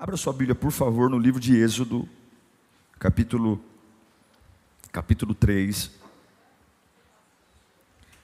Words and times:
Abra 0.00 0.16
sua 0.16 0.32
Bíblia, 0.32 0.54
por 0.54 0.70
favor, 0.70 1.10
no 1.10 1.18
livro 1.18 1.40
de 1.40 1.56
Êxodo, 1.56 2.08
capítulo, 3.00 3.60
capítulo 4.92 5.34
3. 5.34 5.90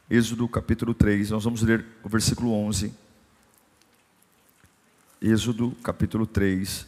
Êxodo, 0.09 0.49
capítulo 0.49 0.95
3, 0.95 1.31
nós 1.31 1.43
vamos 1.43 1.63
ler 1.63 1.85
o 2.05 2.09
versículo 2.09 2.53
11. 2.53 2.95
Êxodo, 5.21 5.73
capítulo 5.83 6.29
3, 6.29 6.87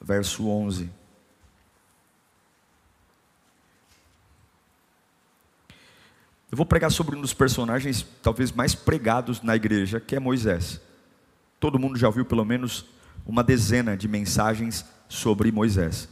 verso 0.00 0.46
11. 0.46 0.88
Eu 6.48 6.56
vou 6.56 6.64
pregar 6.64 6.92
sobre 6.92 7.16
um 7.16 7.20
dos 7.20 7.34
personagens 7.34 8.06
talvez 8.22 8.52
mais 8.52 8.72
pregados 8.72 9.42
na 9.42 9.56
igreja, 9.56 9.98
que 9.98 10.14
é 10.14 10.20
Moisés. 10.20 10.80
Todo 11.58 11.76
mundo 11.76 11.98
já 11.98 12.06
ouviu 12.06 12.24
pelo 12.24 12.44
menos 12.44 12.94
uma 13.26 13.42
dezena 13.42 13.96
de 13.96 14.06
mensagens 14.06 14.84
sobre 15.08 15.50
Moisés. 15.50 16.08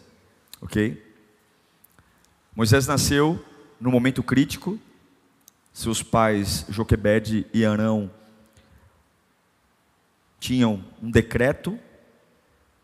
Ok? 0.60 1.02
Moisés 2.54 2.86
nasceu 2.86 3.44
no 3.80 3.90
momento 3.90 4.22
crítico. 4.22 4.78
Seus 5.72 6.02
pais, 6.02 6.66
Joquebede 6.68 7.46
e 7.52 7.64
Arão, 7.64 8.10
tinham 10.38 10.84
um 11.02 11.10
decreto. 11.10 11.78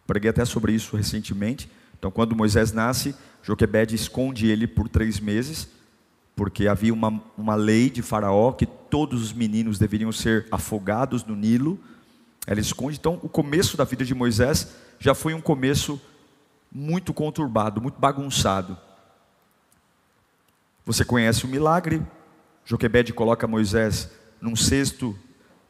Preguei 0.06 0.30
até 0.30 0.44
sobre 0.44 0.72
isso 0.72 0.96
recentemente. 0.96 1.70
Então, 1.98 2.10
quando 2.10 2.36
Moisés 2.36 2.72
nasce, 2.72 3.14
Joquebede 3.42 3.94
esconde 3.94 4.46
ele 4.46 4.66
por 4.66 4.88
três 4.88 5.20
meses, 5.20 5.68
porque 6.34 6.66
havia 6.68 6.94
uma, 6.94 7.22
uma 7.36 7.54
lei 7.54 7.90
de 7.90 8.00
Faraó 8.00 8.52
que 8.52 8.64
todos 8.64 9.20
os 9.20 9.32
meninos 9.32 9.78
deveriam 9.78 10.12
ser 10.12 10.46
afogados 10.50 11.24
no 11.24 11.34
Nilo 11.34 11.78
ela 12.48 12.60
esconde. 12.60 12.96
Então, 12.96 13.20
o 13.22 13.28
começo 13.28 13.76
da 13.76 13.84
vida 13.84 14.06
de 14.06 14.14
Moisés 14.14 14.74
já 14.98 15.14
foi 15.14 15.34
um 15.34 15.40
começo 15.40 16.00
muito 16.72 17.12
conturbado, 17.12 17.78
muito 17.78 18.00
bagunçado. 18.00 18.76
Você 20.86 21.04
conhece 21.04 21.44
o 21.44 21.48
milagre? 21.48 22.02
Joquebede 22.64 23.12
coloca 23.12 23.46
Moisés 23.46 24.10
num 24.40 24.56
cesto 24.56 25.14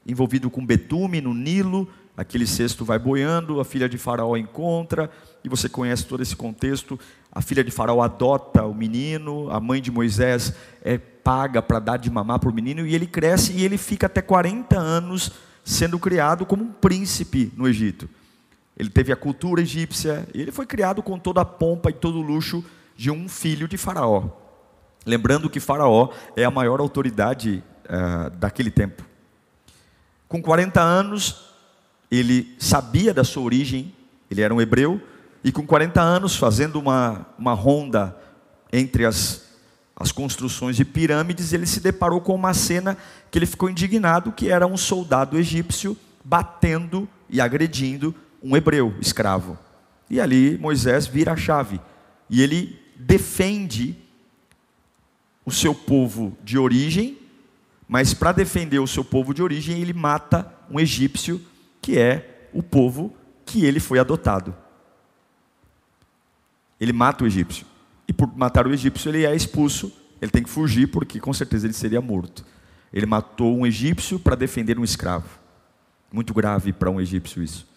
envolvido 0.07 0.49
com 0.49 0.65
betume 0.65 1.21
no 1.21 1.35
Nilo, 1.35 1.89
aquele 2.17 2.47
cesto 2.47 2.85
vai 2.85 2.99
boiando, 2.99 3.59
a 3.59 3.65
filha 3.65 3.89
de 3.89 3.99
Faraó 3.99 4.37
encontra, 4.37 5.11
e 5.43 5.49
você 5.49 5.69
conhece 5.69 6.07
todo 6.07 6.23
esse 6.23 6.37
contexto. 6.37 6.99
A 7.33 7.43
filha 7.43 7.65
de 7.65 7.73
Faraó 7.73 8.03
adota 8.03 8.65
o 8.65 8.75
menino, 8.75 9.51
a 9.51 9.59
mãe 9.59 9.83
de 9.83 9.91
Moisés 9.91 10.55
é 10.81 10.97
paga 10.97 11.61
para 11.61 11.81
dar 11.81 11.97
de 11.97 12.09
mamar 12.09 12.39
para 12.39 12.49
o 12.49 12.55
menino, 12.55 12.87
e 12.87 12.95
ele 12.95 13.07
cresce 13.07 13.53
e 13.53 13.65
ele 13.65 13.77
fica 13.77 14.07
até 14.07 14.23
40 14.23 14.79
anos 14.79 15.48
sendo 15.69 15.99
criado 15.99 16.47
como 16.47 16.65
um 16.65 16.73
príncipe 16.73 17.53
no 17.55 17.69
Egito. 17.69 18.09
Ele 18.75 18.89
teve 18.89 19.13
a 19.13 19.17
cultura 19.17 19.61
egípcia, 19.61 20.27
e 20.33 20.41
ele 20.41 20.51
foi 20.51 20.65
criado 20.65 21.03
com 21.03 21.19
toda 21.19 21.43
a 21.43 21.45
pompa 21.45 21.91
e 21.91 21.93
todo 21.93 22.19
o 22.19 22.23
luxo 22.23 22.65
de 22.97 23.11
um 23.11 23.29
filho 23.29 23.69
de 23.69 23.77
Faraó. 23.77 24.31
Lembrando 25.05 25.51
que 25.51 25.61
Faraó 25.61 26.09
é 26.35 26.43
a 26.43 26.51
maior 26.51 26.81
autoridade 26.81 27.63
uh, 27.85 28.31
daquele 28.31 28.71
tempo. 28.71 29.05
Com 30.27 30.41
40 30.41 30.81
anos, 30.81 31.51
ele 32.11 32.57
sabia 32.59 33.13
da 33.13 33.23
sua 33.23 33.43
origem, 33.43 33.95
ele 34.31 34.41
era 34.41 34.55
um 34.55 34.63
hebreu, 34.63 34.99
e 35.45 35.53
com 35.53 35.67
40 35.67 36.01
anos, 36.01 36.35
fazendo 36.35 36.79
uma, 36.79 37.27
uma 37.39 37.53
ronda 37.53 38.17
entre 38.73 39.05
as 39.05 39.48
as 39.99 40.13
construções 40.13 40.77
de 40.77 40.85
pirâmides, 40.85 41.53
ele 41.53 41.67
se 41.67 41.81
deparou 41.81 42.21
com 42.21 42.33
uma 42.33 42.55
cena 42.55 42.97
que 43.31 43.39
ele 43.39 43.47
ficou 43.47 43.69
indignado, 43.69 44.31
que 44.31 44.49
era 44.49 44.65
um 44.65 44.77
soldado 44.77 45.37
egípcio 45.37 45.97
batendo 46.25 47.09
e 47.29 47.41
agredindo 47.41 48.15
um 48.41 48.57
hebreu 48.57 48.95
escravo. 49.01 49.59
E 50.09 50.21
ali 50.21 50.57
Moisés 50.57 51.09
vira 51.09 51.33
a 51.33 51.37
chave 51.37 51.81
e 52.31 52.41
ele 52.41 52.81
defende 52.95 53.97
o 55.45 55.51
seu 55.51 55.75
povo 55.75 56.37
de 56.45 56.57
origem, 56.57 57.19
mas 57.89 58.15
para 58.15 58.31
defender 58.31 58.79
o 58.79 58.87
seu 58.87 59.03
povo 59.03 59.35
de 59.35 59.43
origem, 59.43 59.81
ele 59.81 59.93
mata 59.93 60.55
um 60.71 60.79
egípcio 60.79 61.45
que 61.83 61.99
é 61.99 62.49
o 62.53 62.63
povo 62.63 63.13
que 63.45 63.65
ele 63.65 63.81
foi 63.81 63.99
adotado. 63.99 64.55
Ele 66.79 66.93
mata 66.93 67.25
o 67.25 67.27
egípcio 67.27 67.67
e 68.09 68.13
por 68.13 68.35
matar 68.35 68.67
o 68.67 68.73
egípcio 68.73 69.11
ele 69.11 69.27
é 69.27 69.37
expulso, 69.37 69.93
ele 70.21 70.31
tem 70.31 70.43
que 70.43 70.49
fugir 70.49 70.89
porque 70.89 71.21
com 71.21 71.33
certeza 71.33 71.67
ele 71.67 71.75
seria 71.75 72.01
morto. 72.01 72.45
Ele 72.91 73.05
matou 73.05 73.57
um 73.57 73.67
egípcio 73.67 74.19
para 74.19 74.35
defender 74.35 74.79
um 74.79 74.85
escravo. 74.85 75.29
Muito 76.11 76.33
grave 76.33 76.73
para 76.73 76.91
um 76.91 76.99
egípcio 76.99 77.43
isso. 77.43 77.69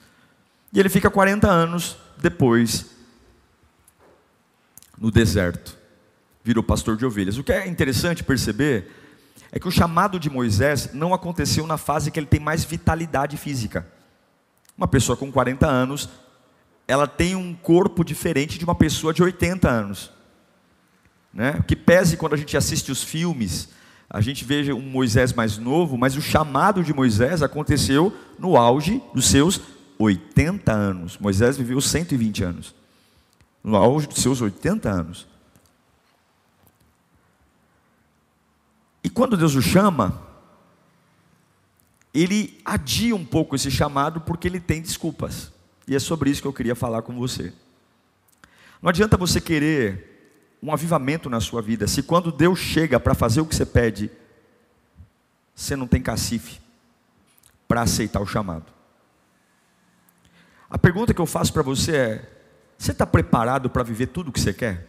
E 0.71 0.79
ele 0.79 0.87
fica 0.87 1.09
40 1.09 1.49
anos 1.49 1.97
depois 2.17 2.85
no 4.97 5.11
deserto. 5.11 5.77
Virou 6.43 6.63
pastor 6.63 6.95
de 6.95 7.05
ovelhas. 7.05 7.37
O 7.37 7.43
que 7.43 7.51
é 7.51 7.67
interessante 7.67 8.23
perceber 8.23 8.89
é 9.51 9.59
que 9.59 9.67
o 9.67 9.71
chamado 9.71 10.17
de 10.17 10.29
Moisés 10.29 10.93
não 10.93 11.13
aconteceu 11.13 11.67
na 11.67 11.77
fase 11.77 12.09
que 12.09 12.17
ele 12.17 12.25
tem 12.25 12.39
mais 12.39 12.63
vitalidade 12.63 13.35
física. 13.35 13.85
Uma 14.77 14.87
pessoa 14.87 15.17
com 15.17 15.29
40 15.29 15.67
anos, 15.67 16.09
ela 16.87 17.05
tem 17.05 17.35
um 17.35 17.53
corpo 17.53 18.03
diferente 18.03 18.57
de 18.57 18.63
uma 18.63 18.73
pessoa 18.73 19.13
de 19.13 19.21
80 19.21 19.69
anos. 19.69 20.11
Né? 21.33 21.63
Que 21.67 21.75
pese 21.75 22.17
quando 22.17 22.33
a 22.33 22.37
gente 22.37 22.55
assiste 22.57 22.91
os 22.91 23.03
filmes, 23.03 23.69
a 24.09 24.19
gente 24.19 24.43
veja 24.43 24.73
um 24.73 24.81
Moisés 24.81 25.31
mais 25.31 25.57
novo, 25.57 25.97
mas 25.97 26.17
o 26.17 26.21
chamado 26.21 26.83
de 26.83 26.93
Moisés 26.93 27.41
aconteceu 27.41 28.13
no 28.37 28.57
auge 28.57 29.01
dos 29.13 29.27
seus 29.27 29.61
80 29.97 30.71
anos. 30.71 31.17
Moisés 31.17 31.57
viveu 31.57 31.79
120 31.79 32.43
anos. 32.43 32.75
No 33.63 33.77
auge 33.77 34.07
dos 34.07 34.21
seus 34.21 34.41
80 34.41 34.89
anos. 34.89 35.27
E 39.03 39.09
quando 39.09 39.37
Deus 39.37 39.55
o 39.55 39.61
chama, 39.61 40.21
ele 42.13 42.59
adia 42.65 43.15
um 43.15 43.25
pouco 43.25 43.55
esse 43.55 43.71
chamado 43.71 44.19
porque 44.21 44.47
ele 44.47 44.59
tem 44.59 44.81
desculpas. 44.81 45.51
E 45.87 45.95
é 45.95 45.99
sobre 45.99 46.29
isso 46.29 46.41
que 46.41 46.47
eu 46.47 46.53
queria 46.53 46.75
falar 46.75 47.01
com 47.01 47.13
você. 47.17 47.53
Não 48.81 48.89
adianta 48.89 49.15
você 49.15 49.39
querer 49.39 50.10
um 50.61 50.71
avivamento 50.71 51.29
na 51.29 51.39
sua 51.39 51.61
vida, 51.61 51.87
se 51.87 52.03
quando 52.03 52.31
Deus 52.31 52.59
chega 52.59 52.99
para 52.99 53.15
fazer 53.15 53.41
o 53.41 53.45
que 53.45 53.55
você 53.55 53.65
pede, 53.65 54.11
você 55.55 55.75
não 55.75 55.87
tem 55.87 56.01
cacife 56.01 56.59
para 57.67 57.81
aceitar 57.81 58.21
o 58.21 58.27
chamado. 58.27 58.65
A 60.69 60.77
pergunta 60.77 61.13
que 61.13 61.21
eu 61.21 61.25
faço 61.25 61.51
para 61.51 61.63
você 61.63 61.95
é: 61.95 62.29
você 62.77 62.91
está 62.91 63.05
preparado 63.05 63.69
para 63.69 63.83
viver 63.83 64.07
tudo 64.07 64.29
o 64.29 64.31
que 64.31 64.39
você 64.39 64.53
quer? 64.53 64.87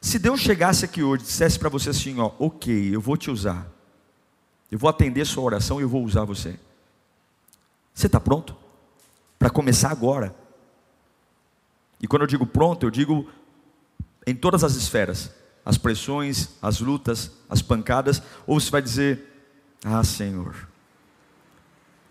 Se 0.00 0.18
Deus 0.18 0.40
chegasse 0.40 0.84
aqui 0.84 1.02
hoje 1.02 1.24
e 1.24 1.26
dissesse 1.26 1.58
para 1.58 1.68
você 1.68 1.90
assim: 1.90 2.18
ó, 2.20 2.32
ok, 2.38 2.94
eu 2.94 3.00
vou 3.00 3.16
te 3.16 3.30
usar, 3.30 3.66
eu 4.70 4.78
vou 4.78 4.88
atender 4.88 5.26
sua 5.26 5.42
oração 5.42 5.80
e 5.80 5.82
eu 5.82 5.88
vou 5.88 6.04
usar 6.04 6.24
você. 6.24 6.58
Você 7.94 8.06
está 8.06 8.20
pronto? 8.20 8.56
Para 9.38 9.50
começar 9.50 9.90
agora? 9.90 10.34
E 12.00 12.06
quando 12.06 12.22
eu 12.22 12.28
digo 12.28 12.46
pronto, 12.46 12.86
eu 12.86 12.90
digo 12.90 13.28
em 14.26 14.34
todas 14.34 14.62
as 14.62 14.74
esferas, 14.74 15.30
as 15.64 15.76
pressões, 15.76 16.50
as 16.62 16.80
lutas, 16.80 17.30
as 17.48 17.62
pancadas, 17.62 18.22
ou 18.46 18.60
você 18.60 18.70
vai 18.70 18.82
dizer: 18.82 19.24
"Ah, 19.84 20.04
Senhor". 20.04 20.68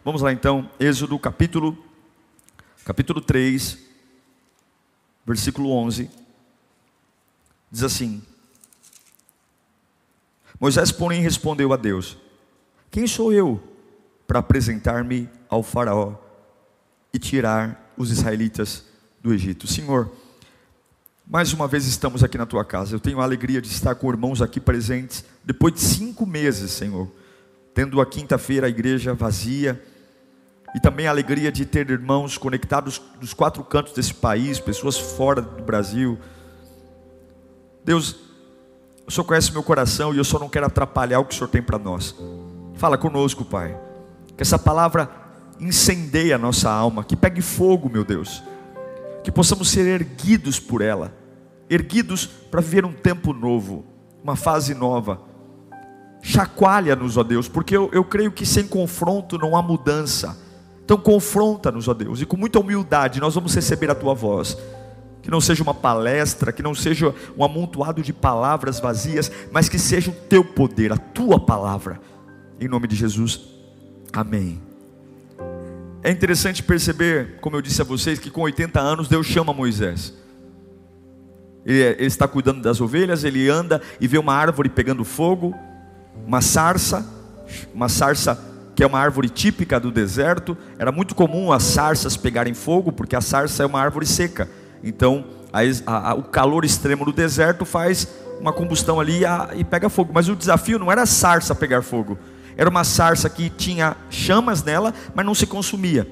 Vamos 0.04 0.22
lá 0.22 0.32
então, 0.32 0.70
Êxodo 0.80 1.18
capítulo 1.20 1.78
capítulo 2.86 3.20
3, 3.20 3.78
versículo 5.26 5.72
11. 5.72 6.10
Diz 7.70 7.84
assim: 7.84 8.24
Moisés, 10.60 10.92
porém, 10.92 11.22
respondeu 11.22 11.74
a 11.74 11.78
Deus: 11.78 12.18
Quem 12.90 13.06
sou 13.06 13.34
eu 13.34 13.62
para 14.26 14.40
apresentar-me 14.40 15.30
ao 15.50 15.62
Faraó 15.62 16.16
e 17.14 17.20
tirar 17.20 17.94
os 17.98 18.12
israelitas 18.12 18.86
do 19.22 19.34
Egito. 19.34 19.68
Senhor, 19.68 20.12
mais 21.26 21.52
uma 21.54 21.68
vez 21.68 21.86
estamos 21.86 22.24
aqui 22.24 22.38
na 22.38 22.46
tua 22.46 22.64
casa. 22.64 22.96
Eu 22.96 23.00
tenho 23.00 23.20
a 23.20 23.24
alegria 23.24 23.62
de 23.62 23.68
estar 23.68 23.96
com 23.96 24.10
irmãos 24.10 24.42
aqui 24.42 24.60
presentes, 24.60 25.26
depois 25.44 25.74
de 25.74 25.82
cinco 25.82 26.26
meses, 26.26 26.72
Senhor, 26.72 27.12
tendo 27.74 28.00
a 28.00 28.06
quinta-feira 28.06 28.68
a 28.68 28.70
igreja 28.70 29.14
vazia, 29.14 29.82
e 30.76 30.80
também 30.80 31.08
a 31.08 31.10
alegria 31.10 31.52
de 31.52 31.66
ter 31.66 31.90
irmãos 31.90 32.38
conectados 32.38 33.02
dos 33.20 33.34
quatro 33.34 33.64
cantos 33.64 33.94
desse 33.94 34.14
país, 34.14 34.60
pessoas 34.60 34.98
fora 34.98 35.42
do 35.42 35.64
Brasil. 35.64 36.20
Deus, 37.84 38.16
o 39.08 39.12
Senhor 39.12 39.26
conhece 39.26 39.52
meu 39.52 39.64
coração 39.64 40.14
e 40.14 40.18
eu 40.18 40.24
só 40.24 40.38
não 40.38 40.50
quero 40.50 40.66
atrapalhar 40.66 41.20
o 41.20 41.26
que 41.26 41.34
o 41.34 41.38
Senhor 41.38 41.48
tem 41.48 41.62
para 41.62 41.80
nós. 41.80 42.14
Fala 42.76 42.98
conosco, 42.98 43.46
Pai. 43.46 43.78
Que 44.36 44.44
essa 44.44 44.60
palavra 44.60 45.10
incendeie 45.60 46.34
a 46.34 46.38
nossa 46.38 46.70
alma, 46.70 47.04
que 47.04 47.16
pegue 47.16 47.42
fogo, 47.42 47.90
meu 47.90 48.04
Deus. 48.04 48.44
Que 49.28 49.32
possamos 49.32 49.68
ser 49.68 49.86
erguidos 49.86 50.58
por 50.58 50.80
ela, 50.82 51.14
erguidos 51.70 52.26
para 52.26 52.62
viver 52.62 52.86
um 52.86 52.94
tempo 52.94 53.34
novo, 53.34 53.84
uma 54.24 54.38
fase 54.38 54.74
nova. 54.74 55.20
Chacoalha-nos, 56.22 57.18
ó 57.18 57.24
Deus, 57.24 57.50
porque 57.50 57.76
eu, 57.76 57.90
eu 57.92 58.06
creio 58.06 58.32
que 58.32 58.46
sem 58.46 58.66
confronto 58.66 59.38
não 59.38 59.58
há 59.58 59.62
mudança. 59.62 60.42
Então 60.82 60.96
confronta-nos, 60.96 61.90
ó 61.90 61.94
Deus, 61.94 62.22
e 62.22 62.26
com 62.26 62.38
muita 62.38 62.58
humildade 62.58 63.20
nós 63.20 63.36
vamos 63.36 63.54
receber 63.54 63.92
a 63.92 63.96
tua 63.96 64.14
voz 64.14 64.58
que 65.22 65.30
não 65.30 65.42
seja 65.42 65.62
uma 65.62 65.74
palestra, 65.74 66.54
que 66.54 66.64
não 66.64 66.74
seja 66.74 67.14
um 67.38 67.44
amontoado 67.44 68.02
de 68.02 68.14
palavras 68.14 68.80
vazias, 68.80 69.30
mas 69.52 69.68
que 69.68 69.78
seja 69.78 70.10
o 70.10 70.14
teu 70.14 70.42
poder, 70.42 70.94
a 70.94 70.98
tua 70.98 71.38
palavra. 71.38 72.00
Em 72.62 72.70
nome 72.70 72.88
de 72.88 72.96
Jesus, 72.96 73.42
amém. 74.14 74.67
É 76.08 76.10
interessante 76.10 76.64
perceber, 76.64 77.36
como 77.42 77.58
eu 77.58 77.62
disse 77.62 77.82
a 77.82 77.84
vocês, 77.84 78.18
que 78.18 78.32
com 78.32 78.40
80 78.40 78.80
anos 78.80 79.10
Deus 79.10 79.28
chama 79.28 79.52
Moisés. 79.52 80.14
Ele, 81.66 81.82
ele 81.82 82.06
está 82.06 82.26
cuidando 82.26 82.62
das 82.62 82.80
ovelhas, 82.80 83.26
ele 83.26 83.50
anda 83.50 83.82
e 84.00 84.08
vê 84.08 84.18
uma 84.18 84.34
árvore 84.34 84.70
pegando 84.70 85.04
fogo, 85.04 85.54
uma 86.26 86.40
sarça, 86.40 87.06
uma 87.74 87.90
sarça 87.90 88.42
que 88.74 88.82
é 88.82 88.88
uma 88.88 88.98
árvore 88.98 89.28
típica 89.28 89.82
do 89.82 89.92
deserto. 89.92 90.58
Era 90.80 90.94
muito 90.94 91.14
comum 91.14 91.52
as 91.52 91.64
sarças 91.64 92.16
pegarem 92.16 92.54
fogo, 92.54 92.94
porque 92.94 93.14
a 93.14 93.20
sarça 93.20 93.64
é 93.64 93.66
uma 93.66 93.82
árvore 93.82 94.06
seca. 94.06 94.50
Então, 94.82 95.26
a, 95.52 95.60
a, 96.12 96.14
o 96.14 96.24
calor 96.24 96.64
extremo 96.64 97.04
do 97.04 97.12
deserto 97.12 97.66
faz 97.66 98.08
uma 98.40 98.54
combustão 98.54 98.98
ali 98.98 99.26
a, 99.26 99.50
e 99.58 99.66
pega 99.66 99.90
fogo. 99.90 100.14
Mas 100.14 100.30
o 100.30 100.38
desafio 100.38 100.80
não 100.80 100.90
era 100.90 101.02
a 101.02 101.06
sarça 101.06 101.54
pegar 101.54 101.82
fogo, 101.82 102.18
era 102.58 102.70
uma 102.70 102.84
sarça 102.84 103.30
que 103.30 103.50
tinha 103.50 103.96
chamas 104.10 104.64
nela, 104.64 104.94
mas 105.14 105.26
não 105.26 105.36
se 105.36 105.46
consumia. 105.46 106.08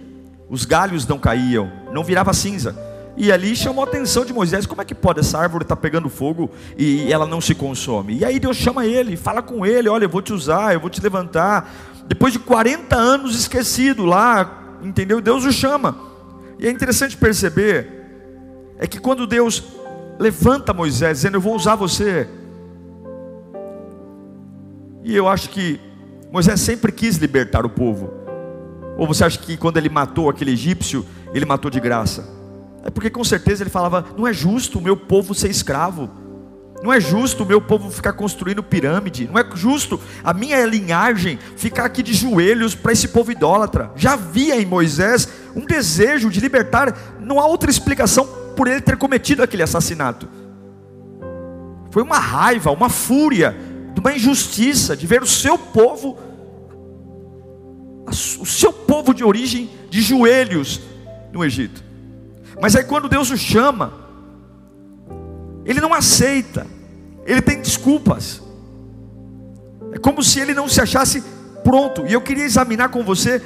Os 0.48 0.64
galhos 0.64 1.08
não 1.08 1.18
caíam, 1.18 1.72
não 1.92 2.04
virava 2.04 2.32
cinza. 2.34 2.76
E 3.18 3.32
ali 3.32 3.56
chamou 3.56 3.84
a 3.84 3.88
atenção 3.88 4.24
de 4.24 4.32
Moisés: 4.32 4.66
como 4.66 4.82
é 4.82 4.86
que 4.86 4.94
pode 4.94 5.20
essa 5.20 5.40
árvore 5.40 5.64
estar 5.64 5.76
tá 5.76 5.82
pegando 5.82 6.08
fogo 6.08 6.52
e 6.78 7.12
ela 7.12 7.26
não 7.26 7.42
se 7.42 7.56
consome? 7.56 8.20
E 8.20 8.26
aí 8.26 8.40
Deus 8.40 8.58
chama 8.58 8.86
ele, 8.86 9.18
fala 9.18 9.42
com 9.42 9.66
ele: 9.66 9.90
olha, 9.90 10.06
eu 10.06 10.10
vou 10.10 10.22
te 10.22 10.34
usar, 10.34 10.74
eu 10.74 10.80
vou 10.80 10.90
te 10.90 11.02
levantar. 11.02 11.74
Depois 12.08 12.32
de 12.32 12.40
40 12.40 12.96
anos 12.96 13.36
esquecido 13.36 14.06
lá, 14.06 14.78
entendeu? 14.84 15.20
Deus 15.20 15.44
o 15.46 15.52
chama. 15.52 15.98
E 16.60 16.68
é 16.68 16.72
interessante 16.72 17.18
perceber 17.18 17.96
é 18.78 18.86
que 18.86 19.00
quando 19.00 19.26
Deus 19.26 19.64
levanta 20.20 20.74
Moisés, 20.74 21.18
dizendo: 21.18 21.38
Eu 21.38 21.42
vou 21.42 21.56
usar 21.56 21.76
você. 21.76 22.28
E 25.04 25.16
eu 25.16 25.28
acho 25.28 25.50
que 25.50 25.80
Moisés 26.36 26.60
sempre 26.60 26.92
quis 26.92 27.16
libertar 27.16 27.66
o 27.66 27.70
povo. 27.70 28.14
Ou 28.98 29.08
você 29.08 29.24
acha 29.24 29.40
que 29.40 29.56
quando 29.56 29.78
ele 29.78 29.88
matou 29.88 30.30
aquele 30.30 30.52
egípcio, 30.52 31.06
ele 31.34 31.46
matou 31.46 31.72
de 31.72 31.80
graça? 31.80 32.28
É 32.84 32.90
porque 32.90 33.10
com 33.10 33.24
certeza 33.24 33.64
ele 33.64 33.70
falava: 33.70 34.06
Não 34.18 34.28
é 34.28 34.34
justo 34.34 34.80
o 34.80 34.82
meu 34.82 34.98
povo 34.98 35.34
ser 35.34 35.50
escravo. 35.50 36.10
Não 36.84 36.92
é 36.92 37.00
justo 37.00 37.44
o 37.44 37.46
meu 37.46 37.62
povo 37.62 37.90
ficar 37.90 38.12
construindo 38.12 38.62
pirâmide. 38.62 39.30
Não 39.32 39.40
é 39.40 39.46
justo 39.56 39.98
a 40.22 40.34
minha 40.34 40.66
linhagem 40.66 41.40
ficar 41.56 41.86
aqui 41.86 42.04
de 42.04 42.14
joelhos 42.14 42.76
para 42.76 42.92
esse 42.92 43.08
povo 43.08 43.32
idólatra. 43.32 43.90
Já 43.96 44.16
havia 44.16 44.60
em 44.62 44.66
Moisés 44.66 45.30
um 45.56 45.66
desejo 45.66 46.30
de 46.30 46.42
libertar. 46.42 47.16
Não 47.18 47.40
há 47.40 47.46
outra 47.46 47.70
explicação 47.70 48.28
por 48.58 48.68
ele 48.68 48.82
ter 48.82 48.98
cometido 48.98 49.42
aquele 49.42 49.64
assassinato. 49.64 50.28
Foi 51.92 52.04
uma 52.04 52.20
raiva, 52.20 52.72
uma 52.72 52.90
fúria, 52.90 53.56
uma 53.98 54.14
injustiça 54.14 54.96
de 54.96 55.08
ver 55.08 55.24
o 55.24 55.26
seu 55.26 55.58
povo, 55.58 56.25
o 58.08 58.46
seu 58.46 58.72
povo 58.72 59.14
de 59.14 59.24
origem, 59.24 59.70
de 59.90 60.02
joelhos 60.02 60.82
no 61.32 61.44
Egito. 61.44 61.84
Mas 62.62 62.76
aí 62.76 62.84
quando 62.84 63.10
Deus 63.10 63.30
o 63.32 63.38
chama, 63.38 63.94
ele 65.66 65.82
não 65.82 65.94
aceita, 65.94 66.68
ele 67.26 67.42
tem 67.42 67.62
desculpas. 67.62 68.42
É 69.92 69.98
como 69.98 70.24
se 70.24 70.40
ele 70.40 70.54
não 70.54 70.68
se 70.68 70.80
achasse 70.80 71.24
pronto. 71.64 72.06
E 72.06 72.14
eu 72.14 72.22
queria 72.22 72.44
examinar 72.44 72.90
com 72.90 73.04
você 73.04 73.42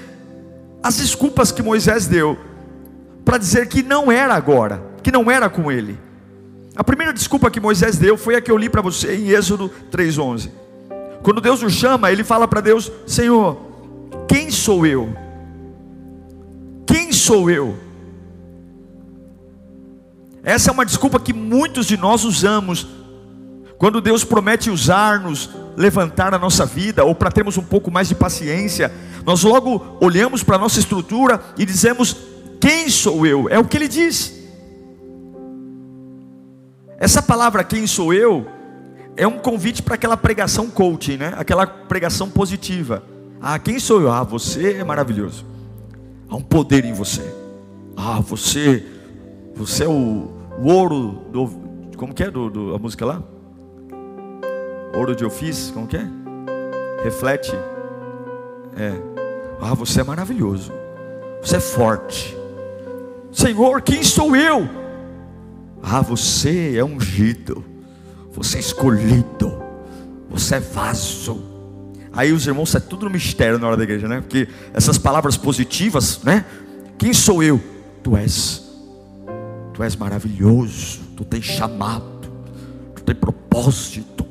as 0.84 0.98
desculpas 0.98 1.52
que 1.52 1.62
Moisés 1.62 2.08
deu 2.08 2.38
para 3.24 3.38
dizer 3.38 3.68
que 3.68 3.82
não 3.82 4.12
era 4.12 4.34
agora 4.34 4.90
que 5.02 5.12
não 5.12 5.30
era 5.30 5.50
com 5.50 5.72
ele. 5.72 6.00
A 6.76 6.84
primeira 6.84 7.12
desculpa 7.12 7.50
que 7.50 7.60
Moisés 7.60 7.98
deu 7.98 8.18
foi 8.18 8.36
a 8.36 8.42
que 8.42 8.52
eu 8.52 8.58
li 8.58 8.70
para 8.70 8.82
você 8.82 9.16
em 9.16 9.30
Êxodo 9.30 9.72
3:11. 9.92 10.52
Quando 11.24 11.42
Deus 11.42 11.62
o 11.62 11.70
chama, 11.70 12.12
ele 12.12 12.24
fala 12.24 12.48
para 12.48 12.62
Deus: 12.62 12.92
Senhor, 13.06 13.58
quem 14.28 14.49
sou 14.70 14.86
eu? 14.86 15.12
Quem 16.86 17.12
sou 17.12 17.50
eu? 17.50 17.76
Essa 20.44 20.70
é 20.70 20.72
uma 20.72 20.86
desculpa 20.86 21.20
que 21.20 21.34
muitos 21.34 21.88
de 21.88 21.98
nós 21.98 22.24
usamos 22.24 22.86
quando 23.80 24.00
Deus 24.00 24.24
promete 24.24 24.70
usar-nos, 24.70 25.50
levantar 25.76 26.36
a 26.36 26.38
nossa 26.38 26.68
vida, 26.68 27.04
ou 27.04 27.16
para 27.16 27.32
termos 27.32 27.58
um 27.58 27.64
pouco 27.64 27.90
mais 27.90 28.10
de 28.10 28.14
paciência, 28.14 28.94
nós 29.26 29.42
logo 29.42 29.98
olhamos 30.00 30.44
para 30.44 30.58
a 30.58 30.60
nossa 30.60 30.78
estrutura 30.78 31.42
e 31.58 31.66
dizemos: 31.66 32.16
Quem 32.62 32.92
sou 32.92 33.26
eu? 33.26 33.50
É 33.50 33.58
o 33.58 33.66
que 33.66 33.76
ele 33.76 33.88
diz. 33.88 34.36
Essa 37.00 37.24
palavra 37.24 37.64
quem 37.64 37.88
sou 37.88 38.14
eu 38.14 38.46
é 39.18 39.26
um 39.26 39.40
convite 39.40 39.82
para 39.82 39.96
aquela 39.96 40.16
pregação 40.16 40.70
coaching, 40.70 41.18
né? 41.18 41.34
Aquela 41.38 41.66
pregação 41.66 42.30
positiva. 42.30 43.02
Ah, 43.42 43.58
quem 43.58 43.80
sou 43.80 44.02
eu? 44.02 44.12
Ah, 44.12 44.24
você 44.24 44.74
é 44.74 44.84
maravilhoso. 44.84 45.46
Há 46.30 46.36
um 46.36 46.42
poder 46.42 46.86
em 46.86 46.94
você. 46.94 47.24
Ah, 47.96 48.20
você, 48.20 48.86
você 49.56 49.86
é 49.86 49.88
o, 49.88 50.30
o 50.60 50.68
ouro 50.68 51.24
do, 51.32 51.50
como 51.98 52.14
que 52.14 52.24
é 52.24 52.30
do, 52.30 52.50
do, 52.50 52.76
a 52.76 52.80
música 52.80 53.06
lá? 53.06 53.24
Ouro 54.96 55.16
de 55.16 55.26
ofício, 55.26 55.74
como 55.74 55.88
que 55.88 55.98
é? 55.98 56.08
Reflete. 57.04 57.52
É. 58.76 58.94
Ah, 59.62 59.74
você 59.74 60.02
é 60.02 60.04
maravilhoso. 60.04 60.72
Você 61.42 61.58
é 61.58 61.60
forte. 61.60 62.38
Senhor, 63.32 63.82
quem 63.82 64.04
sou 64.04 64.36
eu? 64.36 64.68
Ah, 65.82 66.02
você 66.02 66.78
é 66.78 66.84
ungido, 66.84 67.64
você 68.32 68.58
é 68.58 68.60
escolhido, 68.60 69.62
você 70.30 70.56
é 70.56 70.60
vaso. 70.60 71.49
Aí 72.20 72.34
os 72.34 72.46
irmãos, 72.46 72.76
é 72.76 72.82
tudo 72.82 73.06
no 73.06 73.12
mistério 73.12 73.58
na 73.58 73.66
hora 73.66 73.78
da 73.78 73.84
igreja, 73.84 74.06
né? 74.06 74.20
Porque 74.20 74.46
essas 74.74 74.98
palavras 74.98 75.38
positivas, 75.38 76.22
né? 76.22 76.44
Quem 76.98 77.14
sou 77.14 77.42
eu? 77.42 77.64
Tu 78.04 78.18
és, 78.18 78.62
tu 79.74 79.82
és 79.82 79.96
maravilhoso, 79.96 81.00
tu 81.16 81.24
tens 81.24 81.46
chamado, 81.46 82.30
tu 82.94 83.04
tens 83.04 83.18
propósito, 83.18 84.26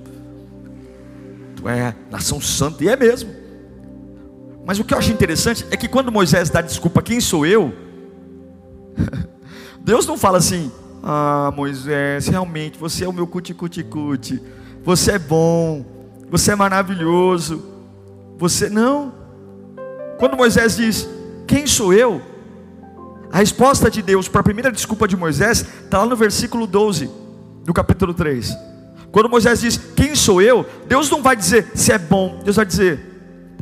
tu 1.56 1.66
é 1.66 1.94
nação 2.10 2.38
santa, 2.42 2.84
e 2.84 2.88
é 2.88 2.94
mesmo. 2.94 3.30
Mas 4.66 4.78
o 4.78 4.84
que 4.84 4.92
eu 4.92 4.98
acho 4.98 5.10
interessante 5.10 5.64
é 5.70 5.76
que 5.78 5.88
quando 5.88 6.12
Moisés 6.12 6.50
dá 6.50 6.60
desculpa, 6.60 7.00
quem 7.00 7.22
sou 7.22 7.46
eu? 7.46 7.72
Deus 9.80 10.06
não 10.06 10.18
fala 10.18 10.36
assim, 10.36 10.70
ah, 11.02 11.50
Moisés, 11.56 12.28
realmente 12.28 12.78
você 12.78 13.06
é 13.06 13.08
o 13.08 13.14
meu 13.14 13.26
cuti-cuti-cuti. 13.26 14.42
Você 14.84 15.12
é 15.12 15.18
bom, 15.18 15.86
você 16.30 16.52
é 16.52 16.54
maravilhoso. 16.54 17.77
Você 18.38 18.70
não. 18.70 19.12
Quando 20.18 20.36
Moisés 20.36 20.76
diz: 20.76 21.08
Quem 21.46 21.66
sou 21.66 21.92
eu? 21.92 22.22
A 23.30 23.38
resposta 23.38 23.90
de 23.90 24.00
Deus 24.00 24.28
para 24.28 24.40
a 24.40 24.44
primeira 24.44 24.72
desculpa 24.72 25.06
de 25.06 25.16
Moisés 25.16 25.66
está 25.84 25.98
lá 25.98 26.06
no 26.06 26.16
versículo 26.16 26.66
12 26.66 27.10
do 27.64 27.74
capítulo 27.74 28.14
3. 28.14 28.56
Quando 29.10 29.28
Moisés 29.28 29.60
diz: 29.60 29.76
Quem 29.96 30.14
sou 30.14 30.40
eu? 30.40 30.64
Deus 30.86 31.10
não 31.10 31.20
vai 31.20 31.36
dizer 31.36 31.72
se 31.74 31.92
é 31.92 31.98
bom, 31.98 32.40
Deus 32.44 32.56
vai 32.56 32.64
dizer: 32.64 33.00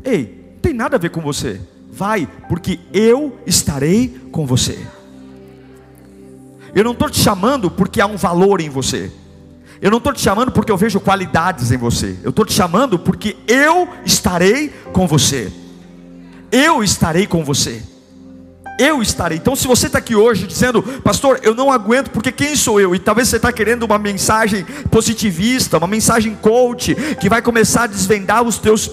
Ei, 0.05 0.53
não 0.53 0.61
tem 0.61 0.73
nada 0.75 0.97
a 0.97 1.01
ver 1.01 1.11
com 1.11 1.21
você. 1.21 1.61
Vai, 1.91 2.29
porque 2.49 2.79
eu 2.93 3.39
estarei 3.47 4.29
com 4.31 4.47
você. 4.47 4.79
Eu 6.75 6.85
não 6.85 6.93
estou 6.93 7.09
te 7.09 7.19
chamando 7.19 7.71
porque 7.71 8.03
há 8.03 8.07
um 8.07 8.19
valor 8.19 8.61
em 8.61 8.69
você. 8.69 9.11
Eu 9.81 9.91
não 9.91 9.99
estou 9.99 10.13
te 10.13 10.21
chamando 10.21 10.51
porque 10.51 10.73
eu 10.73 10.77
vejo 10.77 11.01
qualidades 11.01 11.71
em 11.71 11.77
você. 11.77 12.17
Eu 12.23 12.31
estou 12.31 12.45
te 12.45 12.53
chamando 12.53 12.99
porque 12.99 13.37
eu 13.47 13.89
estarei 14.05 14.73
com 14.93 15.07
você. 15.07 15.53
Eu 16.51 16.83
estarei 16.83 17.27
com 17.27 17.45
você. 17.45 17.83
Eu 18.79 19.01
estarei. 19.01 19.39
Então, 19.39 19.57
se 19.57 19.67
você 19.67 19.87
está 19.87 19.99
aqui 19.99 20.15
hoje 20.15 20.47
dizendo, 20.47 20.83
pastor, 20.83 21.41
eu 21.43 21.55
não 21.55 21.73
aguento, 21.73 22.11
porque 22.11 22.31
quem 22.31 22.55
sou 22.55 22.79
eu? 22.79 22.95
E 22.95 22.99
talvez 22.99 23.29
você 23.29 23.37
está 23.37 23.51
querendo 23.51 23.85
uma 23.85 23.99
mensagem 23.99 24.65
positivista, 24.91 25.79
uma 25.79 25.87
mensagem 25.87 26.35
coach, 26.35 26.95
que 27.19 27.29
vai 27.29 27.41
começar 27.41 27.85
a 27.85 27.87
desvendar 27.87 28.43
os 28.43 28.59
teus 28.59 28.91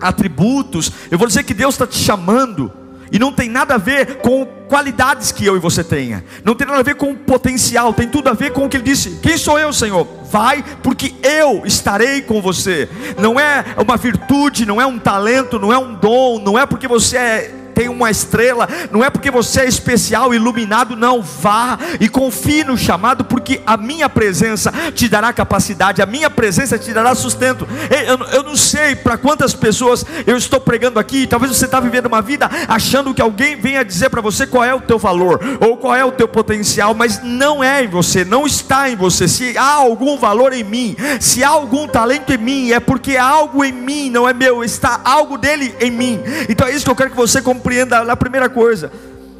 atributos. 0.00 0.90
Eu 1.10 1.18
vou 1.18 1.28
dizer 1.28 1.44
que 1.44 1.54
Deus 1.54 1.74
está 1.74 1.86
te 1.86 1.98
chamando 1.98 2.72
E 3.12 3.18
não 3.18 3.32
tem 3.32 3.48
nada 3.48 3.74
a 3.74 3.78
ver 3.78 4.16
com 4.16 4.46
qualidades 4.68 5.32
que 5.32 5.44
eu 5.44 5.56
e 5.56 5.60
você 5.60 5.82
tenha. 5.82 6.24
Não 6.44 6.54
tem 6.54 6.66
nada 6.66 6.80
a 6.80 6.84
ver 6.84 6.94
com 6.94 7.14
potencial, 7.14 7.92
tem 7.92 8.08
tudo 8.08 8.28
a 8.28 8.32
ver 8.32 8.52
com 8.52 8.64
o 8.64 8.68
que 8.68 8.76
ele 8.76 8.84
disse: 8.84 9.18
"Quem 9.22 9.36
sou 9.36 9.58
eu, 9.58 9.72
Senhor?" 9.72 10.06
Vai, 10.30 10.64
porque 10.82 11.14
eu 11.22 11.62
estarei 11.64 12.22
com 12.22 12.40
você. 12.40 12.88
Não 13.18 13.38
é 13.38 13.64
uma 13.76 13.96
virtude, 13.96 14.64
não 14.64 14.80
é 14.80 14.86
um 14.86 14.98
talento, 14.98 15.58
não 15.58 15.72
é 15.72 15.78
um 15.78 15.94
dom, 15.94 16.38
não 16.38 16.58
é 16.58 16.64
porque 16.66 16.86
você 16.86 17.16
é 17.16 17.59
tem 17.80 17.88
uma 17.88 18.10
estrela, 18.10 18.68
não 18.90 19.02
é 19.02 19.08
porque 19.08 19.30
você 19.30 19.62
é 19.62 19.66
especial, 19.66 20.34
iluminado, 20.34 20.94
não. 20.94 21.22
Vá 21.22 21.78
e 21.98 22.10
confie 22.10 22.62
no 22.62 22.76
chamado, 22.76 23.24
porque 23.24 23.62
a 23.66 23.74
minha 23.78 24.06
presença 24.06 24.70
te 24.94 25.08
dará 25.08 25.32
capacidade, 25.32 26.02
a 26.02 26.06
minha 26.06 26.28
presença 26.28 26.78
te 26.78 26.92
dará 26.92 27.14
sustento. 27.14 27.66
Eu, 28.06 28.18
eu 28.34 28.42
não 28.42 28.54
sei 28.54 28.94
para 28.94 29.16
quantas 29.16 29.54
pessoas 29.54 30.04
eu 30.26 30.36
estou 30.36 30.60
pregando 30.60 30.98
aqui, 30.98 31.26
talvez 31.26 31.56
você 31.56 31.64
está 31.64 31.80
vivendo 31.80 32.04
uma 32.04 32.20
vida 32.20 32.50
achando 32.68 33.14
que 33.14 33.22
alguém 33.22 33.56
venha 33.56 33.82
dizer 33.82 34.10
para 34.10 34.20
você 34.20 34.46
qual 34.46 34.62
é 34.62 34.74
o 34.74 34.82
teu 34.82 34.98
valor 34.98 35.40
ou 35.58 35.78
qual 35.78 35.96
é 35.96 36.04
o 36.04 36.12
teu 36.12 36.28
potencial, 36.28 36.92
mas 36.92 37.22
não 37.22 37.64
é 37.64 37.82
em 37.82 37.88
você, 37.88 38.26
não 38.26 38.46
está 38.46 38.90
em 38.90 38.96
você. 38.96 39.26
Se 39.26 39.56
há 39.56 39.72
algum 39.72 40.18
valor 40.18 40.52
em 40.52 40.64
mim, 40.64 40.94
se 41.18 41.42
há 41.42 41.48
algum 41.48 41.88
talento 41.88 42.30
em 42.30 42.38
mim, 42.38 42.72
é 42.72 42.80
porque 42.80 43.16
há 43.16 43.24
algo 43.24 43.64
em 43.64 43.72
mim, 43.72 44.10
não 44.10 44.28
é 44.28 44.34
meu, 44.34 44.62
está 44.62 45.00
algo 45.02 45.38
dele 45.38 45.74
em 45.80 45.90
mim. 45.90 46.20
Então 46.46 46.68
é 46.68 46.72
isso 46.72 46.84
que 46.84 46.90
eu 46.90 46.96
quero 46.96 47.10
que 47.10 47.16
você 47.16 47.40
compreenda 47.40 47.69
compreenda 47.70 48.00
a 48.00 48.16
primeira 48.16 48.48
coisa. 48.48 48.90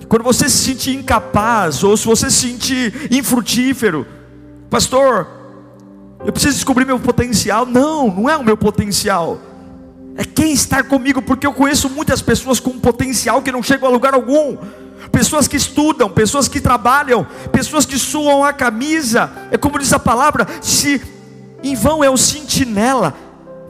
Quando 0.08 0.22
você 0.22 0.48
se 0.48 0.58
sentir 0.58 0.94
incapaz, 0.94 1.82
ou 1.82 1.96
se 1.96 2.06
você 2.06 2.30
se 2.30 2.48
sentir 2.48 3.08
infrutífero, 3.10 4.06
pastor, 4.68 5.26
eu 6.24 6.32
preciso 6.32 6.54
descobrir 6.54 6.84
meu 6.84 7.00
potencial. 7.00 7.66
Não, 7.66 8.08
não 8.08 8.30
é 8.30 8.36
o 8.36 8.44
meu 8.44 8.56
potencial. 8.56 9.38
É 10.16 10.24
quem 10.24 10.52
está 10.52 10.82
comigo, 10.82 11.20
porque 11.20 11.46
eu 11.46 11.52
conheço 11.52 11.88
muitas 11.88 12.22
pessoas 12.22 12.60
com 12.60 12.78
potencial 12.78 13.42
que 13.42 13.50
não 13.50 13.62
chegam 13.62 13.88
a 13.88 13.92
lugar 13.92 14.14
algum. 14.14 14.56
Pessoas 15.10 15.48
que 15.48 15.56
estudam, 15.56 16.08
pessoas 16.08 16.46
que 16.46 16.60
trabalham, 16.60 17.26
pessoas 17.50 17.84
que 17.84 17.98
suam 17.98 18.44
a 18.44 18.52
camisa. 18.52 19.30
É 19.50 19.56
como 19.56 19.78
diz 19.78 19.92
a 19.92 19.98
palavra: 19.98 20.46
se 20.60 21.02
em 21.64 21.74
vão 21.74 22.04
é 22.04 22.10
o 22.10 22.16
sentinela 22.16 23.14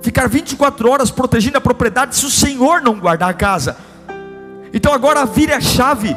ficar 0.02 0.28
24 0.28 0.90
horas 0.90 1.10
protegendo 1.10 1.58
a 1.58 1.60
propriedade, 1.60 2.16
se 2.16 2.26
o 2.26 2.30
Senhor 2.30 2.82
não 2.82 2.98
guardar 2.98 3.30
a 3.30 3.34
casa. 3.34 3.89
Então 4.72 4.92
agora 4.92 5.24
vire 5.24 5.52
a 5.52 5.60
chave. 5.60 6.16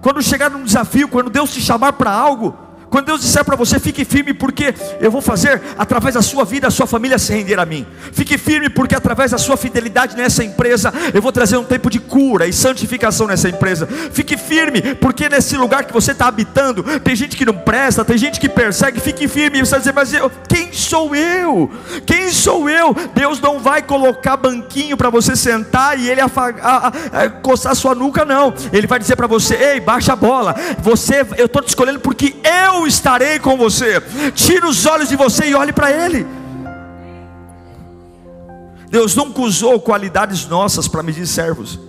Quando 0.00 0.22
chegar 0.22 0.50
num 0.50 0.64
desafio, 0.64 1.08
quando 1.08 1.30
Deus 1.30 1.52
te 1.52 1.60
chamar 1.60 1.94
para 1.94 2.10
algo, 2.10 2.56
quando 2.94 3.06
Deus 3.06 3.22
disser 3.22 3.44
para 3.44 3.56
você, 3.56 3.80
fique 3.80 4.04
firme, 4.04 4.32
porque 4.32 4.72
eu 5.00 5.10
vou 5.10 5.20
fazer 5.20 5.60
através 5.76 6.14
da 6.14 6.22
sua 6.22 6.44
vida 6.44 6.68
a 6.68 6.70
sua 6.70 6.86
família 6.86 7.18
se 7.18 7.32
render 7.32 7.58
a 7.58 7.66
mim. 7.66 7.84
Fique 8.12 8.38
firme, 8.38 8.68
porque 8.68 8.94
através 8.94 9.32
da 9.32 9.36
sua 9.36 9.56
fidelidade 9.56 10.16
nessa 10.16 10.44
empresa, 10.44 10.94
eu 11.12 11.20
vou 11.20 11.32
trazer 11.32 11.56
um 11.56 11.64
tempo 11.64 11.90
de 11.90 11.98
cura 11.98 12.46
e 12.46 12.52
santificação 12.52 13.26
nessa 13.26 13.48
empresa. 13.48 13.88
Fique 14.12 14.36
firme, 14.36 14.94
porque 14.94 15.28
nesse 15.28 15.56
lugar 15.56 15.82
que 15.82 15.92
você 15.92 16.12
está 16.12 16.28
habitando, 16.28 16.84
tem 17.00 17.16
gente 17.16 17.36
que 17.36 17.44
não 17.44 17.54
presta, 17.54 18.04
tem 18.04 18.16
gente 18.16 18.38
que 18.38 18.48
persegue. 18.48 19.00
Fique 19.00 19.26
firme, 19.26 19.58
você 19.58 19.72
vai 19.72 19.80
dizer, 19.80 19.92
mas 19.92 20.14
eu, 20.14 20.30
quem 20.48 20.72
sou 20.72 21.16
eu? 21.16 21.68
Quem 22.06 22.30
sou 22.30 22.70
eu? 22.70 22.94
Deus 23.12 23.40
não 23.40 23.58
vai 23.58 23.82
colocar 23.82 24.36
banquinho 24.36 24.96
para 24.96 25.10
você 25.10 25.34
sentar 25.34 25.98
e 25.98 26.08
ele 26.08 26.20
afagar, 26.20 26.92
coçar 27.42 27.74
sua 27.74 27.92
nuca, 27.92 28.24
não. 28.24 28.54
Ele 28.72 28.86
vai 28.86 29.00
dizer 29.00 29.16
para 29.16 29.26
você, 29.26 29.56
ei, 29.56 29.80
baixa 29.80 30.12
a 30.12 30.16
bola. 30.16 30.54
Você, 30.78 31.26
eu 31.36 31.46
estou 31.46 31.60
te 31.60 31.70
escolhendo 31.70 31.98
porque 31.98 32.36
eu 32.44 32.83
estarei 32.86 33.38
com 33.38 33.56
você. 33.56 34.00
Tire 34.34 34.66
os 34.66 34.84
olhos 34.86 35.08
de 35.08 35.16
você 35.16 35.46
e 35.46 35.54
olhe 35.54 35.72
para 35.72 35.90
Ele. 35.90 36.26
Deus 38.90 39.14
nunca 39.16 39.40
usou 39.40 39.80
qualidades 39.80 40.46
nossas 40.46 40.86
para 40.86 41.02
medir 41.02 41.26
servos. 41.26 41.80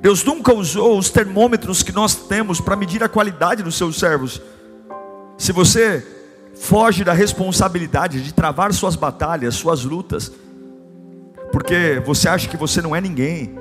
Deus 0.00 0.24
nunca 0.24 0.54
usou 0.54 0.98
os 0.98 1.10
termômetros 1.10 1.82
que 1.82 1.92
nós 1.92 2.14
temos 2.14 2.60
para 2.60 2.76
medir 2.76 3.02
a 3.02 3.08
qualidade 3.08 3.62
dos 3.62 3.74
seus 3.74 3.98
servos. 3.98 4.40
Se 5.36 5.52
você 5.52 6.06
foge 6.54 7.04
da 7.04 7.12
responsabilidade 7.12 8.22
de 8.22 8.32
travar 8.32 8.72
suas 8.72 8.94
batalhas, 8.94 9.54
suas 9.54 9.84
lutas, 9.84 10.30
porque 11.52 12.00
você 12.06 12.28
acha 12.28 12.48
que 12.48 12.56
você 12.56 12.80
não 12.80 12.94
é 12.94 13.00
ninguém, 13.00 13.56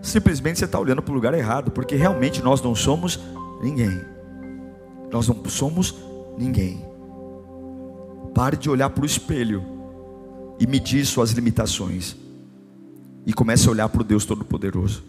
simplesmente 0.00 0.58
você 0.58 0.64
está 0.64 0.78
olhando 0.78 1.02
para 1.02 1.12
o 1.12 1.14
lugar 1.14 1.34
errado, 1.34 1.70
porque 1.70 1.96
realmente 1.96 2.42
nós 2.42 2.62
não 2.62 2.74
somos 2.74 3.18
ninguém. 3.62 4.00
Nós 5.12 5.28
não 5.28 5.44
somos 5.44 5.94
ninguém. 6.38 6.82
Pare 8.34 8.56
de 8.56 8.70
olhar 8.70 8.88
para 8.88 9.02
o 9.02 9.06
espelho 9.06 9.62
e 10.58 10.66
medir 10.66 11.04
suas 11.04 11.32
limitações. 11.32 12.16
E 13.26 13.32
comece 13.34 13.68
a 13.68 13.70
olhar 13.70 13.88
para 13.90 14.00
o 14.00 14.04
Deus 14.04 14.24
Todo-Poderoso. 14.24 15.04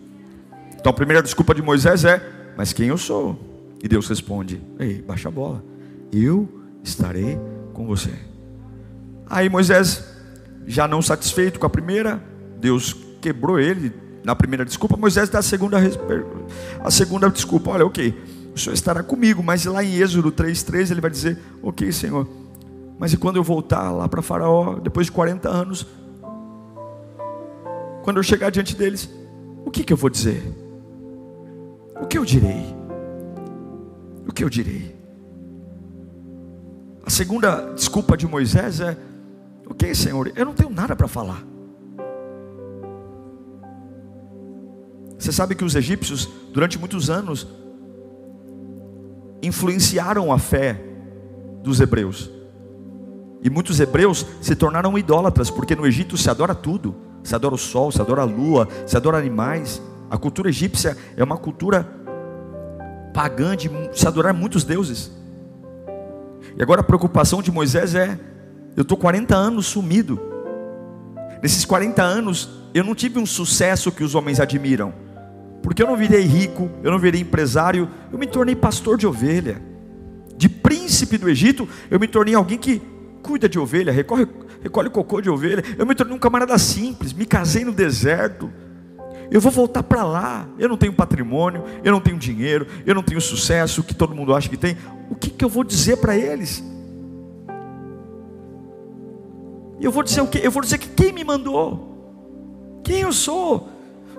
Então 0.78 0.92
a 0.92 0.94
primeira 0.94 1.24
desculpa 1.24 1.56
de 1.56 1.62
Moisés 1.62 2.04
é: 2.04 2.22
Mas 2.58 2.74
quem 2.74 2.88
eu 2.88 2.98
sou? 2.98 3.40
E 3.82 3.88
Deus 3.88 4.08
responde: 4.10 4.62
Ei, 4.78 5.02
baixa 5.02 5.30
a 5.30 5.32
bola. 5.32 5.64
Eu 6.12 6.50
estarei 6.84 7.40
com 7.72 7.88
você. 7.88 8.12
Aí 9.30 9.48
Moisés, 9.48 10.04
já 10.68 10.86
não 10.86 11.02
satisfeito 11.02 11.60
com 11.60 11.66
a 11.66 11.70
primeira, 11.70 12.22
Deus 12.60 12.94
quebrou 13.22 13.58
ele 13.58 13.94
na 14.24 14.36
primeira 14.36 14.66
desculpa. 14.66 14.98
Moisés 14.98 15.30
dá 15.30 15.40
a 15.40 15.42
segunda, 15.42 15.78
a 16.82 16.92
segunda 16.92 17.30
desculpa: 17.30 17.72
Olha, 17.72 17.86
ok 17.86 18.33
o 18.54 18.60
Senhor 18.60 18.74
estará 18.74 19.02
comigo. 19.02 19.42
Mas 19.44 19.66
lá 19.66 19.84
em 19.84 19.96
Êxodo 19.96 20.32
3,3 20.32 20.92
ele 20.92 21.02
vai 21.02 21.12
dizer: 21.12 21.40
Ok, 21.62 21.92
Senhor, 21.92 22.28
mas 22.98 23.14
e 23.14 23.18
quando 23.18 23.38
eu 23.38 23.44
voltar 23.44 23.92
lá 23.92 24.08
para 24.08 24.22
Faraó, 24.22 24.76
depois 24.76 25.08
de 25.08 25.12
40 25.12 25.50
anos, 25.50 25.86
quando 28.04 28.18
eu 28.18 28.24
chegar 28.24 28.50
diante 28.50 28.76
deles, 28.76 29.10
o 29.66 29.72
que, 29.72 29.84
que 29.84 29.94
eu 29.94 29.98
vou 29.98 30.10
dizer? 30.10 30.44
O 32.02 32.06
que 32.06 32.18
eu 32.18 32.26
direi? 32.26 32.76
O 34.28 34.34
que 34.34 34.44
eu 34.44 34.50
direi? 34.50 34.96
A 37.06 37.10
segunda 37.10 37.74
desculpa 37.74 38.16
de 38.16 38.28
Moisés 38.28 38.80
é: 38.80 38.98
Ok, 39.68 39.94
Senhor, 39.96 40.32
eu 40.36 40.46
não 40.46 40.54
tenho 40.54 40.70
nada 40.70 40.96
para 40.96 41.08
falar. 41.08 41.44
Você 45.18 45.32
sabe 45.32 45.56
que 45.56 45.64
os 45.64 45.76
egípcios, 45.76 46.30
durante 46.52 46.78
muitos 46.78 47.10
anos, 47.10 47.48
influenciaram 49.44 50.32
a 50.32 50.40
fé 50.40 50.82
dos 51.62 51.80
hebreus. 51.80 52.30
E 53.44 53.50
muitos 53.50 53.80
hebreus 53.80 54.26
se 54.42 54.56
tornaram 54.56 54.98
idólatras, 54.98 55.50
porque 55.50 55.76
no 55.76 55.86
Egito 55.86 56.18
se 56.18 56.30
adora 56.30 56.56
tudo: 56.56 56.96
se 57.24 57.36
adora 57.36 57.56
o 57.56 57.58
sol, 57.58 57.92
se 57.92 58.02
adora 58.02 58.22
a 58.22 58.26
lua, 58.26 58.68
se 58.88 58.96
adora 58.96 59.18
animais. 59.18 59.82
A 60.10 60.18
cultura 60.18 60.50
egípcia 60.50 60.96
é 61.18 61.24
uma 61.24 61.38
cultura 61.38 61.88
pagã 63.14 63.56
de 63.56 63.70
se 63.94 64.08
adorar 64.08 64.34
muitos 64.34 64.64
deuses. 64.64 65.12
E 66.56 66.62
agora 66.62 66.82
a 66.82 66.84
preocupação 66.84 67.42
de 67.42 67.52
Moisés 67.52 67.96
é: 67.96 68.18
eu 68.76 68.84
estou 68.84 68.98
40 68.98 69.36
anos 69.36 69.66
sumido. 69.66 70.20
Nesses 71.42 71.66
40 71.66 72.02
anos, 72.02 72.50
eu 72.74 72.84
não 72.84 72.96
tive 72.96 73.20
um 73.20 73.26
sucesso 73.26 73.92
que 73.92 74.04
os 74.04 74.16
homens 74.16 74.40
admiram. 74.40 74.94
Porque 75.64 75.82
eu 75.82 75.88
não 75.88 75.96
virei 75.96 76.22
rico, 76.22 76.70
eu 76.84 76.92
não 76.92 77.00
virei 77.00 77.22
empresário, 77.22 77.90
eu 78.12 78.20
me 78.20 78.28
tornei 78.28 78.54
pastor 78.54 78.98
de 78.98 79.08
ovelha. 79.08 79.62
De 80.36 80.50
príncipe 80.50 81.18
do 81.18 81.30
Egito, 81.30 81.68
eu 81.90 81.98
me 81.98 82.08
tornei 82.08 82.36
alguém 82.36 82.58
que 82.58 82.82
cuida 83.24 83.48
de 83.48 83.58
ovelha, 83.58 83.92
recorre, 83.92 84.28
recolhe 84.62 84.90
cocô 84.90 85.22
de 85.22 85.30
ovelha. 85.30 85.64
Eu 85.78 85.86
me 85.86 85.96
tornei 85.96 86.14
um 86.14 86.20
camarada 86.20 86.58
simples, 86.58 87.14
me 87.14 87.26
casei 87.26 87.64
no 87.64 87.72
deserto. 87.72 88.52
Eu 89.32 89.40
vou 89.40 89.52
voltar 89.52 89.84
para 89.84 90.04
lá. 90.04 90.46
Eu 90.60 90.68
não 90.68 90.76
tenho 90.76 90.92
patrimônio, 90.92 91.64
eu 91.82 91.94
não 91.94 92.02
tenho 92.02 92.18
dinheiro, 92.18 92.68
eu 92.86 92.94
não 92.94 93.02
tenho 93.02 93.22
sucesso 93.22 93.84
que 93.84 93.96
todo 93.96 94.14
mundo 94.14 94.36
acha 94.36 94.50
que 94.50 94.58
tem. 94.58 94.78
O 95.10 95.16
que, 95.16 95.30
que 95.30 95.46
eu 95.46 95.50
vou 95.50 95.64
dizer 95.64 95.96
para 95.98 96.16
eles? 96.16 96.62
Eu 99.80 99.92
vou 99.92 100.04
dizer 100.04 100.20
o 100.20 100.28
quê? 100.28 100.42
Eu 100.44 100.52
vou 100.52 100.62
dizer 100.62 100.78
que 100.78 100.90
quem 100.90 101.14
me 101.14 101.24
mandou? 101.24 102.82
Quem 102.84 103.00
eu 103.00 103.14
sou? 103.14 103.73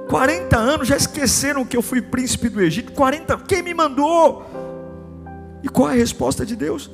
40 0.09 0.57
anos 0.57 0.89
já 0.89 0.97
esqueceram 0.97 1.65
que 1.65 1.77
eu 1.77 1.83
fui 1.83 2.03
príncipe 2.03 2.49
do 2.49 2.61
Egito. 2.61 2.93
40, 2.93 3.39
quem 3.39 3.63
me 3.63 3.73
mandou? 3.73 4.45
E 5.63 5.69
qual 5.69 5.89
é 5.89 5.93
a 5.93 5.97
resposta 5.97 6.45
de 6.45 6.55
Deus? 6.55 6.91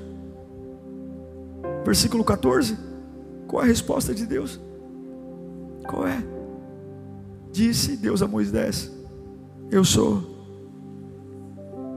Versículo 1.84 2.22
14. 2.22 2.78
Qual 3.48 3.62
é 3.62 3.64
a 3.64 3.68
resposta 3.68 4.14
de 4.14 4.26
Deus? 4.26 4.60
Qual 5.88 6.06
é? 6.06 6.22
Disse 7.50 7.96
Deus 7.96 8.22
a 8.22 8.28
Moisés: 8.28 8.90
Eu 9.70 9.84
sou 9.84 10.38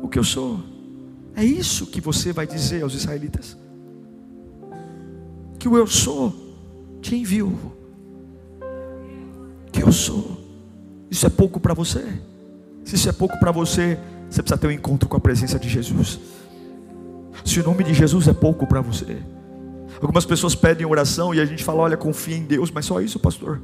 o 0.01 0.07
que 0.07 0.17
eu 0.17 0.23
sou. 0.23 0.59
É 1.35 1.43
isso 1.43 1.87
que 1.87 2.01
você 2.01 2.33
vai 2.33 2.47
dizer 2.47 2.81
aos 2.81 2.95
israelitas. 2.95 3.55
Que 5.59 5.67
o 5.67 5.77
eu 5.77 5.85
sou 5.85 6.33
te 7.01 7.15
enviou. 7.15 7.53
Que 9.71 9.83
eu 9.83 9.91
sou 9.91 10.42
isso 11.13 11.25
é 11.25 11.29
pouco 11.29 11.59
para 11.59 11.73
você? 11.73 12.03
Se 12.83 12.95
isso 12.95 13.07
é 13.07 13.11
pouco 13.11 13.39
para 13.39 13.51
você, 13.51 13.97
você 14.29 14.41
precisa 14.41 14.57
ter 14.57 14.67
um 14.67 14.71
encontro 14.71 15.07
com 15.07 15.15
a 15.15 15.19
presença 15.19 15.57
de 15.57 15.69
Jesus. 15.69 16.19
Se 17.45 17.59
o 17.59 17.63
nome 17.63 17.83
de 17.83 17.93
Jesus 17.93 18.27
é 18.27 18.33
pouco 18.33 18.67
para 18.67 18.81
você, 18.81 19.17
algumas 20.01 20.25
pessoas 20.25 20.55
pedem 20.55 20.85
oração 20.85 21.33
e 21.33 21.39
a 21.39 21.45
gente 21.45 21.63
fala: 21.63 21.81
olha, 21.81 21.97
confia 21.97 22.35
em 22.35 22.43
Deus, 22.43 22.71
mas 22.71 22.85
só 22.85 22.99
isso, 22.99 23.19
pastor. 23.19 23.61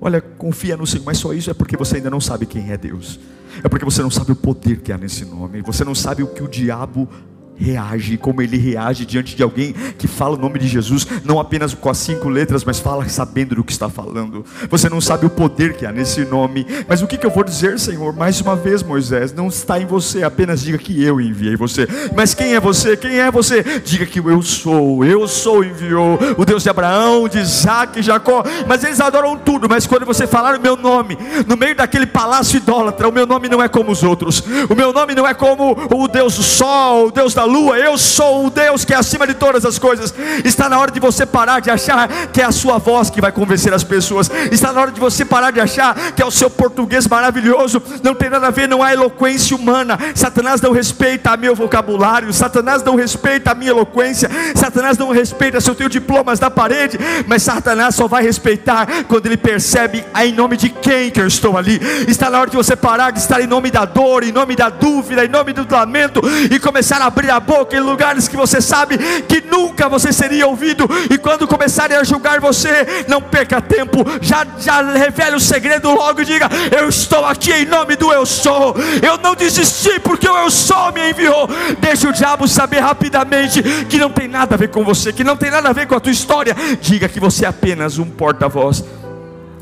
Olha, 0.00 0.20
confia 0.20 0.76
no 0.76 0.86
Senhor, 0.86 1.04
mas 1.04 1.18
só 1.18 1.32
isso 1.32 1.50
é 1.50 1.54
porque 1.54 1.76
você 1.76 1.96
ainda 1.96 2.10
não 2.10 2.20
sabe 2.20 2.44
quem 2.44 2.72
é 2.72 2.76
Deus. 2.76 3.20
É 3.62 3.68
porque 3.68 3.84
você 3.84 4.02
não 4.02 4.10
sabe 4.10 4.32
o 4.32 4.36
poder 4.36 4.80
que 4.80 4.92
há 4.92 4.98
nesse 4.98 5.24
nome. 5.24 5.62
Você 5.62 5.84
não 5.84 5.94
sabe 5.94 6.22
o 6.22 6.26
que 6.26 6.42
o 6.42 6.48
diabo 6.48 7.08
reage, 7.56 8.16
como 8.16 8.42
ele 8.42 8.56
reage 8.56 9.06
diante 9.06 9.36
de 9.36 9.42
alguém 9.42 9.72
que 9.96 10.08
fala 10.08 10.36
o 10.36 10.38
nome 10.38 10.58
de 10.58 10.66
Jesus, 10.66 11.06
não 11.24 11.38
apenas 11.38 11.74
com 11.74 11.88
as 11.88 11.98
cinco 11.98 12.28
letras, 12.28 12.64
mas 12.64 12.78
fala 12.78 13.08
sabendo 13.08 13.54
do 13.54 13.64
que 13.64 13.72
está 13.72 13.88
falando. 13.88 14.44
Você 14.68 14.88
não 14.88 15.00
sabe 15.00 15.26
o 15.26 15.30
poder 15.30 15.74
que 15.74 15.86
há 15.86 15.92
nesse 15.92 16.24
nome, 16.24 16.66
mas 16.88 17.02
o 17.02 17.06
que, 17.06 17.24
eu 17.24 17.30
vou 17.30 17.44
dizer, 17.44 17.78
Senhor? 17.78 18.14
Mais 18.14 18.40
uma 18.40 18.56
vez, 18.56 18.82
Moisés, 18.82 19.32
não 19.32 19.46
está 19.46 19.80
em 19.80 19.86
você, 19.86 20.24
apenas 20.24 20.60
diga 20.62 20.78
que 20.78 21.02
eu 21.02 21.20
enviei 21.20 21.56
você. 21.56 21.86
Mas 22.16 22.34
quem 22.34 22.54
é 22.54 22.60
você? 22.60 22.96
Quem 22.96 23.20
é 23.20 23.30
você? 23.30 23.62
Diga 23.84 24.06
que 24.06 24.18
eu 24.18 24.42
sou, 24.42 25.04
eu 25.04 25.28
sou 25.28 25.64
enviou, 25.64 26.18
o 26.36 26.44
Deus 26.44 26.62
de 26.62 26.70
Abraão, 26.70 27.28
de 27.28 27.38
Isaac 27.38 28.02
Jacó. 28.02 28.42
Mas 28.66 28.82
eles 28.82 29.00
adoram 29.00 29.36
tudo, 29.36 29.68
mas 29.68 29.86
quando 29.86 30.04
você 30.04 30.26
falar 30.26 30.58
o 30.58 30.60
meu 30.60 30.76
nome, 30.76 31.16
no 31.46 31.56
meio 31.56 31.76
daquele 31.76 32.06
palácio 32.06 32.56
idólatra, 32.56 33.08
o 33.08 33.12
meu 33.12 33.26
nome 33.26 33.48
não 33.48 33.62
é 33.62 33.68
como 33.68 33.92
os 33.92 34.02
outros, 34.02 34.42
o 34.68 34.74
meu 34.74 34.92
nome 34.92 35.14
não 35.14 35.26
é 35.26 35.34
como 35.34 35.76
o 35.90 36.08
Deus 36.08 36.36
do 36.36 36.42
sol, 36.42 37.06
o 37.06 37.10
Deus 37.12 37.34
da 37.34 37.41
lua, 37.44 37.78
eu 37.78 37.96
sou 37.98 38.46
o 38.46 38.50
Deus 38.50 38.84
que 38.84 38.94
é 38.94 38.96
acima 38.96 39.26
de 39.26 39.34
todas 39.34 39.64
as 39.64 39.78
coisas. 39.78 40.14
Está 40.44 40.68
na 40.68 40.78
hora 40.78 40.90
de 40.90 41.00
você 41.00 41.26
parar 41.26 41.60
de 41.60 41.70
achar 41.70 42.08
que 42.32 42.40
é 42.40 42.44
a 42.44 42.52
sua 42.52 42.78
voz 42.78 43.10
que 43.10 43.20
vai 43.20 43.32
convencer 43.32 43.72
as 43.72 43.84
pessoas. 43.84 44.30
Está 44.50 44.72
na 44.72 44.80
hora 44.80 44.90
de 44.90 45.00
você 45.00 45.24
parar 45.24 45.50
de 45.50 45.60
achar 45.60 46.12
que 46.12 46.22
é 46.22 46.26
o 46.26 46.30
seu 46.30 46.48
português 46.48 47.06
maravilhoso. 47.06 47.82
Não 48.02 48.14
tem 48.14 48.30
nada 48.30 48.46
a 48.46 48.50
ver, 48.50 48.68
não 48.68 48.82
há 48.82 48.92
eloquência 48.92 49.56
humana. 49.56 49.98
Satanás 50.14 50.60
não 50.60 50.72
respeita 50.72 51.36
meu 51.36 51.54
vocabulário, 51.54 52.32
Satanás 52.32 52.82
não 52.82 52.94
respeita 52.94 53.50
a 53.50 53.54
minha 53.54 53.70
eloquência, 53.70 54.30
Satanás 54.54 54.96
não 54.96 55.10
respeita 55.10 55.60
se 55.60 55.68
eu 55.68 55.74
tenho 55.74 55.90
diplomas 55.90 56.38
na 56.38 56.50
parede, 56.50 56.98
mas 57.26 57.42
Satanás 57.42 57.94
só 57.94 58.06
vai 58.06 58.22
respeitar 58.22 58.86
quando 59.08 59.26
ele 59.26 59.36
percebe 59.36 60.04
em 60.20 60.32
nome 60.32 60.56
de 60.56 60.68
quem 60.68 61.10
que 61.10 61.20
eu 61.20 61.26
estou 61.26 61.58
ali. 61.58 61.80
Está 62.06 62.30
na 62.30 62.40
hora 62.40 62.50
de 62.50 62.56
você 62.56 62.76
parar 62.76 63.10
de 63.10 63.18
estar 63.18 63.40
em 63.40 63.46
nome 63.46 63.70
da 63.70 63.84
dor, 63.84 64.22
em 64.22 64.30
nome 64.30 64.54
da 64.54 64.68
dúvida, 64.68 65.24
em 65.24 65.28
nome 65.28 65.52
do 65.52 65.66
lamento 65.68 66.20
e 66.50 66.58
começar 66.58 67.00
a 67.00 67.06
abrir 67.06 67.30
a 67.32 67.40
boca 67.40 67.76
em 67.76 67.80
lugares 67.80 68.28
que 68.28 68.36
você 68.36 68.60
sabe 68.60 68.98
que 69.28 69.40
nunca 69.40 69.88
você 69.88 70.12
seria 70.12 70.46
ouvido, 70.46 70.88
e 71.10 71.18
quando 71.18 71.46
começarem 71.46 71.96
a 71.96 72.04
julgar 72.04 72.40
você, 72.40 73.04
não 73.08 73.20
perca 73.20 73.60
tempo, 73.60 74.04
já, 74.20 74.46
já 74.58 74.82
revele 74.92 75.36
o 75.36 75.40
segredo 75.40 75.90
logo 75.90 76.20
e 76.20 76.24
diga: 76.24 76.48
Eu 76.76 76.88
estou 76.88 77.24
aqui 77.24 77.52
em 77.52 77.66
nome 77.66 77.96
do 77.96 78.12
Eu 78.12 78.26
Sou, 78.26 78.74
eu 79.02 79.18
não 79.18 79.34
desisti 79.34 79.98
porque 80.00 80.28
o 80.28 80.36
Eu 80.36 80.50
Sou 80.50 80.92
me 80.92 81.10
enviou. 81.10 81.48
Deixa 81.80 82.08
o 82.08 82.12
diabo 82.12 82.46
saber 82.46 82.80
rapidamente 82.80 83.62
que 83.88 83.98
não 83.98 84.10
tem 84.10 84.28
nada 84.28 84.54
a 84.54 84.58
ver 84.58 84.68
com 84.68 84.84
você, 84.84 85.12
que 85.12 85.24
não 85.24 85.36
tem 85.36 85.50
nada 85.50 85.68
a 85.68 85.72
ver 85.72 85.86
com 85.86 85.94
a 85.94 86.00
tua 86.00 86.12
história. 86.12 86.54
Diga 86.80 87.08
que 87.08 87.20
você 87.20 87.44
é 87.44 87.48
apenas 87.48 87.98
um 87.98 88.06
porta-voz. 88.06 88.84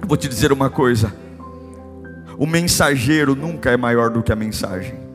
Vou 0.06 0.16
te 0.16 0.28
dizer 0.28 0.52
uma 0.52 0.70
coisa: 0.70 1.12
o 2.36 2.46
mensageiro 2.46 3.34
nunca 3.34 3.70
é 3.70 3.76
maior 3.76 4.10
do 4.10 4.22
que 4.22 4.32
a 4.32 4.36
mensagem. 4.36 5.09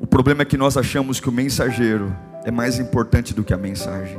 O 0.00 0.06
problema 0.06 0.40
é 0.42 0.44
que 0.46 0.56
nós 0.56 0.78
achamos 0.78 1.20
que 1.20 1.28
o 1.28 1.32
mensageiro 1.32 2.16
é 2.42 2.50
mais 2.50 2.78
importante 2.78 3.34
do 3.34 3.44
que 3.44 3.52
a 3.52 3.58
mensagem. 3.58 4.18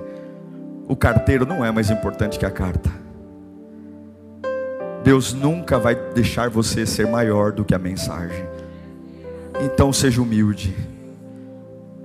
O 0.87 0.95
carteiro 0.95 1.43
não 1.43 1.65
é 1.65 1.71
mais 1.71 1.89
importante 1.89 2.37
que 2.37 2.45
a 2.45 2.51
carta. 2.51 2.91
Deus 5.03 5.33
nunca 5.33 5.79
vai 5.79 5.95
deixar 5.95 6.51
você 6.51 6.85
ser 6.85 7.07
maior 7.07 7.51
do 7.51 7.65
que 7.65 7.73
a 7.73 7.79
mensagem. 7.79 8.45
Então 9.59 9.91
seja 9.91 10.21
humilde. 10.21 10.75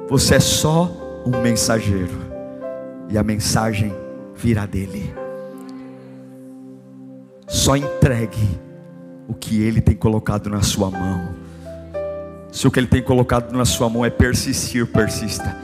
Você 0.08 0.36
é 0.36 0.40
só 0.40 1.22
um 1.26 1.42
mensageiro. 1.42 2.16
E 3.10 3.18
a 3.18 3.22
mensagem 3.22 3.94
virá 4.34 4.64
dele. 4.64 5.14
Só 7.46 7.76
entregue 7.76 8.58
o 9.28 9.34
que 9.34 9.62
ele 9.62 9.82
tem 9.82 9.94
colocado 9.94 10.48
na 10.48 10.62
sua 10.62 10.90
mão. 10.90 11.45
Se 12.56 12.66
o 12.66 12.70
que 12.70 12.80
Ele 12.80 12.86
tem 12.86 13.02
colocado 13.02 13.52
na 13.52 13.66
sua 13.66 13.86
mão 13.90 14.02
é 14.02 14.08
persistir, 14.08 14.86
persista. 14.86 15.54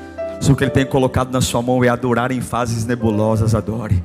Se 0.42 0.52
o 0.52 0.54
que 0.54 0.62
Ele 0.62 0.70
tem 0.70 0.84
colocado 0.84 1.32
na 1.32 1.40
sua 1.40 1.62
mão 1.62 1.82
é 1.82 1.88
adorar 1.88 2.30
em 2.30 2.42
fases 2.42 2.84
nebulosas, 2.84 3.54
adore. 3.54 4.04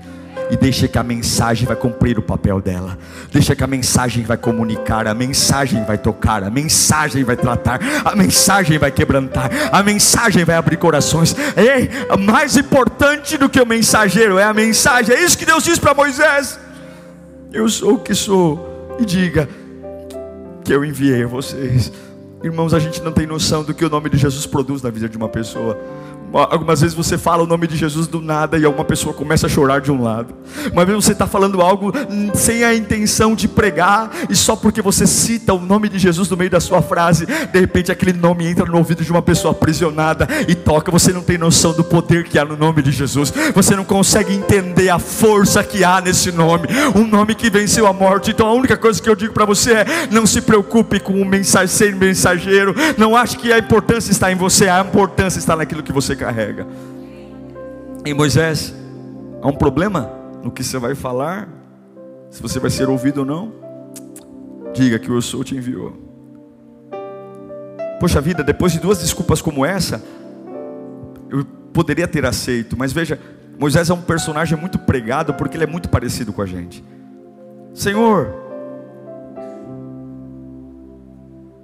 E 0.50 0.56
deixe 0.56 0.88
que 0.88 0.98
a 0.98 1.04
mensagem 1.04 1.68
vai 1.68 1.76
cumprir 1.76 2.18
o 2.18 2.22
papel 2.22 2.62
dela. 2.62 2.98
Deixa 3.30 3.54
que 3.54 3.62
a 3.62 3.68
mensagem 3.68 4.24
vai 4.24 4.38
comunicar, 4.38 5.06
a 5.06 5.14
mensagem 5.14 5.84
vai 5.84 5.98
tocar, 5.98 6.42
a 6.46 6.50
mensagem 6.50 7.26
vai 7.26 7.36
tratar, 7.36 7.82
a 8.06 8.16
mensagem 8.16 8.78
vai 8.78 8.90
quebrantar, 8.90 9.52
a 9.70 9.84
mensagem 9.84 10.46
vai 10.46 10.56
abrir 10.56 10.78
corações. 10.78 11.36
Ei, 11.58 11.90
mais 12.18 12.56
importante 12.56 13.38
do 13.38 13.50
que 13.50 13.60
o 13.60 13.66
mensageiro 13.66 14.38
é 14.38 14.46
a 14.46 14.54
mensagem. 14.54 15.14
É 15.14 15.22
isso 15.22 15.38
que 15.38 15.46
Deus 15.46 15.66
diz 15.66 15.78
para 15.78 15.94
Moisés. 15.94 16.58
Eu 17.52 17.68
sou 17.68 17.96
o 17.96 18.00
que 18.00 18.16
sou. 18.16 18.96
E 18.98 19.04
diga 19.04 19.50
que 20.64 20.74
eu 20.74 20.86
enviei 20.86 21.26
a 21.26 21.28
vocês. 21.28 21.92
Irmãos, 22.48 22.74
a 22.74 22.80
gente 22.80 23.02
não 23.02 23.12
tem 23.12 23.28
noção 23.28 23.62
do 23.62 23.74
que 23.74 23.84
o 23.84 23.90
nome 23.90 24.10
de 24.10 24.16
Jesus 24.18 24.46
produz 24.46 24.82
na 24.82 24.90
vida 24.90 25.10
de 25.10 25.18
uma 25.18 25.28
pessoa. 25.28 25.78
Algumas 26.34 26.82
vezes 26.82 26.96
você 26.96 27.18
fala 27.18 27.44
o 27.44 27.48
nome 27.48 27.68
de 27.68 27.78
Jesus 27.78 28.08
do 28.08 28.22
nada 28.22 28.58
e 28.58 28.66
alguma 28.66 28.84
pessoa 28.84 29.14
começa 29.14 29.48
a 29.48 29.50
chorar 29.50 29.80
de 29.80 29.92
um 29.92 30.02
lado. 30.02 30.34
Uma 30.72 30.84
vez 30.84 31.04
você 31.04 31.14
está 31.14 31.26
falando 31.26 31.62
algo 31.62 31.94
sem 32.34 32.64
a 32.64 32.76
intenção 32.76 33.34
de 33.34 33.48
pregar, 33.48 34.12
e 34.30 34.36
só 34.36 34.56
porque 34.56 34.82
você 34.82 35.08
cita 35.08 35.54
o 35.54 35.60
nome 35.60 35.90
de 35.90 35.98
Jesus 35.98 36.30
no 36.30 36.36
meio 36.38 36.50
da 36.50 36.60
sua 36.60 36.82
frase, 36.82 37.26
de 37.26 37.60
repente 37.60 37.92
aquele 37.92 38.14
nome 38.14 38.46
entra 38.46 38.66
no 38.66 38.78
ouvido 38.78 39.04
de 39.04 39.12
uma 39.12 39.22
pessoa 39.22 39.52
aprisionada 39.52 40.28
e 40.48 40.56
toca. 40.56 40.92
Você 40.92 41.14
não 41.14 41.22
tem 41.22 41.38
noção 41.38 41.74
do 41.74 41.84
poder 41.84 42.26
que 42.26 42.38
há 42.38 42.46
no 42.46 42.58
nome 42.58 42.82
de 42.82 42.92
Jesus. 42.92 43.34
Você 43.56 43.76
não 43.76 43.86
consegue 43.86 44.34
entender 44.34 44.90
a 44.90 45.00
força 45.00 45.64
que 45.64 45.84
há 45.84 46.02
nesse 46.02 46.32
nome. 46.32 46.68
Um 46.96 47.08
nome 47.08 47.36
que 47.36 47.50
venceu 47.50 47.88
a 47.88 47.94
morte. 47.94 48.32
Então 48.32 48.48
a 48.48 48.54
única 48.54 48.76
coisa 48.76 49.02
que 49.02 49.10
eu 49.10 49.16
digo 49.16 49.34
para 49.34 49.46
você 49.46 49.74
é: 49.74 49.86
não 50.12 50.26
se 50.26 50.42
preocupe 50.42 51.00
com 51.00 51.22
o 51.22 51.26
mensagem, 51.26 51.68
ser 51.68 51.96
mensageiro. 51.96 52.76
Não 52.98 53.16
ache 53.16 53.38
que 53.38 53.52
a 53.54 53.58
importância 53.58 54.12
está 54.12 54.32
em 54.32 54.36
você, 54.36 54.68
a 54.68 54.82
importância 54.82 55.40
está 55.40 55.56
naquilo 55.56 55.82
que 55.82 55.94
você 55.94 56.17
carrega. 56.18 56.68
Em 58.06 58.14
Moisés, 58.14 58.74
há 59.42 59.48
um 59.48 59.56
problema 59.56 60.12
no 60.44 60.52
que 60.52 60.64
você 60.64 60.78
vai 60.78 60.96
falar, 60.96 61.48
se 62.30 62.42
você 62.42 62.60
vai 62.60 62.70
ser 62.70 62.90
ouvido 62.90 63.20
ou 63.20 63.26
não. 63.26 63.54
Diga 64.74 65.00
que 65.00 65.12
o 65.12 65.16
eu 65.16 65.22
sou 65.22 65.44
te 65.44 65.56
enviou. 65.56 65.94
Poxa 68.00 68.22
vida, 68.22 68.44
depois 68.44 68.72
de 68.72 68.80
duas 68.80 69.00
desculpas 69.00 69.42
como 69.42 69.66
essa, 69.66 70.04
eu 71.30 71.44
poderia 71.74 72.08
ter 72.08 72.26
aceito, 72.26 72.78
mas 72.78 72.94
veja, 72.94 73.20
Moisés 73.60 73.90
é 73.90 73.94
um 73.94 74.02
personagem 74.02 74.58
muito 74.58 74.78
pregado 74.78 75.34
porque 75.34 75.58
ele 75.58 75.64
é 75.64 75.68
muito 75.68 75.90
parecido 75.90 76.32
com 76.32 76.42
a 76.42 76.46
gente. 76.46 76.84
Senhor, 77.74 78.34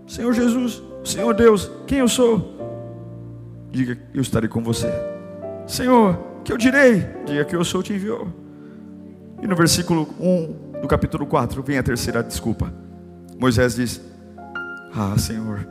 Senhor 0.07 0.33
Jesus, 0.33 0.81
Senhor 1.03 1.33
Deus, 1.33 1.69
quem 1.87 1.99
eu 1.99 2.07
sou? 2.07 2.52
Diga 3.73 3.97
eu 4.13 4.21
estarei 4.21 4.47
com 4.47 4.63
você. 4.63 4.87
Senhor, 5.65 6.17
que 6.43 6.53
eu 6.53 6.57
direi? 6.57 7.05
Diga 7.25 7.43
que 7.43 7.55
eu 7.55 7.65
sou 7.65 7.81
te 7.81 7.91
enviou. 7.91 8.27
E 9.41 9.47
no 9.47 9.55
versículo 9.55 10.07
1 10.19 10.79
do 10.81 10.87
capítulo 10.87 11.25
4 11.25 11.61
vem 11.63 11.79
a 11.79 11.83
terceira 11.83 12.21
desculpa. 12.21 12.71
Moisés 13.37 13.75
diz: 13.75 13.99
Ah, 14.95 15.17
Senhor, 15.17 15.67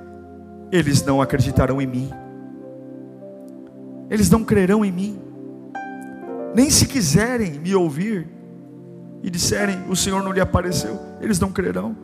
eles 0.73 1.05
não 1.05 1.23
acreditarão 1.23 1.81
em 1.81 1.87
mim. 1.87 2.11
Eles 4.11 4.29
não 4.29 4.45
crerão 4.45 4.85
em 4.85 4.91
mim. 4.91 5.19
Nem 6.55 6.69
se 6.69 6.87
quiserem 6.87 7.53
me 7.53 7.75
ouvir 7.75 8.27
e 9.23 9.31
disserem: 9.31 9.79
O 9.89 9.95
Senhor 9.95 10.23
não 10.25 10.33
lhe 10.33 10.41
apareceu, 10.41 10.99
eles 11.21 11.39
não 11.39 11.53
crerão. 11.53 11.97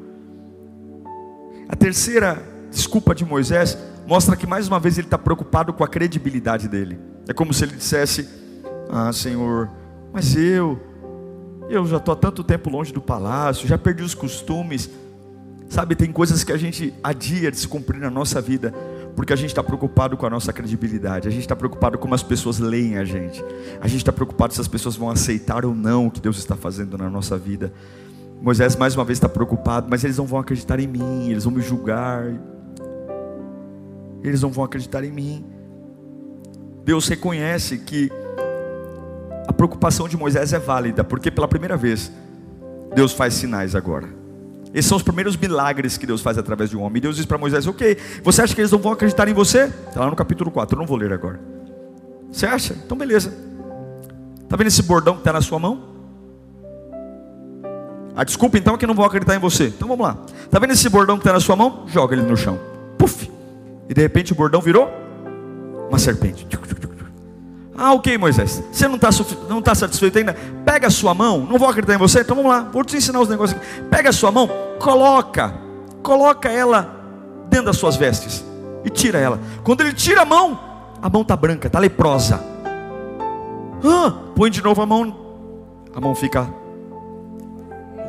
A 1.68 1.74
terceira 1.74 2.40
desculpa 2.70 3.14
de 3.14 3.24
Moisés 3.24 3.76
mostra 4.08 4.34
que 4.34 4.46
mais 4.46 4.66
uma 4.66 4.80
vez 4.80 4.96
ele 4.96 5.06
está 5.06 5.18
preocupado 5.18 5.70
com 5.70 5.84
a 5.84 5.88
credibilidade 5.88 6.66
dele. 6.66 6.98
É 7.28 7.34
como 7.34 7.52
se 7.52 7.62
ele 7.62 7.76
dissesse: 7.76 8.26
Ah, 8.88 9.12
Senhor, 9.12 9.68
mas 10.10 10.34
eu, 10.34 10.80
eu 11.68 11.86
já 11.86 11.98
estou 11.98 12.14
há 12.14 12.16
tanto 12.16 12.42
tempo 12.42 12.70
longe 12.70 12.90
do 12.90 13.02
palácio, 13.02 13.68
já 13.68 13.76
perdi 13.76 14.02
os 14.02 14.14
costumes. 14.14 14.88
Sabe, 15.68 15.94
tem 15.94 16.10
coisas 16.10 16.42
que 16.42 16.50
a 16.50 16.56
gente 16.56 16.94
adia 17.04 17.50
de 17.50 17.58
se 17.58 17.68
cumprir 17.68 18.00
na 18.00 18.08
nossa 18.08 18.40
vida, 18.40 18.72
porque 19.14 19.34
a 19.34 19.36
gente 19.36 19.50
está 19.50 19.62
preocupado 19.62 20.16
com 20.16 20.24
a 20.24 20.30
nossa 20.30 20.50
credibilidade, 20.50 21.28
a 21.28 21.30
gente 21.30 21.42
está 21.42 21.54
preocupado 21.54 21.98
como 21.98 22.14
as 22.14 22.22
pessoas 22.22 22.58
leem 22.58 22.96
a 22.96 23.04
gente, 23.04 23.44
a 23.78 23.86
gente 23.86 23.98
está 23.98 24.10
preocupado 24.10 24.54
se 24.54 24.60
as 24.62 24.66
pessoas 24.66 24.96
vão 24.96 25.10
aceitar 25.10 25.66
ou 25.66 25.74
não 25.74 26.06
o 26.06 26.10
que 26.10 26.22
Deus 26.22 26.38
está 26.38 26.56
fazendo 26.56 26.96
na 26.96 27.10
nossa 27.10 27.36
vida. 27.36 27.70
Moisés 28.40 28.76
mais 28.76 28.94
uma 28.94 29.04
vez 29.04 29.18
está 29.18 29.28
preocupado, 29.28 29.88
mas 29.90 30.02
eles 30.02 30.16
não 30.16 30.24
vão 30.24 30.38
acreditar 30.38 30.80
em 30.80 30.86
mim, 30.86 31.28
eles 31.28 31.44
vão 31.44 31.52
me 31.52 31.60
julgar 31.60 32.32
eles 34.22 34.42
não 34.42 34.50
vão 34.50 34.64
acreditar 34.64 35.04
em 35.04 35.10
mim. 35.10 35.44
Deus 36.84 37.06
reconhece 37.08 37.78
que 37.78 38.10
a 39.46 39.52
preocupação 39.52 40.08
de 40.08 40.16
Moisés 40.16 40.52
é 40.52 40.58
válida, 40.58 41.04
porque 41.04 41.30
pela 41.30 41.48
primeira 41.48 41.76
vez 41.76 42.10
Deus 42.94 43.12
faz 43.12 43.34
sinais 43.34 43.74
agora. 43.74 44.08
Esses 44.74 44.88
são 44.88 44.96
os 44.96 45.02
primeiros 45.02 45.36
milagres 45.36 45.96
que 45.96 46.06
Deus 46.06 46.20
faz 46.20 46.36
através 46.36 46.70
de 46.70 46.76
um 46.76 46.82
homem. 46.82 47.00
Deus 47.00 47.16
diz 47.16 47.24
para 47.24 47.38
Moisés: 47.38 47.66
Ok, 47.66 47.96
você 48.22 48.42
acha 48.42 48.54
que 48.54 48.60
eles 48.60 48.70
não 48.70 48.78
vão 48.78 48.92
acreditar 48.92 49.28
em 49.28 49.32
você? 49.32 49.64
Está 49.64 50.00
lá 50.00 50.10
no 50.10 50.16
capítulo 50.16 50.50
4, 50.50 50.76
eu 50.76 50.78
não 50.78 50.86
vou 50.86 50.96
ler 50.96 51.12
agora. 51.12 51.40
Você 52.30 52.46
acha? 52.46 52.74
Então 52.74 52.96
beleza. 52.96 53.32
Está 54.42 54.56
vendo 54.56 54.68
esse 54.68 54.82
bordão 54.82 55.14
que 55.14 55.20
está 55.20 55.32
na 55.32 55.40
sua 55.40 55.58
mão? 55.58 55.96
A 58.14 58.24
desculpa 58.24 58.58
então 58.58 58.74
é 58.74 58.78
que 58.78 58.86
não 58.86 58.94
vão 58.94 59.04
acreditar 59.04 59.36
em 59.36 59.38
você. 59.38 59.66
Então 59.66 59.86
vamos 59.86 60.04
lá. 60.04 60.18
Está 60.44 60.58
vendo 60.58 60.72
esse 60.72 60.88
bordão 60.88 61.16
que 61.16 61.22
está 61.22 61.32
na 61.32 61.40
sua 61.40 61.54
mão? 61.54 61.84
Joga 61.86 62.16
ele 62.16 62.22
no 62.22 62.36
chão. 62.36 62.58
Puf! 62.98 63.37
E 63.88 63.94
de 63.94 64.00
repente 64.00 64.32
o 64.32 64.36
bordão 64.36 64.60
virou 64.60 64.90
uma 65.88 65.98
serpente. 65.98 66.46
Ah, 67.80 67.94
ok, 67.94 68.18
Moisés. 68.18 68.60
Você 68.72 68.88
não 68.88 68.96
está 68.96 69.10
não 69.48 69.62
tá 69.62 69.72
satisfeito 69.72 70.18
ainda? 70.18 70.34
Pega 70.64 70.88
a 70.88 70.90
sua 70.90 71.14
mão. 71.14 71.46
Não 71.48 71.58
vou 71.58 71.68
acreditar 71.68 71.94
em 71.94 71.98
você? 71.98 72.20
Então 72.20 72.34
vamos 72.34 72.50
lá. 72.50 72.68
Vou 72.72 72.84
te 72.84 72.96
ensinar 72.96 73.20
os 73.20 73.28
negócios 73.28 73.56
aqui. 73.56 73.82
Pega 73.84 74.10
a 74.10 74.12
sua 74.12 74.32
mão, 74.32 74.50
coloca. 74.80 75.54
Coloca 76.02 76.48
ela 76.48 76.92
dentro 77.48 77.66
das 77.66 77.76
suas 77.76 77.94
vestes. 77.94 78.44
E 78.84 78.90
tira 78.90 79.20
ela. 79.20 79.38
Quando 79.62 79.82
ele 79.82 79.92
tira 79.92 80.22
a 80.22 80.24
mão, 80.24 80.58
a 81.00 81.08
mão 81.08 81.22
está 81.22 81.36
branca, 81.36 81.68
está 81.68 81.78
leprosa. 81.78 82.40
Ah, 83.84 84.12
põe 84.34 84.50
de 84.50 84.60
novo 84.60 84.82
a 84.82 84.86
mão. 84.86 85.16
A 85.94 86.00
mão 86.00 86.16
fica 86.16 86.48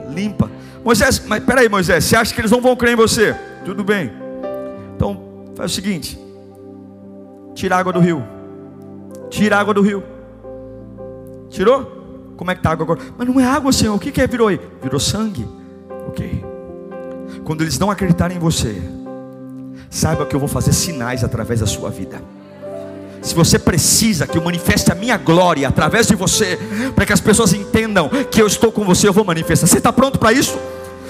limpa. 0.10 0.50
Moisés, 0.84 1.24
mas 1.28 1.44
peraí, 1.44 1.70
Moisés, 1.70 2.06
você 2.06 2.15
acha 2.15 2.34
que 2.34 2.42
eles 2.42 2.50
não 2.50 2.62
vão 2.62 2.76
crer 2.76 2.94
em 2.94 2.96
você? 2.96 3.36
Tudo 3.63 3.84
bem. 3.84 4.12
Então, 4.96 5.29
faz 5.60 5.74
o 5.74 5.76
seguinte: 5.76 6.17
tira 7.54 7.76
a 7.76 7.80
água 7.80 7.91
do 7.91 8.00
rio. 8.00 8.24
Tira 9.30 9.58
a 9.58 9.60
água 9.60 9.74
do 9.74 9.82
rio. 9.82 10.02
Tirou? 11.50 11.98
Como 12.38 12.50
é 12.50 12.56
que 12.56 12.62
está 12.62 12.69
a 12.69 12.74
água 12.74 12.86
agora? 12.86 13.02
Mas 13.17 13.28
não 13.28 13.39
é 13.39 13.43
água, 13.43 13.74
Senhor. 13.74 13.93
O 13.93 14.00
que, 14.00 14.12
que 14.12 14.22
é 14.22 14.28
virou 14.28 14.48
aí? 14.48 14.60
Virou 14.82 15.00
sangue. 15.00 15.45
Ok. 16.08 16.45
Quando 17.43 17.62
eles 17.62 17.78
não 17.78 17.91
acreditarem 17.91 18.38
em 18.38 18.39
você, 18.39 18.82
saiba 19.89 20.26
que 20.26 20.34
eu 20.34 20.39
vou 20.39 20.48
fazer 20.48 20.72
sinais 20.72 21.24
através 21.24 21.60
da 21.60 21.67
sua 21.67 21.89
vida. 21.89 22.22
Se 23.22 23.36
você 23.36 23.60
precisa 23.60 24.26
que 24.26 24.38
eu 24.38 24.41
manifeste 24.41 24.89
a 24.93 24.95
minha 24.95 25.17
glória 25.17 25.67
através 25.67 26.08
de 26.08 26.15
você, 26.15 26.58
para 26.95 27.06
que 27.06 27.12
as 27.12 27.19
pessoas 27.19 27.54
entendam 27.54 28.10
que 28.32 28.41
eu 28.41 28.48
estou 28.48 28.72
com 28.72 28.86
você, 28.86 29.10
eu 29.10 29.13
vou 29.13 29.26
manifestar. 29.26 29.67
Você 29.67 29.80
está 29.80 29.91
pronto 29.91 30.17
para 30.17 30.32
isso? 30.32 30.58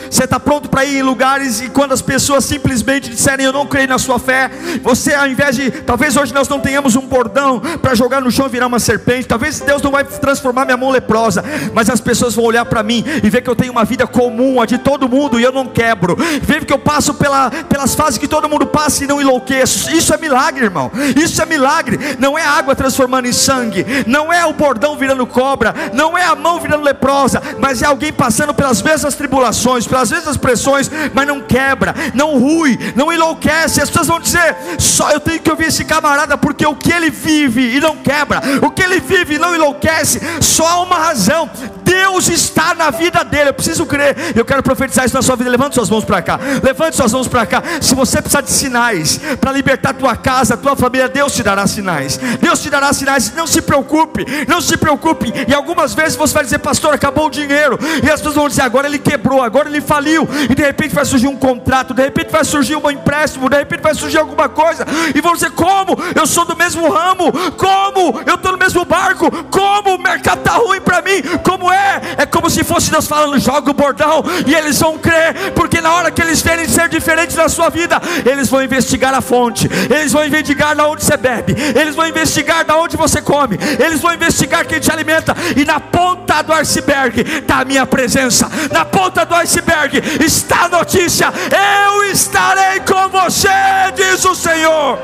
Você 0.09 0.23
está 0.23 0.39
pronto 0.39 0.69
para 0.69 0.85
ir 0.85 0.97
em 0.97 1.01
lugares 1.01 1.61
e 1.61 1.69
quando 1.69 1.93
as 1.93 2.01
pessoas 2.01 2.45
simplesmente 2.45 3.09
disserem 3.09 3.45
eu 3.45 3.53
não 3.53 3.65
creio 3.65 3.87
na 3.87 3.97
sua 3.97 4.19
fé, 4.19 4.49
você 4.81 5.13
ao 5.13 5.27
invés 5.27 5.55
de, 5.55 5.71
talvez 5.71 6.15
hoje 6.15 6.33
nós 6.33 6.47
não 6.47 6.59
tenhamos 6.59 6.95
um 6.95 7.01
bordão 7.01 7.59
para 7.81 7.95
jogar 7.95 8.21
no 8.21 8.31
chão 8.31 8.47
e 8.47 8.49
virar 8.49 8.67
uma 8.67 8.79
serpente, 8.79 9.27
talvez 9.27 9.59
Deus 9.59 9.81
não 9.81 9.91
vai 9.91 10.03
transformar 10.03 10.65
minha 10.65 10.77
mão 10.77 10.89
leprosa, 10.89 11.43
mas 11.73 11.89
as 11.89 11.99
pessoas 11.99 12.33
vão 12.33 12.45
olhar 12.45 12.65
para 12.65 12.81
mim 12.83 13.03
e 13.23 13.29
ver 13.29 13.41
que 13.41 13.49
eu 13.49 13.55
tenho 13.55 13.71
uma 13.71 13.85
vida 13.85 14.07
comum, 14.07 14.61
a 14.61 14.65
de 14.65 14.77
todo 14.77 15.09
mundo 15.09 15.39
e 15.39 15.43
eu 15.43 15.51
não 15.51 15.67
quebro, 15.67 16.15
ver 16.41 16.65
que 16.65 16.73
eu 16.73 16.79
passo 16.79 17.13
pela, 17.13 17.49
pelas 17.49 17.95
fases 17.95 18.17
que 18.17 18.27
todo 18.27 18.49
mundo 18.49 18.65
passa 18.65 19.03
e 19.03 19.07
não 19.07 19.21
enlouqueço. 19.21 19.91
Isso 19.91 20.13
é 20.13 20.17
milagre, 20.17 20.65
irmão. 20.65 20.91
Isso 21.15 21.41
é 21.41 21.45
milagre. 21.45 21.99
Não 22.17 22.37
é 22.37 22.43
água 22.43 22.75
transformando 22.75 23.27
em 23.27 23.33
sangue, 23.33 23.85
não 24.07 24.31
é 24.31 24.45
o 24.45 24.53
bordão 24.53 24.97
virando 24.97 25.25
cobra, 25.27 25.73
não 25.93 26.17
é 26.17 26.23
a 26.23 26.35
mão 26.35 26.59
virando 26.59 26.83
leprosa, 26.83 27.41
mas 27.59 27.81
é 27.81 27.85
alguém 27.85 28.13
passando 28.13 28.53
pelas 28.53 28.81
mesmas 28.81 29.15
tribulações, 29.15 29.85
pelas 29.85 29.98
às 29.99 30.09
vezes 30.09 30.27
as 30.27 30.37
pressões, 30.37 30.89
mas 31.13 31.27
não 31.27 31.41
quebra, 31.41 31.93
não 32.13 32.37
rui, 32.39 32.77
não 32.95 33.11
enlouquece. 33.11 33.81
As 33.81 33.89
pessoas 33.89 34.07
vão 34.07 34.19
dizer: 34.19 34.55
só 34.77 35.11
eu 35.11 35.19
tenho 35.19 35.39
que 35.39 35.49
ouvir 35.49 35.67
esse 35.67 35.85
camarada, 35.85 36.37
porque 36.37 36.65
o 36.65 36.75
que 36.75 36.91
ele 36.91 37.09
vive 37.09 37.75
e 37.75 37.79
não 37.79 37.97
quebra, 37.97 38.41
o 38.61 38.71
que 38.71 38.81
ele 38.81 38.99
vive 38.99 39.35
e 39.35 39.39
não 39.39 39.55
enlouquece, 39.55 40.19
só 40.41 40.67
há 40.67 40.81
uma 40.81 40.97
razão: 40.97 41.49
Deus 41.83 42.27
está 42.27 42.73
na 42.73 42.89
vida 42.89 43.23
dele. 43.23 43.49
Eu 43.49 43.53
preciso 43.53 43.85
crer, 43.85 44.15
eu 44.35 44.45
quero 44.45 44.63
profetizar 44.63 45.05
isso 45.05 45.15
na 45.15 45.21
sua 45.21 45.35
vida. 45.35 45.49
Levante 45.49 45.75
suas 45.75 45.89
mãos 45.89 46.05
para 46.05 46.21
cá, 46.21 46.39
levante 46.63 46.95
suas 46.95 47.13
mãos 47.13 47.27
para 47.27 47.45
cá. 47.45 47.63
Se 47.81 47.95
você 47.95 48.21
precisar 48.21 48.41
de 48.41 48.51
sinais 48.51 49.19
para 49.39 49.51
libertar 49.51 49.93
tua 49.93 50.15
casa, 50.15 50.57
tua 50.57 50.75
família, 50.75 51.09
Deus 51.09 51.33
te 51.33 51.43
dará 51.43 51.65
sinais. 51.67 52.17
Deus 52.17 52.61
te 52.61 52.69
dará 52.69 52.91
sinais. 52.93 53.33
Não 53.35 53.47
se 53.47 53.61
preocupe, 53.61 54.25
não 54.47 54.61
se 54.61 54.77
preocupe. 54.77 55.33
E 55.47 55.53
algumas 55.53 55.93
vezes 55.93 56.15
você 56.15 56.33
vai 56.33 56.43
dizer, 56.43 56.59
pastor, 56.59 56.93
acabou 56.93 57.27
o 57.27 57.29
dinheiro. 57.29 57.77
E 58.03 58.09
as 58.09 58.19
pessoas 58.19 58.35
vão 58.35 58.47
dizer, 58.47 58.61
agora 58.61 58.87
ele 58.87 58.99
quebrou, 58.99 59.41
agora 59.41 59.69
ele 59.69 59.81
faliu, 59.89 60.29
e 60.47 60.53
de 60.53 60.61
repente 60.61 60.93
vai 60.93 61.03
surgir 61.03 61.27
um 61.27 61.35
contrato, 61.35 61.95
de 61.95 62.03
repente 62.03 62.31
vai 62.31 62.45
surgir 62.45 62.75
um 62.75 62.91
empréstimo, 62.91 63.49
de 63.49 63.57
repente 63.57 63.81
vai 63.81 63.95
surgir 63.95 64.19
alguma 64.19 64.47
coisa, 64.47 64.85
e 65.15 65.19
vão 65.19 65.33
dizer: 65.33 65.49
como? 65.51 65.97
Eu 66.15 66.27
sou 66.27 66.45
do 66.45 66.55
mesmo 66.55 66.87
ramo, 66.87 67.31
como? 67.57 68.21
Eu 68.23 68.35
estou 68.35 68.51
no 68.51 68.57
mesmo 68.57 68.85
barco, 68.85 69.31
como? 69.49 69.95
O 69.95 69.97
mercado 69.97 70.39
está 70.39 70.51
ruim 70.51 70.79
para 70.79 71.01
mim, 71.01 71.23
como 71.43 71.71
é? 71.71 72.01
É 72.17 72.25
como 72.27 72.49
se 72.49 72.63
fosse 72.63 72.91
Deus 72.91 73.07
falando: 73.07 73.39
joga 73.39 73.71
o 73.71 73.73
bordão, 73.73 74.23
e 74.45 74.53
eles 74.53 74.79
vão 74.79 74.99
crer, 74.99 75.53
porque 75.55 75.81
na 75.81 75.91
hora 75.91 76.11
que 76.11 76.21
eles 76.21 76.41
verem 76.41 76.67
ser 76.67 76.87
diferentes 76.87 77.35
na 77.35 77.49
sua 77.49 77.69
vida, 77.69 77.99
eles 78.23 78.47
vão 78.47 78.61
investigar 78.61 79.13
a 79.15 79.21
fonte, 79.21 79.67
eles 79.89 80.11
vão 80.11 80.23
investigar 80.23 80.75
da 80.75 80.85
onde 80.85 81.03
você 81.03 81.17
bebe, 81.17 81.55
eles 81.75 81.95
vão 81.95 82.07
investigar 82.07 82.63
da 82.63 82.77
onde 82.77 82.95
você 82.95 83.21
come, 83.21 83.57
eles 83.79 83.99
vão 83.99 84.13
investigar 84.13 84.67
quem 84.67 84.79
te 84.79 84.91
alimenta, 84.91 85.35
e 85.57 85.65
na 85.65 85.79
ponta 85.79 86.43
do 86.43 86.53
iceberg 86.53 87.21
está 87.21 87.61
a 87.61 87.65
minha 87.65 87.87
presença, 87.87 88.49
na 88.71 88.85
ponta 88.85 89.25
do 89.25 89.33
iceberg 89.33 89.78
está 90.23 90.65
a 90.65 90.69
notícia: 90.69 91.27
Eu 91.27 92.03
estarei 92.11 92.79
com 92.81 93.09
você, 93.09 93.47
diz 93.95 94.23
o 94.25 94.35
Senhor. 94.35 94.99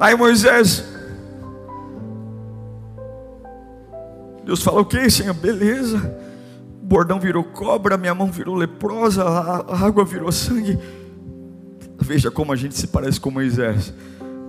Aí 0.00 0.14
Moisés, 0.14 0.84
Deus 4.44 4.62
fala: 4.62 4.80
Ok, 4.80 5.10
Senhor, 5.10 5.34
beleza. 5.34 5.98
O 6.80 6.86
bordão 6.86 7.20
virou 7.20 7.44
cobra, 7.44 7.98
minha 7.98 8.14
mão 8.14 8.30
virou 8.30 8.54
leprosa, 8.54 9.22
a 9.24 9.84
água 9.84 10.04
virou 10.04 10.32
sangue. 10.32 10.78
Veja 12.00 12.30
como 12.30 12.52
a 12.52 12.56
gente 12.56 12.74
se 12.76 12.86
parece 12.86 13.20
com 13.20 13.30
Moisés. 13.30 13.92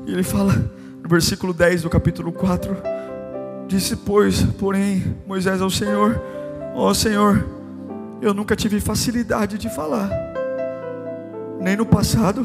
E 0.06 0.12
ele 0.12 0.24
fala 0.24 0.54
no 1.02 1.10
versículo 1.10 1.54
10 1.54 1.82
do 1.82 1.90
capítulo 1.90 2.32
4 2.32 2.99
Disse, 3.70 3.96
pois, 3.96 4.42
porém, 4.42 5.16
Moisés 5.28 5.62
ao 5.62 5.70
Senhor: 5.70 6.20
Ó 6.74 6.90
oh, 6.90 6.94
Senhor, 6.96 7.46
eu 8.20 8.34
nunca 8.34 8.56
tive 8.56 8.80
facilidade 8.80 9.60
de 9.60 9.70
falar, 9.70 10.10
nem 11.62 11.78
no 11.78 11.86
passado 11.86 12.44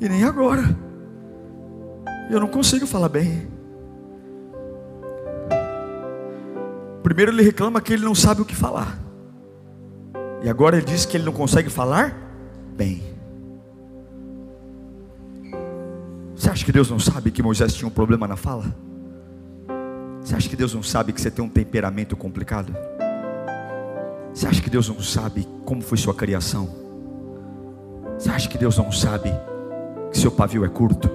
e 0.00 0.08
nem 0.08 0.22
agora. 0.22 0.62
Eu 2.30 2.38
não 2.38 2.46
consigo 2.46 2.86
falar 2.86 3.08
bem. 3.08 3.48
Primeiro 7.02 7.32
ele 7.32 7.42
reclama 7.42 7.80
que 7.80 7.92
ele 7.92 8.04
não 8.04 8.14
sabe 8.14 8.42
o 8.42 8.44
que 8.44 8.54
falar. 8.54 8.96
E 10.40 10.48
agora 10.48 10.76
ele 10.76 10.86
diz 10.86 11.04
que 11.04 11.16
ele 11.16 11.24
não 11.24 11.32
consegue 11.32 11.68
falar 11.68 12.16
bem. 12.76 13.02
Você 16.36 16.48
acha 16.48 16.64
que 16.64 16.70
Deus 16.70 16.88
não 16.88 17.00
sabe 17.00 17.32
que 17.32 17.42
Moisés 17.42 17.74
tinha 17.74 17.88
um 17.88 17.90
problema 17.90 18.28
na 18.28 18.36
fala? 18.36 18.72
Você 20.22 20.34
acha 20.34 20.48
que 20.48 20.56
Deus 20.56 20.74
não 20.74 20.82
sabe 20.82 21.12
que 21.12 21.20
você 21.20 21.30
tem 21.30 21.44
um 21.44 21.48
temperamento 21.48 22.16
complicado? 22.16 22.74
Você 24.32 24.46
acha 24.46 24.62
que 24.62 24.70
Deus 24.70 24.88
não 24.88 25.00
sabe 25.00 25.46
como 25.64 25.82
foi 25.82 25.98
sua 25.98 26.14
criação? 26.14 26.68
Você 28.18 28.30
acha 28.30 28.48
que 28.48 28.58
Deus 28.58 28.76
não 28.76 28.92
sabe 28.92 29.32
que 30.12 30.18
seu 30.18 30.30
pavio 30.30 30.64
é 30.64 30.68
curto? 30.68 31.10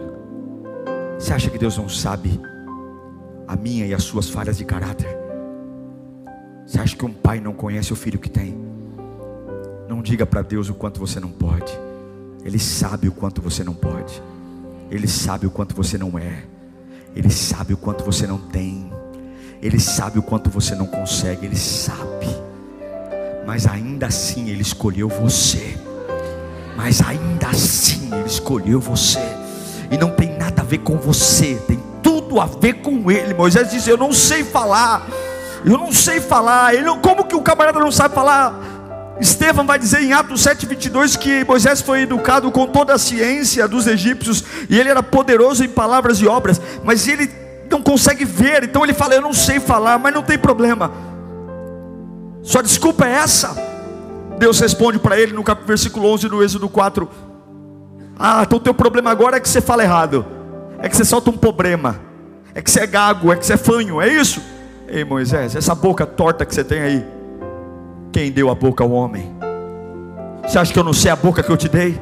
Você 1.20 1.34
acha 1.34 1.50
que 1.50 1.58
Deus 1.58 1.78
não 1.78 1.88
sabe 1.88 2.40
a 3.48 3.56
minha 3.56 3.86
e 3.86 3.94
as 3.94 4.04
suas 4.04 4.30
falhas 4.30 4.58
de 4.58 4.66
caráter? 4.66 5.08
Você 6.66 6.80
acha 6.80 6.96
que 6.96 7.06
um 7.06 7.14
pai 7.14 7.40
não 7.40 7.54
conhece 7.54 7.94
o 7.94 7.96
filho 7.96 8.18
que 8.18 8.30
tem? 8.30 8.58
Não 9.88 10.02
diga 10.02 10.26
para 10.26 10.42
Deus 10.42 10.68
o 10.68 10.74
quanto 10.74 11.00
você 11.00 11.20
não 11.20 11.30
pode. 11.30 11.72
Ele 12.44 12.58
sabe 12.58 13.08
o 13.08 13.12
quanto 13.12 13.42
você 13.42 13.64
não 13.64 13.74
pode. 13.74 14.22
Ele 14.90 15.08
sabe 15.08 15.46
o 15.46 15.52
quanto 15.52 15.76
você 15.76 15.98
não 15.98 16.18
é. 16.18 16.44
Ele 17.16 17.30
sabe 17.30 17.74
o 17.74 17.78
quanto 17.78 18.04
você 18.04 18.26
não 18.26 18.40
tem. 18.40 18.75
Ele 19.66 19.80
sabe 19.80 20.20
o 20.20 20.22
quanto 20.22 20.48
você 20.48 20.76
não 20.76 20.86
consegue. 20.86 21.48
Ele 21.48 21.58
sabe. 21.58 22.28
Mas 23.48 23.66
ainda 23.66 24.06
assim 24.06 24.48
Ele 24.48 24.62
escolheu 24.62 25.10
você. 25.10 25.76
Mas 26.78 27.02
ainda 27.02 27.48
assim 27.48 28.14
Ele 28.14 28.28
escolheu 28.28 28.80
você. 28.80 29.26
E 29.90 29.98
não 29.98 30.12
tem 30.12 30.38
nada 30.38 30.62
a 30.62 30.66
ver 30.66 30.78
com 30.80 30.98
você. 30.98 31.56
Tem 31.68 31.82
tudo 32.04 32.40
a 32.40 32.46
ver 32.46 32.74
com 32.84 33.10
Ele. 33.10 33.34
Moisés 33.34 33.72
disse: 33.72 33.90
Eu 33.90 33.98
não 33.98 34.14
sei 34.14 34.44
falar. 34.44 35.08
Eu 35.66 35.80
não 35.80 35.92
sei 35.92 36.22
falar. 36.22 36.76
Ele, 36.76 36.86
como 37.02 37.26
que 37.26 37.36
o 37.36 37.42
camarada 37.42 37.80
não 37.80 37.92
sabe 37.92 38.14
falar? 38.14 38.62
Estevão 39.20 39.66
vai 39.66 39.80
dizer 39.80 40.04
em 40.04 40.14
Atos 40.14 40.44
7,22 40.44 41.18
que 41.18 41.44
Moisés 41.44 41.82
foi 41.82 42.02
educado 42.02 42.52
com 42.52 42.68
toda 42.68 42.94
a 42.94 43.00
ciência 43.00 43.68
dos 43.68 43.88
egípcios 43.88 44.44
e 44.70 44.78
ele 44.78 44.90
era 44.90 45.02
poderoso 45.02 45.64
em 45.64 45.70
palavras 45.70 46.20
e 46.20 46.28
obras, 46.28 46.62
mas 46.84 47.08
ele 47.08 47.45
não 47.76 47.82
consegue 47.82 48.24
ver, 48.24 48.64
então 48.64 48.84
ele 48.84 48.94
fala: 48.94 49.16
Eu 49.16 49.22
não 49.22 49.34
sei 49.34 49.60
falar, 49.60 50.00
mas 50.00 50.14
não 50.14 50.24
tem 50.24 50.38
problema. 50.38 50.92
Sua 52.42 52.62
desculpa 52.62 53.06
é 53.06 53.12
essa? 53.12 53.56
Deus 54.38 54.60
responde 54.60 55.00
para 55.00 55.20
ele 55.20 55.34
no 55.34 55.44
versículo 55.66 56.08
11 56.10 56.30
do 56.30 56.44
Êxodo 56.44 56.70
4: 56.70 57.10
Ah, 58.18 58.44
então 58.46 58.58
o 58.58 58.62
teu 58.62 58.74
problema 58.74 59.12
agora 59.12 59.38
é 59.38 59.40
que 59.40 59.50
você 59.50 59.60
fala 59.60 59.84
errado, 59.84 60.26
é 60.80 60.88
que 60.88 60.96
você 60.96 61.04
solta 61.04 61.30
um 61.30 61.38
problema, 61.38 62.00
é 62.54 62.62
que 62.62 62.72
você 62.72 62.82
é 62.82 62.88
gago, 62.88 63.34
é 63.34 63.36
que 63.36 63.46
você 63.46 63.54
é 63.54 63.58
fanho, 63.58 64.02
é 64.02 64.08
isso? 64.08 64.42
Ei 64.88 65.04
Moisés, 65.04 65.56
essa 65.56 65.76
boca 65.76 66.06
torta 66.06 66.46
que 66.46 66.54
você 66.54 66.64
tem 66.64 66.80
aí, 66.80 67.06
quem 68.12 68.32
deu 68.32 68.50
a 68.50 68.56
boca 68.56 68.84
ao 68.84 68.92
homem? 68.92 69.36
Você 70.44 70.60
acha 70.60 70.72
que 70.72 70.80
eu 70.80 70.84
não 70.84 70.94
sei 70.94 71.12
a 71.12 71.16
boca 71.16 71.42
que 71.44 71.50
eu 71.50 71.58
te 71.58 71.68
dei? 71.68 72.00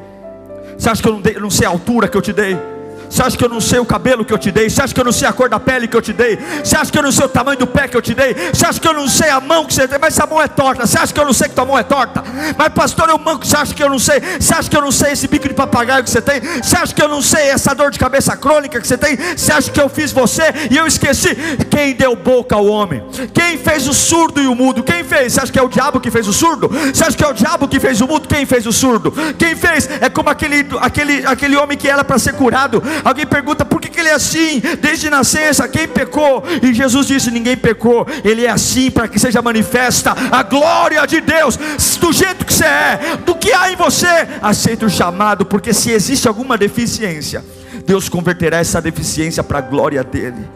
Você 0.76 0.90
acha 0.90 1.02
que 1.02 1.08
eu 1.08 1.14
não, 1.14 1.20
dei, 1.20 1.36
eu 1.36 1.40
não 1.40 1.50
sei 1.50 1.66
a 1.66 1.70
altura 1.70 2.06
que 2.06 2.16
eu 2.16 2.22
te 2.22 2.32
dei? 2.32 2.73
Você 3.14 3.22
acha 3.22 3.36
que 3.36 3.44
eu 3.44 3.48
não 3.48 3.60
sei 3.60 3.78
o 3.78 3.86
cabelo 3.86 4.24
que 4.24 4.32
eu 4.32 4.38
te 4.38 4.50
dei? 4.50 4.68
Você 4.68 4.82
acha 4.82 4.92
que 4.92 5.00
eu 5.00 5.04
não 5.04 5.12
sei 5.12 5.28
a 5.28 5.32
cor 5.32 5.48
da 5.48 5.60
pele 5.60 5.86
que 5.86 5.96
eu 5.96 6.02
te 6.02 6.12
dei? 6.12 6.36
Você 6.64 6.76
acha 6.76 6.90
que 6.90 6.98
eu 6.98 7.02
não 7.04 7.12
sei 7.12 7.24
o 7.24 7.28
tamanho 7.28 7.56
do 7.56 7.64
pé 7.64 7.86
que 7.86 7.96
eu 7.96 8.02
te 8.02 8.12
dei? 8.12 8.34
Você 8.52 8.66
acha 8.66 8.80
que 8.80 8.88
eu 8.88 8.92
não 8.92 9.06
sei 9.06 9.30
a 9.30 9.40
mão 9.40 9.64
que 9.64 9.72
você 9.72 9.86
tem? 9.86 10.00
Mas 10.00 10.14
essa 10.14 10.26
mão 10.26 10.42
é 10.42 10.48
torta. 10.48 10.84
Você 10.84 10.98
acha 10.98 11.14
que 11.14 11.20
eu 11.20 11.24
não 11.24 11.32
sei 11.32 11.48
que 11.48 11.54
tua 11.54 11.64
mão 11.64 11.78
é 11.78 11.84
torta? 11.84 12.24
Mas 12.58 12.68
pastor, 12.70 13.08
eu 13.08 13.16
manco. 13.16 13.46
Você 13.46 13.56
acha 13.56 13.72
que 13.72 13.80
eu 13.80 13.88
não 13.88 14.00
sei? 14.00 14.20
Você 14.40 14.52
acha 14.52 14.68
que 14.68 14.76
eu 14.76 14.82
não 14.82 14.90
sei 14.90 15.12
esse 15.12 15.28
bico 15.28 15.46
de 15.46 15.54
papagaio 15.54 16.02
que 16.02 16.10
você 16.10 16.20
tem? 16.20 16.40
Você 16.40 16.76
acha 16.76 16.92
que 16.92 17.00
eu 17.00 17.06
não 17.06 17.22
sei 17.22 17.50
essa 17.50 17.72
dor 17.72 17.92
de 17.92 18.00
cabeça 18.00 18.36
crônica 18.36 18.80
que 18.80 18.88
você 18.88 18.98
tem? 18.98 19.16
Você 19.16 19.52
acha 19.52 19.70
que 19.70 19.80
eu 19.80 19.88
fiz 19.88 20.10
você 20.10 20.52
e 20.68 20.76
eu 20.76 20.84
esqueci? 20.84 21.36
Quem 21.70 21.94
deu 21.94 22.16
boca 22.16 22.56
ao 22.56 22.66
homem? 22.66 23.00
Quem 23.32 23.56
fez 23.58 23.86
o 23.86 23.94
surdo 23.94 24.42
e 24.42 24.48
o 24.48 24.56
mudo? 24.56 24.82
Quem 24.82 25.04
fez? 25.04 25.34
Você 25.34 25.40
acha 25.40 25.52
que 25.52 25.58
é 25.60 25.62
o 25.62 25.68
diabo 25.68 26.00
que 26.00 26.10
fez 26.10 26.26
o 26.26 26.32
surdo? 26.32 26.68
Você 26.68 27.04
acha 27.04 27.16
que 27.16 27.22
é 27.22 27.28
o 27.28 27.32
diabo 27.32 27.68
que 27.68 27.78
fez 27.78 28.00
o 28.00 28.08
mudo? 28.08 28.26
Quem 28.26 28.44
fez 28.44 28.66
o 28.66 28.72
surdo? 28.72 29.12
Quem 29.38 29.54
fez? 29.54 29.88
É 30.00 30.08
como 30.08 30.30
aquele, 30.30 30.66
aquele, 30.80 31.24
aquele 31.24 31.56
homem 31.56 31.78
que 31.78 31.88
era 31.88 32.02
para 32.02 32.18
ser 32.18 32.32
curado. 32.32 32.82
Alguém 33.04 33.26
pergunta 33.26 33.64
por 33.64 33.80
que, 33.80 33.90
que 33.90 34.00
ele 34.00 34.08
é 34.08 34.14
assim? 34.14 34.62
Desde 34.80 35.10
nascença, 35.10 35.68
quem 35.68 35.86
pecou? 35.86 36.42
E 36.62 36.72
Jesus 36.72 37.06
disse: 37.06 37.30
ninguém 37.30 37.56
pecou. 37.56 38.06
Ele 38.24 38.46
é 38.46 38.50
assim 38.50 38.90
para 38.90 39.06
que 39.06 39.18
seja 39.18 39.42
manifesta 39.42 40.14
a 40.30 40.42
glória 40.42 41.04
de 41.06 41.20
Deus, 41.20 41.56
do 42.00 42.12
jeito 42.12 42.44
que 42.44 42.52
você 42.52 42.64
é, 42.64 43.16
do 43.24 43.34
que 43.34 43.52
há 43.52 43.70
em 43.70 43.76
você. 43.76 44.26
Aceita 44.40 44.86
o 44.86 44.90
chamado, 44.90 45.44
porque 45.44 45.74
se 45.74 45.90
existe 45.90 46.26
alguma 46.26 46.56
deficiência, 46.56 47.44
Deus 47.86 48.08
converterá 48.08 48.58
essa 48.58 48.80
deficiência 48.80 49.42
para 49.44 49.58
a 49.58 49.62
glória 49.62 50.02
dele. 50.02 50.48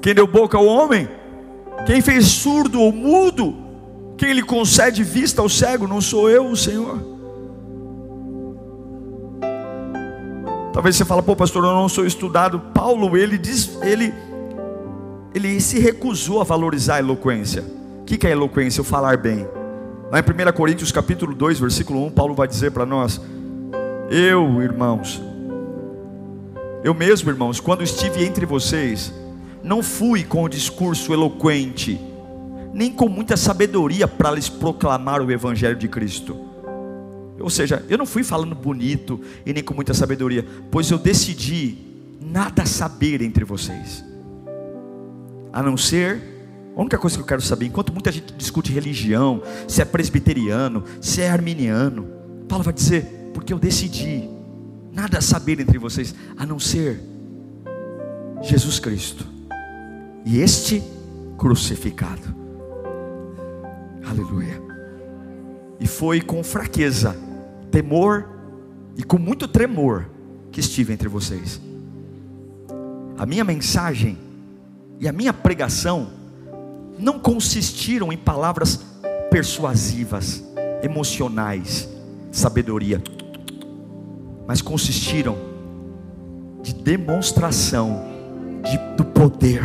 Quem 0.00 0.14
deu 0.14 0.26
boca 0.26 0.56
ao 0.56 0.66
homem? 0.66 1.08
Quem 1.86 2.00
fez 2.00 2.26
surdo 2.26 2.80
ou 2.80 2.92
mudo? 2.92 3.56
Quem 4.16 4.32
lhe 4.32 4.42
concede 4.42 5.02
vista 5.02 5.42
ao 5.42 5.48
cego? 5.48 5.88
Não 5.88 6.00
sou 6.00 6.30
eu, 6.30 6.46
o 6.46 6.56
Senhor. 6.56 7.11
Talvez 10.72 10.96
você 10.96 11.04
fale, 11.04 11.22
pô, 11.22 11.36
pastor, 11.36 11.64
eu 11.64 11.72
não 11.72 11.88
sou 11.88 12.06
estudado. 12.06 12.58
Paulo, 12.58 13.16
ele 13.16 13.36
diz, 13.36 13.78
ele, 13.82 14.14
ele 15.34 15.60
se 15.60 15.78
recusou 15.78 16.40
a 16.40 16.44
valorizar 16.44 16.96
a 16.96 16.98
eloquência. 17.00 17.62
O 18.00 18.04
que 18.04 18.26
é 18.26 18.30
eloquência? 18.30 18.80
O 18.80 18.84
falar 18.84 19.18
bem. 19.18 19.46
Lá 20.10 20.18
em 20.18 20.22
1 20.22 20.52
Coríntios 20.52 20.90
capítulo 20.90 21.34
2, 21.34 21.60
versículo 21.60 22.04
1, 22.06 22.10
Paulo 22.10 22.34
vai 22.34 22.48
dizer 22.48 22.70
para 22.70 22.86
nós: 22.86 23.20
Eu, 24.10 24.62
irmãos, 24.62 25.22
eu 26.82 26.94
mesmo, 26.94 27.30
irmãos, 27.30 27.60
quando 27.60 27.82
estive 27.82 28.24
entre 28.24 28.44
vocês, 28.44 29.12
não 29.62 29.82
fui 29.82 30.24
com 30.24 30.42
o 30.42 30.48
discurso 30.48 31.12
eloquente, 31.12 32.00
nem 32.72 32.90
com 32.90 33.08
muita 33.08 33.36
sabedoria 33.36 34.08
para 34.08 34.30
lhes 34.30 34.48
proclamar 34.48 35.22
o 35.22 35.30
Evangelho 35.30 35.76
de 35.76 35.86
Cristo. 35.86 36.51
Ou 37.42 37.50
seja, 37.50 37.84
eu 37.88 37.98
não 37.98 38.06
fui 38.06 38.22
falando 38.22 38.54
bonito 38.54 39.20
e 39.44 39.52
nem 39.52 39.62
com 39.62 39.74
muita 39.74 39.92
sabedoria, 39.92 40.46
pois 40.70 40.90
eu 40.90 40.98
decidi 40.98 41.76
nada 42.20 42.64
saber 42.64 43.20
entre 43.20 43.44
vocês, 43.44 44.04
a 45.52 45.62
não 45.62 45.76
ser 45.76 46.32
a 46.74 46.80
única 46.80 46.96
coisa 46.96 47.16
que 47.16 47.22
eu 47.22 47.26
quero 47.26 47.42
saber, 47.42 47.66
enquanto 47.66 47.92
muita 47.92 48.10
gente 48.10 48.32
discute 48.32 48.72
religião, 48.72 49.42
se 49.68 49.82
é 49.82 49.84
presbiteriano, 49.84 50.84
se 51.00 51.20
é 51.20 51.28
arminiano, 51.28 52.06
Paulo 52.48 52.64
vai 52.64 52.72
dizer, 52.72 53.30
porque 53.34 53.52
eu 53.52 53.58
decidi 53.58 54.28
nada 54.90 55.20
saber 55.20 55.60
entre 55.60 55.78
vocês, 55.78 56.14
a 56.36 56.46
não 56.46 56.58
ser 56.58 57.00
Jesus 58.42 58.78
Cristo 58.78 59.26
e 60.24 60.40
este 60.40 60.82
crucificado. 61.36 62.34
Aleluia. 64.04 64.60
E 65.78 65.86
foi 65.86 66.20
com 66.20 66.42
fraqueza, 66.42 67.16
temor 67.72 68.28
e 68.96 69.02
com 69.02 69.18
muito 69.18 69.48
tremor 69.48 70.08
que 70.52 70.60
estive 70.60 70.92
entre 70.92 71.08
vocês. 71.08 71.60
A 73.18 73.26
minha 73.26 73.42
mensagem 73.42 74.18
e 75.00 75.08
a 75.08 75.12
minha 75.12 75.32
pregação 75.32 76.10
não 76.98 77.18
consistiram 77.18 78.12
em 78.12 78.16
palavras 78.16 78.84
persuasivas, 79.30 80.44
emocionais, 80.82 81.88
sabedoria, 82.30 83.02
mas 84.46 84.60
consistiram 84.60 85.36
de 86.62 86.74
demonstração 86.74 88.04
de, 88.62 88.78
do 88.96 89.04
poder 89.04 89.62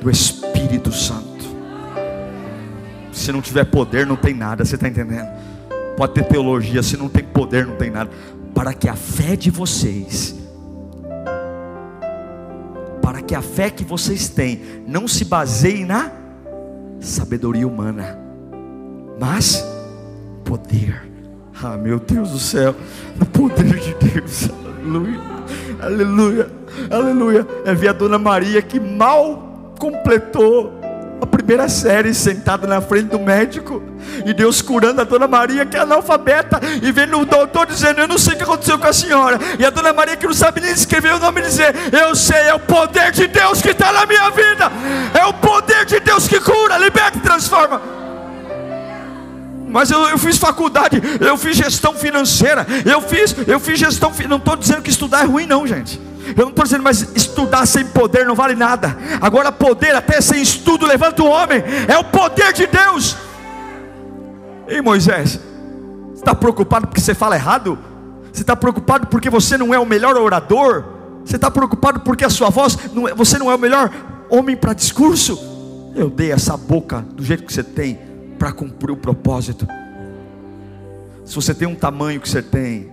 do 0.00 0.10
Espírito 0.10 0.92
Santo. 0.92 1.32
Se 3.12 3.32
não 3.32 3.40
tiver 3.40 3.64
poder, 3.64 4.06
não 4.06 4.16
tem 4.16 4.34
nada, 4.34 4.64
você 4.64 4.74
está 4.74 4.88
entendendo? 4.88 5.28
Pode 5.96 6.14
ter 6.14 6.24
teologia, 6.24 6.82
se 6.82 6.96
não 6.96 7.08
tem 7.08 7.24
poder, 7.24 7.66
não 7.66 7.76
tem 7.76 7.90
nada. 7.90 8.10
Para 8.54 8.72
que 8.74 8.88
a 8.88 8.96
fé 8.96 9.36
de 9.36 9.50
vocês, 9.50 10.34
para 13.00 13.20
que 13.22 13.34
a 13.34 13.42
fé 13.42 13.70
que 13.70 13.84
vocês 13.84 14.28
têm, 14.28 14.60
não 14.86 15.06
se 15.06 15.24
baseie 15.24 15.84
na 15.84 16.10
sabedoria 17.00 17.66
humana, 17.66 18.18
mas 19.18 19.64
poder. 20.44 21.10
Ah, 21.62 21.76
meu 21.76 22.00
Deus 22.00 22.30
do 22.30 22.38
céu, 22.38 22.74
no 23.18 23.26
poder 23.26 23.78
de 23.78 23.94
Deus, 23.94 24.48
aleluia, 24.74 25.20
aleluia, 25.80 26.50
aleluia. 26.90 27.46
É 27.64 27.74
ver 27.74 27.88
a 27.88 27.92
dona 27.92 28.18
Maria 28.18 28.60
que 28.60 28.80
mal 28.80 29.74
completou 29.78 30.81
a 31.22 31.26
primeira 31.26 31.68
série 31.68 32.12
sentado 32.12 32.66
na 32.66 32.80
frente 32.80 33.04
do 33.04 33.20
médico 33.20 33.80
e 34.26 34.34
Deus 34.34 34.60
curando 34.60 35.00
a 35.00 35.04
dona 35.04 35.28
Maria 35.28 35.64
que 35.64 35.76
é 35.76 35.80
analfabeta 35.80 36.60
e 36.82 36.90
vendo 36.90 37.16
o 37.16 37.24
doutor 37.24 37.64
dizendo 37.64 38.00
eu 38.00 38.08
não 38.08 38.18
sei 38.18 38.34
o 38.34 38.36
que 38.36 38.42
aconteceu 38.42 38.76
com 38.76 38.88
a 38.88 38.92
senhora. 38.92 39.38
E 39.56 39.64
a 39.64 39.70
dona 39.70 39.92
Maria 39.92 40.16
que 40.16 40.26
não 40.26 40.34
sabe 40.34 40.60
nem 40.60 40.72
escrever 40.72 41.14
o 41.14 41.20
nome 41.20 41.40
dizer 41.40 41.72
eu 41.92 42.16
sei 42.16 42.48
é 42.48 42.54
o 42.54 42.58
poder 42.58 43.12
de 43.12 43.28
Deus 43.28 43.62
que 43.62 43.70
está 43.70 43.92
na 43.92 44.04
minha 44.04 44.30
vida. 44.30 44.72
É 45.14 45.24
o 45.24 45.32
poder 45.34 45.84
de 45.84 46.00
Deus 46.00 46.26
que 46.26 46.40
cura 46.40 46.76
liberta 46.76 47.16
e 47.16 47.20
transforma. 47.20 47.80
Mas 49.68 49.92
eu, 49.92 50.00
eu, 50.08 50.18
fiz 50.18 50.36
faculdade, 50.36 51.00
eu 51.20 51.38
fiz 51.38 51.56
gestão 51.56 51.94
financeira, 51.94 52.66
eu 52.84 53.00
fiz, 53.00 53.34
eu 53.46 53.58
fiz 53.58 53.78
gestão, 53.78 54.12
não 54.28 54.36
estou 54.36 54.54
dizendo 54.56 54.82
que 54.82 54.90
estudar 54.90 55.22
é 55.22 55.24
ruim, 55.24 55.46
não, 55.46 55.66
gente. 55.66 55.98
Eu 56.36 56.44
não 56.44 56.50
estou 56.50 56.64
dizendo, 56.64 56.82
mas 56.82 57.02
estudar 57.14 57.66
sem 57.66 57.84
poder 57.84 58.26
não 58.26 58.34
vale 58.34 58.54
nada. 58.54 58.96
Agora, 59.20 59.52
poder 59.52 59.94
até 59.94 60.20
sem 60.20 60.42
estudo 60.42 60.86
levanta 60.86 61.22
o 61.22 61.28
homem, 61.28 61.62
é 61.88 61.96
o 61.98 62.04
poder 62.04 62.52
de 62.52 62.66
Deus. 62.66 63.16
Ei 64.68 64.80
Moisés, 64.80 65.40
você 66.12 66.20
está 66.20 66.34
preocupado 66.34 66.86
porque 66.86 67.00
você 67.00 67.14
fala 67.14 67.36
errado? 67.36 67.78
Você 68.32 68.42
está 68.42 68.56
preocupado 68.56 69.06
porque 69.08 69.28
você 69.28 69.58
não 69.58 69.74
é 69.74 69.78
o 69.78 69.84
melhor 69.84 70.16
orador? 70.16 70.84
Você 71.24 71.36
está 71.36 71.50
preocupado 71.50 72.00
porque 72.00 72.24
a 72.24 72.30
sua 72.30 72.48
voz, 72.50 72.78
não 72.92 73.06
é, 73.06 73.14
você 73.14 73.38
não 73.38 73.50
é 73.50 73.54
o 73.54 73.58
melhor 73.58 73.90
homem 74.30 74.56
para 74.56 74.72
discurso? 74.72 75.38
Eu 75.94 76.08
dei 76.08 76.32
essa 76.32 76.56
boca 76.56 77.04
do 77.14 77.22
jeito 77.22 77.44
que 77.44 77.52
você 77.52 77.62
tem 77.62 77.98
para 78.38 78.50
cumprir 78.52 78.92
o 78.92 78.96
propósito. 78.96 79.68
Se 81.24 81.34
você 81.34 81.54
tem 81.54 81.68
um 81.68 81.74
tamanho 81.74 82.20
que 82.20 82.28
você 82.28 82.42
tem, 82.42 82.90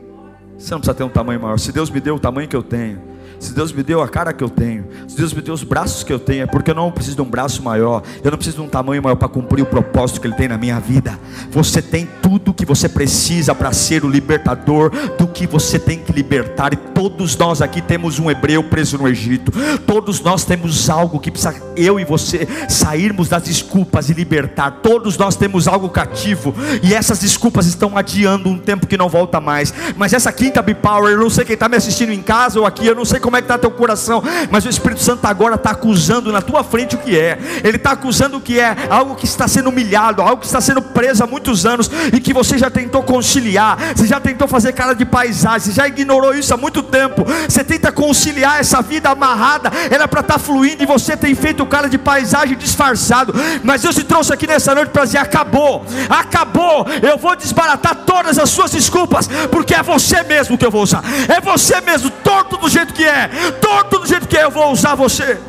você 0.57 0.71
não 0.73 0.79
precisa 0.79 0.93
ter 0.93 1.03
um 1.03 1.09
tamanho 1.09 1.39
maior. 1.39 1.57
Se 1.57 1.71
Deus 1.71 1.89
me 1.89 1.99
deu 1.99 2.15
o 2.15 2.19
tamanho 2.19 2.47
que 2.47 2.55
eu 2.55 2.61
tenho, 2.61 3.01
se 3.39 3.53
Deus 3.53 3.71
me 3.71 3.83
deu 3.83 4.01
a 4.01 4.07
cara 4.07 4.33
que 4.33 4.43
eu 4.43 4.49
tenho, 4.49 4.85
se 5.07 5.15
Deus 5.17 5.33
me 5.33 5.41
deu 5.41 5.53
os 5.53 5.63
braços 5.63 6.03
que 6.03 6.11
eu 6.11 6.19
tenho, 6.19 6.43
é 6.43 6.45
porque 6.45 6.71
eu 6.71 6.75
não 6.75 6.91
preciso 6.91 7.15
de 7.17 7.21
um 7.21 7.29
braço 7.29 7.61
maior, 7.61 8.03
eu 8.23 8.31
não 8.31 8.37
preciso 8.37 8.57
de 8.57 8.63
um 8.63 8.69
tamanho 8.69 9.01
maior 9.01 9.15
para 9.15 9.27
cumprir 9.27 9.61
o 9.61 9.65
propósito 9.65 10.21
que 10.21 10.27
Ele 10.27 10.35
tem 10.35 10.47
na 10.47 10.57
minha 10.57 10.79
vida. 10.79 11.19
Você 11.51 11.81
tem 11.81 12.07
tudo 12.21 12.53
que 12.53 12.65
você 12.65 12.87
precisa 12.87 13.53
para 13.53 13.71
ser 13.71 14.03
o 14.03 14.09
libertador 14.09 14.91
do 15.17 15.27
que 15.27 15.45
você 15.45 15.77
tem 15.77 15.99
que 15.99 16.11
libertar. 16.11 16.73
E 16.73 16.77
todos 16.77 17.35
nós 17.37 17.61
aqui 17.61 17.81
temos 17.81 18.19
um 18.19 18.29
hebreu 18.29 18.63
preso 18.63 18.97
no 18.97 19.07
Egito. 19.07 19.51
Todos 19.85 20.21
nós 20.21 20.45
temos 20.45 20.89
algo 20.89 21.19
que 21.19 21.31
precisa 21.31 21.55
eu 21.75 21.99
e 21.99 22.05
você 22.05 22.47
sairmos 22.67 23.29
das 23.29 23.43
desculpas 23.43 24.09
e 24.09 24.13
libertar. 24.13 24.79
Todos 24.83 25.17
nós 25.17 25.35
temos 25.35 25.67
algo 25.67 25.89
cativo 25.89 26.53
e 26.81 26.93
essas 26.93 27.19
desculpas 27.19 27.65
estão 27.65 27.97
adiando 27.97 28.49
um 28.49 28.57
tempo 28.57 28.87
que 28.87 28.97
não 28.97 29.09
volta 29.09 29.39
mais. 29.39 29.73
Mas 29.97 30.13
essa 30.13 30.31
quinta 30.31 30.63
Power, 30.73 31.13
eu 31.13 31.19
não 31.19 31.29
sei 31.29 31.45
quem 31.45 31.53
está 31.53 31.67
me 31.67 31.75
assistindo 31.75 32.11
em 32.11 32.21
casa 32.21 32.59
ou 32.59 32.65
aqui, 32.65 32.85
eu 32.85 32.95
não 32.95 33.05
sei 33.05 33.19
como 33.19 33.28
é 33.37 33.41
que 33.41 33.45
está 33.45 33.57
teu 33.57 33.71
coração, 33.71 34.23
mas 34.49 34.65
o 34.65 34.69
Espírito 34.69 35.01
Santo 35.01 35.25
agora 35.25 35.55
está 35.55 35.71
acusando 35.71 36.31
na 36.31 36.41
tua 36.41 36.63
frente 36.63 36.95
o 36.95 36.99
que 36.99 37.17
é. 37.17 37.37
Ele 37.63 37.77
está 37.77 37.91
acusando 37.91 38.37
o 38.37 38.41
que 38.41 38.59
é 38.59 38.75
algo 38.89 39.15
que 39.15 39.25
está 39.25 39.47
sendo 39.47 39.69
humilhado, 39.69 40.21
algo 40.21 40.37
que 40.37 40.45
está 40.45 40.61
sendo 40.61 40.81
preso 40.81 41.23
há 41.23 41.27
muitos 41.27 41.65
anos 41.65 41.89
e 42.13 42.19
que 42.19 42.33
você 42.33 42.57
já 42.57 42.69
tentou 42.69 43.03
conciliar, 43.03 43.77
você 43.95 44.07
já 44.07 44.19
tentou 44.19 44.47
fazer 44.47 44.73
cara 44.73 44.93
de 44.93 45.05
paisagem, 45.05 45.59
você 45.59 45.71
já 45.71 45.87
ignorou 45.87 46.33
isso 46.33 46.53
há 46.53 46.57
muito 46.57 46.83
tempo. 46.83 47.25
Você 47.47 47.63
tenta 47.63 47.91
conciliar 47.91 48.59
essa 48.59 48.81
vida 48.81 49.09
amarrada, 49.09 49.71
era 49.89 50.07
para 50.07 50.21
estar 50.21 50.33
tá 50.35 50.39
fluindo 50.39 50.83
e 50.83 50.85
você 50.85 51.15
tem 51.15 51.35
feito 51.35 51.65
cara 51.65 51.89
de 51.89 51.97
paisagem 51.97 52.57
disfarçado. 52.57 53.33
Mas 53.63 53.81
Deus 53.81 53.95
te 53.95 54.03
trouxe 54.03 54.33
aqui 54.33 54.47
nessa 54.47 54.73
noite 54.73 54.89
para 54.89 55.05
dizer: 55.05 55.17
acabou, 55.17 55.85
acabou. 56.09 56.85
Eu 57.01 57.17
vou 57.17 57.35
desbaratar 57.35 57.95
todas 58.05 58.37
as 58.37 58.49
suas 58.49 58.71
desculpas, 58.71 59.29
porque 59.51 59.73
é 59.73 59.83
você 59.83 60.23
mesmo 60.23 60.57
que 60.57 60.65
eu 60.65 60.71
vou 60.71 60.83
usar, 60.83 61.03
é 61.27 61.39
você 61.41 61.79
mesmo, 61.81 62.09
torto 62.09 62.57
do 62.57 62.69
jeito 62.69 62.93
que 62.93 63.03
é 63.03 63.18
é, 63.19 63.51
torto 63.51 63.99
do 63.99 64.07
jeito 64.07 64.27
que 64.27 64.37
é, 64.37 64.43
eu 64.43 64.51
vou 64.51 64.71
usar 64.71 64.95
você. 64.95 65.39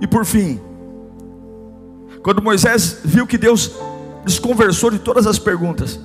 E 0.00 0.06
por 0.06 0.24
fim, 0.24 0.60
quando 2.22 2.42
Moisés 2.42 2.98
viu 3.04 3.26
que 3.26 3.38
Deus 3.38 3.72
desconversou 4.24 4.90
de 4.90 4.98
todas 4.98 5.26
as 5.26 5.38
perguntas, 5.38 5.98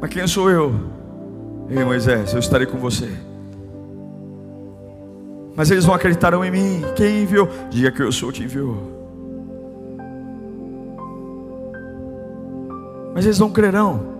Mas 0.00 0.10
quem 0.10 0.26
sou 0.26 0.48
eu? 0.48 0.74
Ei, 1.68 1.84
Moisés, 1.84 2.32
eu 2.32 2.38
estarei 2.38 2.66
com 2.66 2.78
você. 2.78 3.10
Mas 5.54 5.70
eles 5.70 5.84
não 5.84 5.92
acreditarão 5.92 6.44
em 6.44 6.50
mim. 6.50 6.82
Quem 6.94 7.24
enviou? 7.24 7.48
Diga 7.68 7.90
que 7.90 8.00
eu 8.00 8.12
sou 8.12 8.30
te 8.30 8.44
enviou. 8.44 8.76
Mas 13.12 13.24
eles 13.24 13.38
não 13.38 13.50
crerão. 13.50 14.17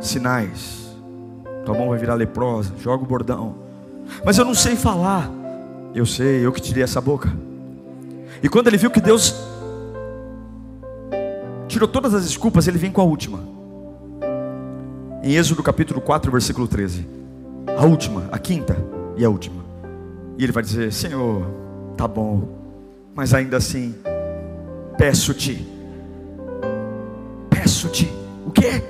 Sinais. 0.00 0.86
Tua 1.64 1.76
mão 1.76 1.88
vai 1.88 1.98
virar 1.98 2.14
leprosa. 2.14 2.72
Joga 2.78 3.02
o 3.02 3.06
bordão. 3.06 3.56
Mas 4.24 4.38
eu 4.38 4.44
não 4.44 4.54
sei 4.54 4.76
falar. 4.76 5.30
Eu 5.94 6.06
sei, 6.06 6.44
eu 6.44 6.52
que 6.52 6.60
tirei 6.60 6.82
essa 6.82 7.00
boca. 7.00 7.32
E 8.42 8.48
quando 8.48 8.68
ele 8.68 8.76
viu 8.76 8.90
que 8.90 9.00
Deus 9.00 9.34
tirou 11.66 11.88
todas 11.88 12.14
as 12.14 12.24
desculpas, 12.24 12.68
ele 12.68 12.78
vem 12.78 12.92
com 12.92 13.00
a 13.00 13.04
última. 13.04 13.40
Em 15.22 15.34
Êxodo 15.34 15.62
capítulo 15.62 16.00
4, 16.00 16.30
versículo 16.30 16.68
13. 16.68 17.06
A 17.76 17.84
última, 17.84 18.28
a 18.30 18.38
quinta 18.38 18.76
e 19.16 19.24
a 19.24 19.28
última. 19.28 19.64
E 20.38 20.44
ele 20.44 20.52
vai 20.52 20.62
dizer: 20.62 20.92
Senhor, 20.92 21.46
tá 21.96 22.06
bom, 22.06 22.48
mas 23.14 23.34
ainda 23.34 23.56
assim, 23.56 23.94
peço-te, 24.96 25.66
peço-te, 27.50 28.12
o 28.46 28.50
quê? 28.50 28.82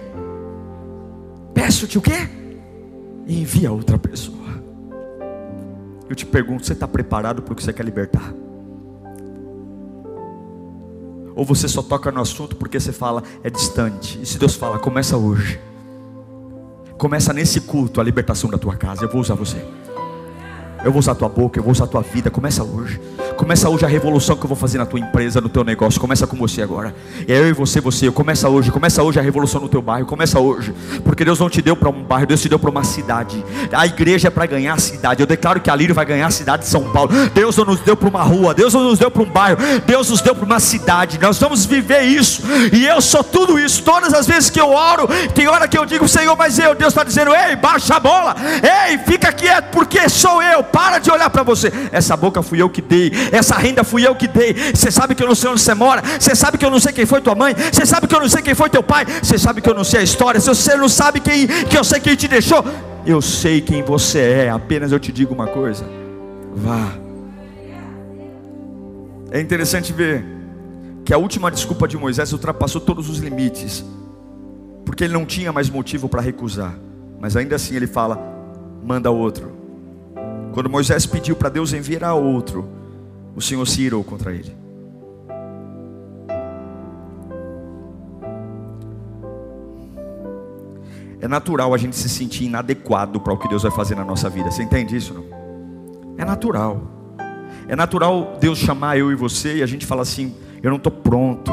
Peço-te 1.67 1.99
o 1.99 2.01
quê? 2.01 2.29
Envia 3.27 3.73
outra 3.73 3.99
pessoa. 3.99 4.63
Eu 6.09 6.15
te 6.15 6.25
pergunto: 6.25 6.65
você 6.65 6.75
está 6.75 6.87
preparado 6.87 7.43
para 7.43 7.53
o 7.53 7.57
que 7.57 7.63
você 7.65 7.73
quer 7.73 7.85
libertar? 7.85 8.33
Ou 11.35 11.45
você 11.45 11.67
só 11.67 11.83
toca 11.83 12.13
no 12.13 12.21
assunto 12.21 12.55
porque 12.55 12.79
você 12.79 12.93
fala, 12.93 13.21
é 13.43 13.51
distante. 13.51 14.17
E 14.23 14.25
se 14.25 14.39
Deus 14.39 14.55
fala, 14.55 14.79
começa 14.79 15.17
hoje. 15.17 15.59
Começa 16.97 17.33
nesse 17.33 17.61
culto 17.61 18.01
a 18.01 18.05
libertação 18.05 18.49
da 18.49 18.59
tua 18.59 18.77
casa. 18.77 19.05
Eu 19.05 19.11
vou 19.11 19.21
usar 19.21 19.35
você. 19.35 19.59
Eu 20.85 20.93
vou 20.93 21.01
usar 21.01 21.13
a 21.13 21.15
tua 21.15 21.29
boca, 21.29 21.59
eu 21.59 21.63
vou 21.63 21.73
usar 21.73 21.85
a 21.85 21.87
tua 21.89 22.03
vida. 22.03 22.31
Começa 22.31 22.63
hoje. 22.63 23.01
Começa 23.37 23.69
hoje 23.69 23.85
a 23.85 23.89
revolução 23.89 24.37
que 24.37 24.45
eu 24.45 24.49
vou 24.49 24.57
fazer 24.57 24.79
na 24.79 24.87
tua 24.87 24.99
empresa, 24.99 25.41
no 25.41 25.49
teu 25.49 25.65
negócio. 25.65 26.01
Começa 26.01 26.27
com 26.27 26.37
você 26.37 26.63
agora. 26.63 26.95
É 27.27 27.39
eu 27.39 27.49
e 27.49 27.53
você, 27.53 27.81
você. 27.81 28.11
Começa 28.11 28.49
hoje. 28.49 28.71
Começa 28.71 29.03
hoje 29.03 29.19
a 29.19 29.23
revolução 29.23 29.61
no 29.61 29.69
teu 29.69 29.83
bairro. 29.83 30.07
Começa 30.07 30.39
hoje. 30.39 30.75
Porque 31.05 31.25
Deus 31.25 31.39
não 31.39 31.51
te 31.51 31.61
deu 31.61 31.77
para 31.77 31.91
um 31.91 32.03
bairro, 32.03 32.27
Deus 32.27 32.41
te 32.41 32.49
deu 32.49 32.59
para 32.59 32.71
uma 32.71 32.85
cidade. 32.85 33.45
A 33.73 33.87
igreja 33.87 34.29
é 34.29 34.31
para 34.31 34.47
ganhar 34.47 34.75
a 34.75 34.79
cidade. 34.79 35.21
Eu 35.21 35.27
declaro 35.27 35.61
que 35.61 35.71
a 35.71 35.77
Lírio 35.77 35.95
vai 35.95 36.07
ganhar 36.07 36.27
a 36.27 36.31
cidade 36.31 36.63
de 36.63 36.69
São 36.69 36.85
Paulo. 36.93 37.11
Deus 37.35 37.57
não 37.57 37.65
nos 37.65 37.81
deu 37.81 37.97
para 37.97 38.09
uma 38.09 38.23
rua. 38.23 38.55
Deus 38.55 38.73
não 38.73 38.85
nos 38.85 38.99
deu 38.99 39.11
para 39.11 39.23
um 39.23 39.31
bairro. 39.31 39.59
Deus 39.85 40.09
nos 40.09 40.21
deu 40.21 40.35
para 40.35 40.45
uma 40.45 40.61
cidade. 40.61 41.19
Nós 41.21 41.39
vamos 41.39 41.67
viver 41.67 42.03
isso. 42.03 42.43
E 42.73 42.87
eu 42.87 43.01
sou 43.01 43.25
tudo 43.25 43.59
isso. 43.59 43.83
Todas 43.83 44.15
as 44.15 44.27
vezes 44.27 44.51
que 44.51 44.61
eu 44.61 44.71
oro, 44.71 45.09
tem 45.35 45.49
hora 45.49 45.67
que 45.69 45.77
eu 45.77 45.85
digo, 45.85 46.07
Senhor, 46.09 46.37
mas 46.37 46.59
eu. 46.59 46.75
Deus 46.75 46.93
está 46.93 47.03
dizendo, 47.03 47.35
ei, 47.35 47.57
baixa 47.57 47.97
a 47.97 48.01
bola. 48.01 48.37
Ei, 48.89 48.99
fica 48.99 49.33
quieto, 49.33 49.71
porque 49.73 50.09
sou 50.09 50.43
eu. 50.43 50.66
Para 50.67 50.99
de 50.99 51.11
olhar 51.11 51.31
para 51.31 51.43
você. 51.43 51.73
Essa 51.93 52.17
boca 52.17 52.43
fui 52.43 52.61
eu 52.61 52.69
que 52.69 52.83
dei 52.83 53.13
essa 53.33 53.57
renda 53.57 53.85
fui 53.85 54.07
eu 54.07 54.15
que 54.15 54.27
dei. 54.27 54.55
Você 54.75 54.91
sabe 54.91 55.15
que 55.15 55.23
eu 55.23 55.29
não 55.29 55.35
sei 55.35 55.51
onde 55.51 55.61
você 55.61 55.75
mora, 55.75 56.03
você 56.19 56.35
sabe 56.35 56.59
que 56.59 56.65
eu 56.65 56.71
não 56.71 56.81
sei 56.81 56.93
quem 56.93 57.07
foi 57.07 57.21
tua 57.21 57.35
mãe, 57.35 57.55
você 57.73 57.87
sabe 57.87 58.07
que 58.07 58.15
eu 58.15 58.21
não 58.21 58.29
sei 58.29 58.43
quem 58.43 58.55
foi 58.55 58.71
teu 58.71 58.83
pai, 58.83 59.05
você 59.23 59.39
sabe 59.39 59.61
que 59.61 59.69
eu 59.69 59.75
não 59.75 59.85
sei 59.85 60.01
a 60.01 60.03
história, 60.03 60.41
você 60.41 60.77
não 60.77 60.89
sabe 60.89 61.21
quem, 61.21 61.47
que 61.47 61.77
eu 61.77 61.85
sei 61.85 62.01
quem 62.01 62.17
te 62.17 62.29
deixou, 62.29 62.65
eu 63.05 63.21
sei 63.21 63.61
quem 63.61 63.83
você 63.83 64.19
é, 64.19 64.51
apenas 64.51 64.93
eu 64.93 64.99
te 64.99 65.13
digo 65.13 65.35
uma 65.35 65.47
coisa: 65.47 65.85
vá. 66.55 66.93
É 69.31 69.41
interessante 69.41 69.93
ver 69.93 70.25
que 71.05 71.13
a 71.13 71.19
última 71.19 71.51
desculpa 71.51 71.87
de 71.87 71.97
Moisés 71.97 72.33
ultrapassou 72.33 72.81
todos 72.81 73.09
os 73.09 73.19
limites, 73.19 73.85
porque 74.85 75.05
ele 75.05 75.13
não 75.13 75.27
tinha 75.27 75.53
mais 75.53 75.69
motivo 75.69 76.09
para 76.09 76.23
recusar, 76.23 76.75
mas 77.21 77.37
ainda 77.37 77.57
assim 77.57 77.75
ele 77.77 77.87
fala: 77.87 78.19
manda 78.83 79.11
outro. 79.11 79.66
Quando 80.57 80.71
Moisés 80.71 81.05
pediu 81.05 81.37
para 81.37 81.51
Deus 81.51 81.75
enviar 81.75 82.15
outro, 82.15 82.67
o 83.37 83.43
Senhor 83.43 83.69
se 83.69 83.83
irou 83.83 84.03
contra 84.03 84.33
ele. 84.33 84.57
É 91.21 91.29
natural 91.29 91.75
a 91.75 91.77
gente 91.77 91.95
se 91.95 92.09
sentir 92.09 92.45
inadequado 92.45 93.21
para 93.21 93.35
o 93.35 93.37
que 93.37 93.47
Deus 93.49 93.65
vai 93.65 93.71
fazer 93.71 93.97
na 93.97 94.03
nossa 94.03 94.31
vida. 94.31 94.51
Você 94.51 94.63
entende 94.63 94.97
isso? 94.97 95.13
Não? 95.13 95.27
É 96.17 96.25
natural. 96.25 96.81
É 97.69 97.77
natural 97.77 98.39
Deus 98.41 98.59
chamar 98.59 98.97
eu 98.97 99.13
e 99.13 99.15
você 99.15 99.57
e 99.57 99.63
a 99.63 99.67
gente 99.67 99.85
fala 99.85 100.01
assim: 100.01 100.35
eu 100.63 100.71
não 100.71 100.79
estou 100.79 100.91
pronto. 100.91 101.53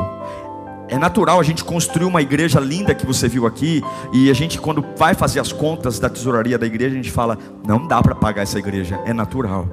É 0.89 0.97
natural 0.97 1.39
a 1.39 1.43
gente 1.43 1.63
construir 1.63 2.05
uma 2.05 2.21
igreja 2.21 2.59
linda 2.59 2.93
que 2.93 3.05
você 3.05 3.27
viu 3.27 3.47
aqui 3.47 3.81
e 4.13 4.29
a 4.29 4.33
gente 4.33 4.59
quando 4.59 4.85
vai 4.97 5.13
fazer 5.13 5.39
as 5.39 5.51
contas 5.51 5.97
da 5.97 6.09
tesouraria 6.09 6.57
da 6.57 6.65
igreja 6.65 6.93
a 6.93 6.97
gente 6.97 7.11
fala: 7.11 7.37
não 7.65 7.87
dá 7.87 8.01
para 8.01 8.13
pagar 8.13 8.41
essa 8.41 8.59
igreja. 8.59 8.99
É 9.05 9.13
natural. 9.13 9.67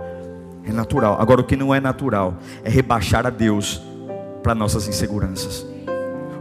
É 0.65 0.73
natural. 0.73 1.17
Agora, 1.21 1.41
o 1.41 1.45
que 1.45 1.57
não 1.57 1.75
é 1.75 1.81
natural 1.81 2.35
é 2.63 2.71
rebaixar 2.71 3.27
a 3.27 3.31
Deus 3.31 3.81
para 4.43 4.55
nossas 4.55 4.87
inseguranças. 4.89 5.67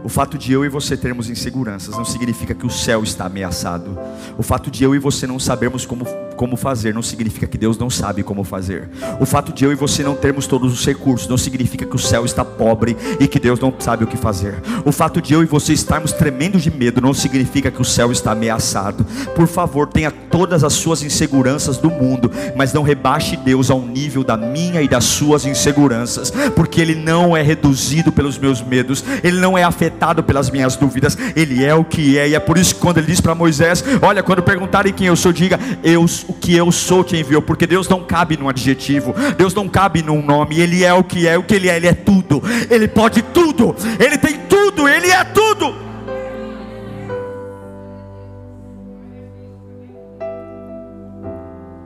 O 0.02 0.08
fato 0.08 0.38
de 0.38 0.52
eu 0.52 0.64
e 0.64 0.68
você 0.68 0.96
termos 0.96 1.28
inseguranças 1.28 1.96
não 1.96 2.04
significa 2.04 2.54
que 2.54 2.66
o 2.66 2.70
céu 2.70 3.02
está 3.02 3.26
ameaçado. 3.26 3.98
O 4.38 4.42
fato 4.42 4.70
de 4.70 4.82
eu 4.82 4.94
e 4.94 4.98
você 4.98 5.26
não 5.26 5.38
sabermos 5.38 5.84
como 5.84 6.06
como 6.40 6.56
fazer 6.56 6.94
não 6.94 7.02
significa 7.02 7.46
que 7.46 7.58
Deus 7.58 7.76
não 7.76 7.90
sabe 7.90 8.22
como 8.22 8.44
fazer. 8.44 8.88
O 9.20 9.26
fato 9.26 9.52
de 9.52 9.62
eu 9.62 9.72
e 9.72 9.74
você 9.74 10.02
não 10.02 10.14
termos 10.14 10.46
todos 10.46 10.72
os 10.72 10.86
recursos 10.86 11.28
não 11.28 11.36
significa 11.36 11.84
que 11.84 11.94
o 11.94 11.98
céu 11.98 12.24
está 12.24 12.42
pobre 12.42 12.96
e 13.20 13.28
que 13.28 13.38
Deus 13.38 13.60
não 13.60 13.70
sabe 13.78 14.04
o 14.04 14.06
que 14.06 14.16
fazer. 14.16 14.54
O 14.86 14.90
fato 14.90 15.20
de 15.20 15.34
eu 15.34 15.42
e 15.42 15.44
você 15.44 15.74
estarmos 15.74 16.12
tremendo 16.12 16.58
de 16.58 16.70
medo 16.70 16.98
não 16.98 17.12
significa 17.12 17.70
que 17.70 17.82
o 17.82 17.84
céu 17.84 18.10
está 18.10 18.32
ameaçado. 18.32 19.04
Por 19.36 19.46
favor, 19.46 19.86
tenha 19.86 20.10
todas 20.10 20.64
as 20.64 20.72
suas 20.72 21.02
inseguranças 21.02 21.76
do 21.76 21.90
mundo, 21.90 22.32
mas 22.56 22.72
não 22.72 22.82
rebaixe 22.82 23.36
Deus 23.36 23.70
ao 23.70 23.82
nível 23.82 24.24
da 24.24 24.38
minha 24.38 24.80
e 24.80 24.88
das 24.88 25.04
suas 25.04 25.44
inseguranças, 25.44 26.32
porque 26.56 26.80
Ele 26.80 26.94
não 26.94 27.36
é 27.36 27.42
reduzido 27.42 28.10
pelos 28.10 28.38
meus 28.38 28.62
medos, 28.62 29.04
Ele 29.22 29.38
não 29.38 29.58
é 29.58 29.62
afetado 29.62 29.89
pelas 30.22 30.50
minhas 30.50 30.76
dúvidas, 30.76 31.16
Ele 31.34 31.64
é 31.64 31.74
o 31.74 31.84
que 31.84 32.18
é, 32.18 32.28
e 32.28 32.34
é 32.34 32.40
por 32.40 32.56
isso 32.56 32.74
que 32.74 32.80
quando 32.80 32.98
Ele 32.98 33.06
diz 33.06 33.20
para 33.20 33.34
Moisés: 33.34 33.84
Olha, 34.00 34.22
quando 34.22 34.42
perguntarem 34.42 34.92
quem 34.92 35.06
eu 35.06 35.16
sou, 35.16 35.32
diga, 35.32 35.58
eu 35.82 36.04
o 36.28 36.32
que 36.32 36.56
eu 36.56 36.70
sou 36.72 37.04
te 37.04 37.16
enviou, 37.16 37.42
porque 37.42 37.66
Deus 37.66 37.88
não 37.88 38.04
cabe 38.04 38.36
num 38.36 38.48
adjetivo, 38.48 39.14
Deus 39.36 39.54
não 39.54 39.68
cabe 39.68 40.02
num 40.02 40.22
nome, 40.22 40.60
Ele 40.60 40.84
é 40.84 40.92
o 40.92 41.04
que 41.04 41.26
é, 41.26 41.36
o 41.36 41.42
que 41.42 41.54
Ele 41.54 41.68
é, 41.68 41.76
Ele 41.76 41.88
é 41.88 41.94
tudo, 41.94 42.42
Ele 42.70 42.88
pode 42.88 43.22
tudo, 43.22 43.74
Ele 43.98 44.18
tem 44.18 44.38
tudo, 44.48 44.88
Ele 44.88 45.10
é 45.10 45.24
tudo. 45.24 45.90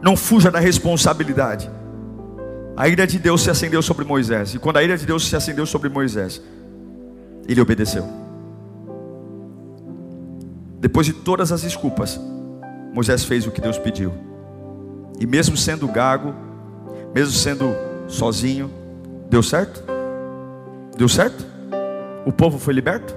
Não 0.02 0.16
fuja 0.16 0.50
da 0.50 0.60
responsabilidade. 0.60 1.70
A 2.76 2.88
ira 2.88 3.06
de 3.06 3.18
Deus 3.18 3.42
se 3.42 3.50
acendeu 3.50 3.80
sobre 3.80 4.04
Moisés, 4.04 4.54
e 4.54 4.58
quando 4.58 4.76
a 4.76 4.82
ira 4.82 4.98
de 4.98 5.06
Deus 5.06 5.26
se 5.28 5.36
acendeu 5.36 5.64
sobre 5.64 5.88
Moisés, 5.88 6.42
ele 7.46 7.60
obedeceu. 7.60 8.04
Depois 10.80 11.06
de 11.06 11.12
todas 11.12 11.50
as 11.50 11.62
desculpas, 11.62 12.20
Moisés 12.92 13.24
fez 13.24 13.46
o 13.46 13.50
que 13.50 13.60
Deus 13.60 13.78
pediu. 13.78 14.12
E 15.18 15.26
mesmo 15.26 15.56
sendo 15.56 15.88
gago, 15.88 16.34
mesmo 17.14 17.32
sendo 17.32 17.74
sozinho, 18.06 18.70
deu 19.30 19.42
certo? 19.42 19.82
Deu 20.96 21.08
certo? 21.08 21.44
O 22.26 22.32
povo 22.32 22.58
foi 22.58 22.74
liberto? 22.74 23.14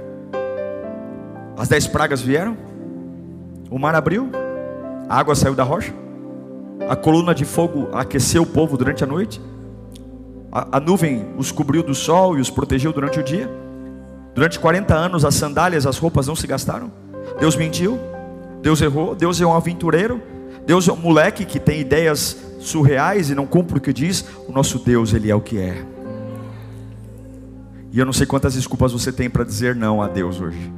As 1.57 1.67
dez 1.67 1.87
pragas 1.87 2.21
vieram? 2.21 2.57
O 3.69 3.77
mar 3.77 3.95
abriu? 3.95 4.29
A 5.09 5.19
água 5.19 5.35
saiu 5.35 5.55
da 5.55 5.63
rocha? 5.63 5.93
A 6.89 6.95
coluna 6.95 7.35
de 7.35 7.43
fogo 7.43 7.89
aqueceu 7.93 8.43
o 8.43 8.47
povo 8.47 8.77
durante 8.77 9.03
a 9.03 9.07
noite? 9.07 9.41
A, 10.51 10.77
a 10.77 10.79
nuvem 10.79 11.33
os 11.37 11.51
cobriu 11.51 11.83
do 11.83 11.93
sol 11.93 12.37
e 12.37 12.41
os 12.41 12.49
protegeu 12.49 12.93
durante 12.93 13.19
o 13.19 13.23
dia? 13.23 13.66
Durante 14.37 14.59
40 14.59 14.93
anos 14.93 15.25
as 15.25 15.33
sandálias, 15.33 15.87
as 15.87 15.97
roupas 15.97 16.27
não 16.27 16.35
se 16.35 16.45
gastaram? 16.45 16.91
Deus 17.39 17.55
mentiu? 17.55 17.99
Deus 18.61 18.79
errou? 18.81 19.15
Deus 19.15 19.41
é 19.41 19.45
um 19.47 19.51
aventureiro? 19.51 20.21
Deus 20.63 20.87
é 20.87 20.93
um 20.93 20.95
moleque 20.95 21.43
que 21.43 21.59
tem 21.59 21.79
ideias 21.79 22.37
surreais 22.59 23.31
e 23.31 23.35
não 23.35 23.47
cumpre 23.47 23.79
o 23.79 23.81
que 23.81 23.91
diz. 23.91 24.23
O 24.47 24.51
nosso 24.51 24.77
Deus, 24.77 25.11
Ele 25.11 25.31
é 25.31 25.33
o 25.33 25.41
que 25.41 25.57
é. 25.57 25.83
E 27.91 27.97
eu 27.97 28.05
não 28.05 28.13
sei 28.13 28.27
quantas 28.27 28.53
desculpas 28.53 28.91
você 28.91 29.11
tem 29.11 29.27
para 29.27 29.43
dizer 29.43 29.75
não 29.75 30.03
a 30.03 30.07
Deus 30.07 30.39
hoje. 30.39 30.71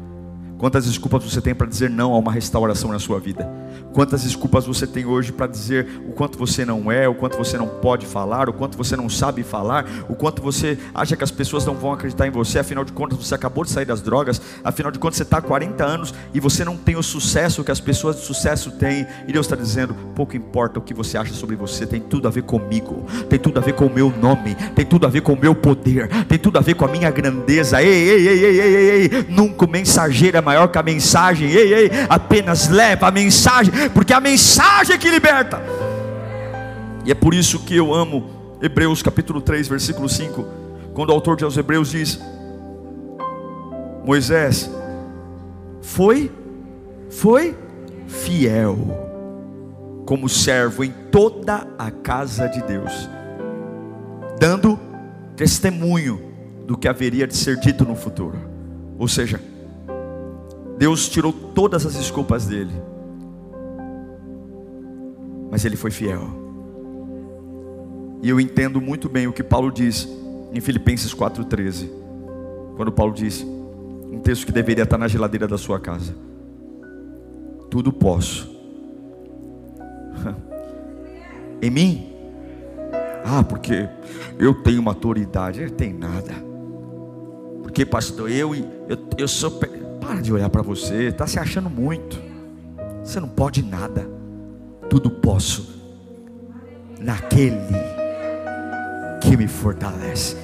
Quantas 0.59 0.85
desculpas 0.85 1.23
você 1.23 1.39
tem 1.39 1.55
para 1.55 1.65
dizer 1.65 1.89
não 1.89 2.13
a 2.13 2.17
uma 2.17 2.33
restauração 2.33 2.91
na 2.91 2.99
sua 2.99 3.17
vida? 3.17 3.49
Quantas 3.93 4.23
desculpas 4.23 4.65
você 4.65 4.85
tem 4.85 5.05
hoje 5.05 5.31
para 5.31 5.47
dizer 5.47 5.87
o 6.05 6.11
quanto 6.11 6.37
você 6.37 6.65
não 6.65 6.91
é, 6.91 7.07
o 7.07 7.15
quanto 7.15 7.37
você 7.37 7.57
não 7.57 7.65
pode 7.65 8.05
falar, 8.05 8.49
o 8.49 8.53
quanto 8.53 8.77
você 8.77 8.97
não 8.97 9.09
sabe 9.09 9.41
falar, 9.41 9.85
o 10.09 10.15
quanto 10.15 10.41
você 10.41 10.77
acha 10.93 11.15
que 11.15 11.23
as 11.23 11.31
pessoas 11.31 11.65
não 11.65 11.75
vão 11.75 11.93
acreditar 11.93 12.27
em 12.27 12.29
você, 12.29 12.59
afinal 12.59 12.83
de 12.83 12.91
contas 12.91 13.17
você 13.17 13.33
acabou 13.33 13.63
de 13.63 13.69
sair 13.69 13.85
das 13.85 14.01
drogas, 14.01 14.41
afinal 14.61 14.91
de 14.91 14.99
contas 14.99 15.15
você 15.15 15.23
está 15.23 15.37
há 15.37 15.41
40 15.41 15.81
anos 15.81 16.13
e 16.33 16.41
você 16.41 16.65
não 16.65 16.75
tem 16.75 16.97
o 16.97 17.03
sucesso 17.03 17.63
que 17.63 17.71
as 17.71 17.79
pessoas 17.79 18.17
de 18.17 18.23
sucesso 18.23 18.69
têm, 18.71 19.07
e 19.29 19.31
Deus 19.31 19.45
está 19.45 19.55
dizendo: 19.55 19.95
pouco 20.13 20.35
importa 20.35 20.77
o 20.77 20.81
que 20.81 20.93
você 20.93 21.17
acha 21.17 21.33
sobre 21.33 21.55
você, 21.55 21.87
tem 21.87 22.01
tudo 22.01 22.27
a 22.27 22.31
ver 22.31 22.43
comigo, 22.43 23.05
tem 23.29 23.39
tudo 23.39 23.59
a 23.59 23.61
ver 23.61 23.73
com 23.73 23.85
o 23.85 23.93
meu 23.93 24.13
nome, 24.21 24.55
tem 24.75 24.85
tudo 24.85 25.07
a 25.07 25.09
ver 25.09 25.21
com 25.21 25.31
o 25.31 25.39
meu 25.39 25.55
poder, 25.55 26.09
tem 26.25 26.37
tudo 26.37 26.57
a 26.57 26.61
ver 26.61 26.73
com 26.73 26.83
a 26.83 26.89
minha 26.89 27.09
grandeza. 27.09 27.81
Ei, 27.81 27.89
ei, 27.89 28.27
ei, 28.27 28.27
ei, 28.27 28.45
ei, 28.45 28.75
ei, 28.75 29.01
ei. 29.03 29.25
nunca 29.29 29.65
o 29.65 29.69
mensageiro 29.69 30.37
é 30.37 30.41
maior 30.49 30.67
que 30.67 30.79
a 30.79 30.83
mensagem. 30.83 31.47
Ei, 31.47 31.73
ei, 31.73 31.91
apenas 32.09 32.69
leva 32.69 33.07
a 33.07 33.11
mensagem, 33.11 33.71
porque 33.93 34.13
é 34.13 34.15
a 34.15 34.19
mensagem 34.19 34.97
que 34.97 35.07
liberta. 35.07 35.61
E 37.05 37.11
é 37.11 37.15
por 37.15 37.35
isso 37.35 37.59
que 37.59 37.75
eu 37.75 37.93
amo 37.93 38.57
Hebreus 38.59 39.03
capítulo 39.03 39.41
3, 39.41 39.67
versículo 39.67 40.09
5, 40.09 40.43
quando 40.95 41.11
o 41.11 41.13
autor 41.13 41.37
de 41.37 41.43
aos 41.43 41.55
Hebreus 41.55 41.91
diz: 41.91 42.19
Moisés 44.03 44.69
foi 45.83 46.31
foi 47.11 47.55
fiel 48.07 48.77
como 50.03 50.27
servo 50.27 50.83
em 50.83 50.91
toda 51.11 51.67
a 51.77 51.91
casa 51.91 52.47
de 52.47 52.63
Deus, 52.63 53.07
dando 54.39 54.79
testemunho 55.35 56.19
do 56.65 56.75
que 56.75 56.87
haveria 56.87 57.27
de 57.27 57.35
ser 57.35 57.57
dito 57.59 57.85
no 57.85 57.95
futuro. 57.95 58.37
Ou 58.97 59.07
seja, 59.07 59.39
Deus 60.79 61.09
tirou 61.09 61.33
todas 61.33 61.85
as 61.85 61.93
desculpas 61.93 62.45
dele, 62.45 62.71
mas 65.51 65.65
ele 65.65 65.75
foi 65.75 65.91
fiel. 65.91 66.21
E 68.23 68.29
eu 68.29 68.39
entendo 68.39 68.79
muito 68.79 69.09
bem 69.09 69.27
o 69.27 69.33
que 69.33 69.43
Paulo 69.43 69.73
diz 69.73 70.07
em 70.53 70.61
Filipenses 70.61 71.13
4,13, 71.13 71.89
quando 72.77 72.93
Paulo 72.93 73.13
diz, 73.13 73.45
um 74.09 74.21
texto 74.21 74.45
que 74.45 74.53
deveria 74.53 74.85
estar 74.85 74.97
na 74.97 75.09
geladeira 75.09 75.49
da 75.49 75.57
sua 75.57 75.81
casa: 75.81 76.15
Tudo 77.69 77.91
posso. 77.91 78.49
em 81.61 81.69
mim? 81.69 82.13
Ah, 83.25 83.43
porque 83.43 83.89
eu 84.39 84.53
tenho 84.63 84.79
uma 84.79 84.91
autoridade. 84.91 85.59
Ele 85.59 85.71
tem 85.71 85.91
nada. 85.91 86.31
Porque, 87.63 87.85
pastor, 87.85 88.31
eu, 88.31 88.55
eu, 88.55 88.97
eu 89.17 89.27
sou. 89.27 89.59
Para 90.01 90.21
de 90.21 90.33
olhar 90.33 90.49
para 90.49 90.61
você, 90.61 91.05
está 91.05 91.27
se 91.27 91.39
achando 91.39 91.69
muito. 91.69 92.21
Você 93.03 93.19
não 93.19 93.27
pode 93.27 93.63
nada. 93.63 94.07
Tudo 94.89 95.09
posso 95.09 95.79
naquele 96.99 97.75
que 99.21 99.37
me 99.37 99.47
fortalece. 99.47 100.35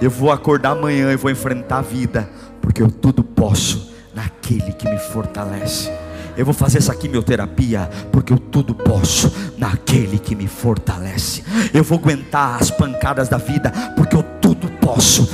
Eu 0.00 0.10
vou 0.10 0.32
acordar 0.32 0.70
amanhã 0.70 1.12
e 1.12 1.16
vou 1.16 1.30
enfrentar 1.30 1.78
a 1.78 1.82
vida, 1.82 2.28
porque 2.60 2.82
eu 2.82 2.90
tudo 2.90 3.22
posso 3.22 3.92
naquele 4.14 4.72
que 4.72 4.88
me 4.88 4.98
fortalece. 4.98 5.90
Eu 6.36 6.44
vou 6.44 6.54
fazer 6.54 6.78
essa 6.78 6.94
quimioterapia, 6.94 7.88
porque 8.10 8.32
eu 8.32 8.38
tudo 8.38 8.74
posso 8.74 9.32
naquele 9.58 10.18
que 10.18 10.34
me 10.34 10.48
fortalece. 10.48 11.44
Eu 11.74 11.84
vou 11.84 11.98
aguentar 11.98 12.60
as 12.60 12.70
pancadas 12.70 13.28
da 13.28 13.36
vida, 13.36 13.70
porque 13.96 14.16
eu 14.16 14.22
tudo 14.40 14.68
posso 14.80 15.28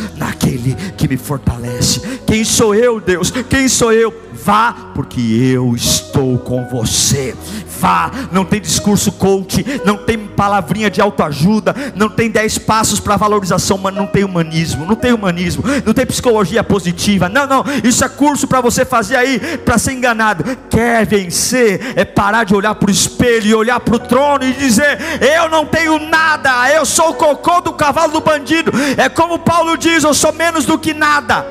naquele 0.49 0.75
que 0.97 1.07
me 1.07 1.17
fortalece. 1.17 2.01
Quem 2.27 2.45
sou 2.45 2.75
eu, 2.75 3.01
Deus? 3.01 3.31
Quem 3.31 3.69
sou 3.69 3.93
eu? 3.93 4.15
Vá, 4.33 4.93
porque 4.95 5.21
eu 5.21 5.75
estou 5.75 6.39
com 6.39 6.67
você. 6.69 7.35
Vá, 7.79 8.11
não 8.33 8.45
tem 8.45 8.61
discurso 8.61 9.13
coach, 9.13 9.65
não 9.85 9.97
tem 9.97 10.19
palavrinha 10.19 10.91
de 10.91 11.01
autoajuda, 11.01 11.75
não 11.95 12.09
tem 12.09 12.29
dez 12.29 12.59
passos 12.59 12.99
para 12.99 13.17
valorização, 13.17 13.79
mas 13.79 13.95
não 13.95 14.07
tem 14.07 14.25
humanismo, 14.25 14.85
não 14.85 14.97
tem 14.97 15.13
humanismo, 15.13 15.63
não 15.85 15.95
tem 15.95 16.05
psicologia 16.05 16.65
positiva. 16.65 17.29
Não, 17.29 17.47
não, 17.47 17.65
isso 17.85 18.05
é 18.05 18.09
curso 18.09 18.49
para 18.49 18.61
você 18.61 18.85
fazer 18.85 19.15
aí 19.17 19.39
para 19.59 19.79
ser 19.79 19.93
enganado. 19.93 20.45
Quer 20.69 21.07
vencer 21.07 21.93
é 21.95 22.05
parar 22.05 22.45
de 22.45 22.55
olhar 22.55 22.75
para 22.75 22.89
o 22.89 22.93
espelho 22.93 23.47
e 23.47 23.55
olhar 23.55 23.79
para 23.79 23.95
o 23.95 23.99
trono 23.99 24.45
e 24.45 24.53
dizer: 24.53 24.99
"Eu 25.21 25.49
não 25.49 25.65
tenho 25.65 25.99
nada, 26.01 26.71
eu 26.73 26.85
sou 26.85 27.11
o 27.11 27.15
cocô 27.15 27.61
do 27.61 27.73
cavalo 27.73 28.13
do 28.13 28.21
bandido". 28.21 28.73
É 28.97 29.09
como 29.09 29.39
Paulo 29.39 29.77
diz: 29.77 30.03
"Eu 30.03 30.15
sou 30.15 30.33
menos 30.33 30.65
do 30.65 30.79
que 30.79 30.93
nada". 30.93 31.47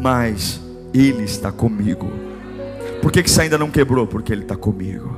Mas 0.00 0.60
ele 0.94 1.24
está 1.24 1.52
comigo. 1.52 2.27
Por 3.02 3.12
que, 3.12 3.22
que 3.22 3.30
você 3.30 3.42
ainda 3.42 3.58
não 3.58 3.70
quebrou? 3.70 4.06
Porque 4.06 4.32
Ele 4.32 4.42
está 4.42 4.56
comigo. 4.56 5.16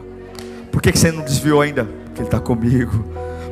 Por 0.70 0.81
que, 0.81 0.93
que 0.93 0.99
você 0.99 1.11
não 1.11 1.22
desviou 1.22 1.61
ainda? 1.61 1.85
Porque 1.85 2.20
Ele 2.20 2.28
está 2.28 2.41
comigo. 2.41 3.05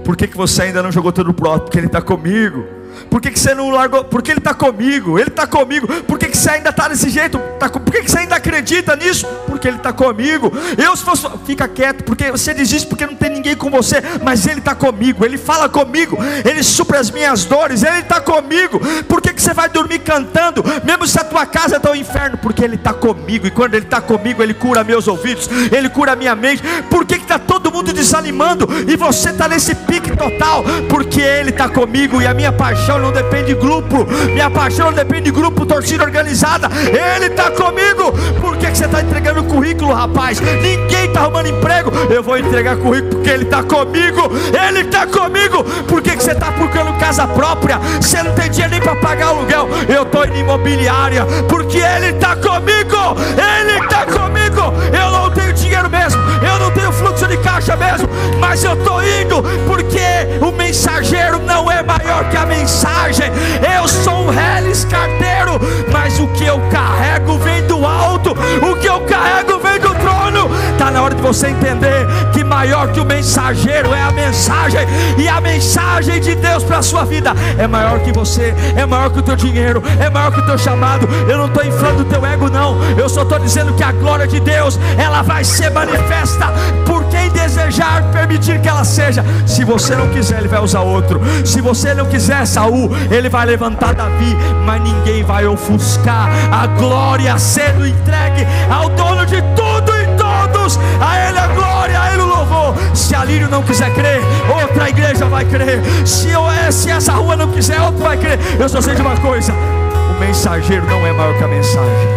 Por 0.04 0.16
que, 0.16 0.26
que 0.26 0.36
você 0.36 0.62
ainda 0.62 0.82
não 0.82 0.92
jogou 0.92 1.12
tudo 1.12 1.34
pro 1.34 1.50
alto? 1.50 1.64
Porque 1.64 1.78
Ele 1.78 1.86
está 1.86 2.00
comigo. 2.00 2.64
Por 3.10 3.20
que, 3.20 3.30
que 3.30 3.38
você 3.38 3.54
não 3.54 3.70
largou? 3.70 4.04
Porque 4.04 4.30
Ele 4.30 4.38
está 4.38 4.54
comigo. 4.54 5.18
Ele 5.18 5.28
está 5.28 5.46
comigo. 5.46 5.86
Por 6.04 6.18
que, 6.18 6.26
que 6.26 6.36
você 6.36 6.50
ainda 6.50 6.70
está 6.70 6.88
desse 6.88 7.08
jeito? 7.10 7.38
Tá, 7.58 7.68
por 7.68 7.92
que, 7.92 8.02
que 8.02 8.10
você 8.10 8.18
ainda 8.18 8.36
acredita 8.36 8.96
nisso? 8.96 9.26
Porque 9.46 9.68
Ele 9.68 9.76
está 9.76 9.92
comigo. 9.92 10.52
Eu, 10.76 10.96
se 10.96 11.04
fosse, 11.04 11.26
fica 11.46 11.66
quieto, 11.68 12.04
porque 12.04 12.30
você 12.30 12.54
diz 12.54 12.70
isso 12.70 12.86
porque 12.86 13.06
não 13.06 13.14
tem 13.14 13.30
ninguém 13.30 13.56
com 13.56 13.70
você, 13.70 14.02
mas 14.22 14.46
Ele 14.46 14.60
está 14.60 14.74
comigo. 14.74 15.24
Ele 15.24 15.38
fala 15.38 15.68
comigo. 15.68 16.16
Ele 16.44 16.62
supra 16.62 16.98
as 16.98 17.10
minhas 17.10 17.44
dores. 17.44 17.82
Ele 17.82 18.00
está 18.00 18.20
comigo. 18.20 18.80
Por 19.08 19.20
que, 19.20 19.32
que 19.32 19.42
você 19.42 19.54
vai 19.54 19.68
dormir 19.68 20.00
cantando, 20.00 20.64
mesmo 20.84 21.06
se 21.06 21.18
a 21.18 21.24
tua 21.24 21.46
casa 21.46 21.76
está 21.76 21.90
um 21.90 21.94
inferno? 21.94 22.38
Porque 22.38 22.64
Ele 22.64 22.76
está 22.76 22.92
comigo. 22.92 23.46
E 23.46 23.50
quando 23.50 23.74
Ele 23.74 23.84
está 23.84 24.00
comigo, 24.00 24.42
Ele 24.42 24.54
cura 24.54 24.84
meus 24.84 25.08
ouvidos. 25.08 25.48
Ele 25.70 25.88
cura 25.88 26.16
minha 26.16 26.34
mente. 26.34 26.62
Por 26.90 27.04
que 27.04 27.16
está 27.16 27.38
todo 27.38 27.70
mundo 27.70 27.92
desanimando 27.92 28.68
e 28.86 28.96
você 28.96 29.30
está 29.30 29.48
nesse 29.48 29.74
pique 29.74 30.07
total? 30.18 30.64
Porque 30.88 31.20
Ele 31.20 31.50
está 31.50 31.68
comigo 31.68 32.20
e 32.20 32.26
a 32.26 32.34
minha 32.34 32.52
paixão 32.52 32.98
não 32.98 33.12
depende 33.12 33.46
de 33.48 33.54
grupo. 33.54 34.06
Minha 34.32 34.50
paixão 34.50 34.86
não 34.86 34.92
depende 34.92 35.26
de 35.26 35.30
grupo, 35.30 35.64
torcida 35.64 36.04
organizada. 36.04 36.68
Ele 37.16 37.26
está 37.26 37.50
comigo. 37.50 38.12
Por 38.40 38.56
que, 38.56 38.66
que 38.66 38.76
você 38.76 38.84
está 38.84 39.00
entregando 39.00 39.44
currículo, 39.44 39.94
rapaz? 39.94 40.40
Ninguém 40.40 41.06
está 41.06 41.20
arrumando 41.20 41.46
emprego. 41.46 41.90
Eu 42.10 42.22
vou 42.22 42.36
entregar 42.36 42.76
currículo 42.76 43.12
porque 43.16 43.30
Ele 43.30 43.44
está 43.44 43.62
comigo. 43.62 44.30
Ele 44.66 44.80
está 44.80 45.06
comigo. 45.06 45.64
Por 45.86 46.02
que, 46.02 46.16
que 46.16 46.22
você 46.22 46.32
está 46.32 46.50
procurando 46.52 46.98
casa 46.98 47.26
própria? 47.26 47.78
Você 48.00 48.22
não 48.22 48.34
tem 48.34 48.50
dinheiro 48.50 48.72
nem 48.72 48.80
para 48.80 48.96
pagar 48.96 49.28
aluguel. 49.28 49.68
Eu 49.88 50.02
estou 50.02 50.24
em 50.24 50.40
imobiliária 50.40 51.24
porque 51.48 51.78
Ele 51.78 52.08
está 52.08 52.34
comigo. 52.36 53.16
Ele 53.38 53.78
está 53.84 54.04
comigo. 54.04 54.74
Eu 54.92 55.10
não 55.10 55.30
tenho 55.30 55.52
dinheiro 55.52 55.88
mesmo. 55.88 56.20
Eu 56.42 56.58
não 56.58 56.70
tenho 56.72 56.92
fluxo 56.92 57.26
de 57.26 57.36
caixa 57.38 57.76
mesmo. 57.76 58.08
Mas 58.38 58.62
eu 58.64 58.74
estou 58.74 59.02
indo 59.02 59.42
porque 59.66 60.07
o 60.40 60.52
mensageiro 60.52 61.40
não 61.40 61.70
é 61.70 61.82
maior 61.82 62.28
que 62.30 62.36
a 62.36 62.46
mensagem. 62.46 63.30
Eu 63.76 63.86
sou 63.88 64.26
um 64.26 64.30
reles 64.30 64.84
carteiro. 64.84 65.58
Mas 65.92 66.18
o 66.18 66.28
que 66.28 66.44
eu 66.44 66.60
carrego 66.70 67.38
vem 67.38 67.66
do 67.66 67.84
alto. 67.84 68.30
O 68.30 68.76
que 68.76 68.86
eu 68.86 69.00
carrego 69.02 69.58
vem 69.58 69.78
do 69.80 69.94
trono. 69.94 70.50
Está 70.72 70.90
na 70.90 71.02
hora 71.02 71.14
de 71.14 71.22
você 71.22 71.48
entender 71.48 72.06
que 72.32 72.44
maior 72.44 72.88
que 72.88 73.00
o 73.00 73.04
mensageiro 73.04 73.92
é 73.92 74.02
a 74.02 74.10
mensagem. 74.10 74.80
E 75.16 75.28
a 75.28 75.40
mensagem 75.40 76.20
de 76.20 76.34
Deus 76.34 76.62
para 76.64 76.78
a 76.78 76.82
sua 76.82 77.04
vida 77.04 77.32
é 77.58 77.66
maior 77.66 78.00
que 78.00 78.12
você, 78.12 78.54
é 78.76 78.86
maior 78.86 79.10
que 79.10 79.18
o 79.18 79.22
teu 79.22 79.36
dinheiro, 79.36 79.82
é 80.00 80.08
maior 80.08 80.32
que 80.32 80.40
o 80.40 80.46
teu 80.46 80.58
chamado. 80.58 81.08
Eu 81.28 81.38
não 81.38 81.46
estou 81.46 81.64
inflando 81.64 82.02
o 82.02 82.04
teu 82.04 82.24
ego, 82.24 82.48
não. 82.48 82.76
Eu 82.96 83.08
só 83.08 83.22
estou 83.22 83.38
dizendo 83.38 83.74
que 83.74 83.82
a 83.82 83.92
glória 83.92 84.26
de 84.26 84.40
Deus 84.40 84.78
ela 84.96 85.22
vai 85.22 85.44
ser 85.44 85.70
manifesta 85.70 86.46
por 86.86 87.04
quem 87.06 87.28
desejar 87.30 88.02
permitir 88.12 88.60
que 88.60 88.68
ela 88.68 88.84
seja. 88.84 89.24
Se 89.46 89.64
você 89.64 89.94
não 89.98 90.08
quiser, 90.08 90.38
ele 90.38 90.48
vai 90.48 90.60
usar 90.60 90.80
outro. 90.80 91.20
Se 91.44 91.60
você 91.60 91.92
não 91.92 92.06
quiser 92.06 92.46
Saul, 92.46 92.90
ele 93.10 93.28
vai 93.28 93.44
levantar 93.44 93.94
Davi, 93.94 94.36
mas 94.64 94.80
ninguém 94.80 95.24
vai 95.24 95.46
ofuscar 95.46 96.30
a 96.52 96.66
glória 96.66 97.36
sendo 97.38 97.86
entregue 97.86 98.46
ao 98.70 98.88
dono 98.90 99.26
de 99.26 99.42
tudo 99.56 99.92
e 99.92 100.06
todos. 100.16 100.78
A 101.00 101.28
ele 101.28 101.38
a 101.38 101.46
glória, 101.48 102.00
a 102.00 102.12
ele 102.12 102.22
o 102.22 102.26
louvor. 102.26 102.74
Se 102.94 103.14
a 103.14 103.24
Lírio 103.24 103.48
não 103.48 103.62
quiser 103.62 103.92
crer, 103.92 104.20
outra 104.62 104.88
igreja 104.88 105.26
vai 105.26 105.44
crer. 105.44 105.82
Se, 106.06 106.30
eu, 106.30 106.42
se 106.70 106.90
essa 106.90 107.12
rua 107.14 107.36
não 107.36 107.50
quiser, 107.50 107.80
outro 107.80 108.02
vai 108.02 108.16
crer. 108.16 108.38
Eu 108.58 108.68
só 108.68 108.80
sei 108.80 108.94
de 108.94 109.02
uma 109.02 109.16
coisa: 109.16 109.52
o 109.52 110.20
mensageiro 110.20 110.86
não 110.86 111.04
é 111.06 111.12
maior 111.12 111.36
que 111.36 111.44
a 111.44 111.48
mensagem. 111.48 112.08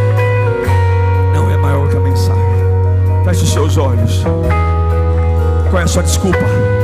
Não 1.33 1.49
é 1.49 1.57
maior 1.57 1.87
que 1.89 1.97
a 1.97 1.99
mensagem. 1.99 2.41
Feche 3.25 3.43
os 3.43 3.53
seus 3.53 3.77
olhos. 3.77 4.23
Qual 5.69 5.79
é 5.79 5.83
a 5.83 5.87
sua 5.87 6.03
desculpa? 6.03 6.80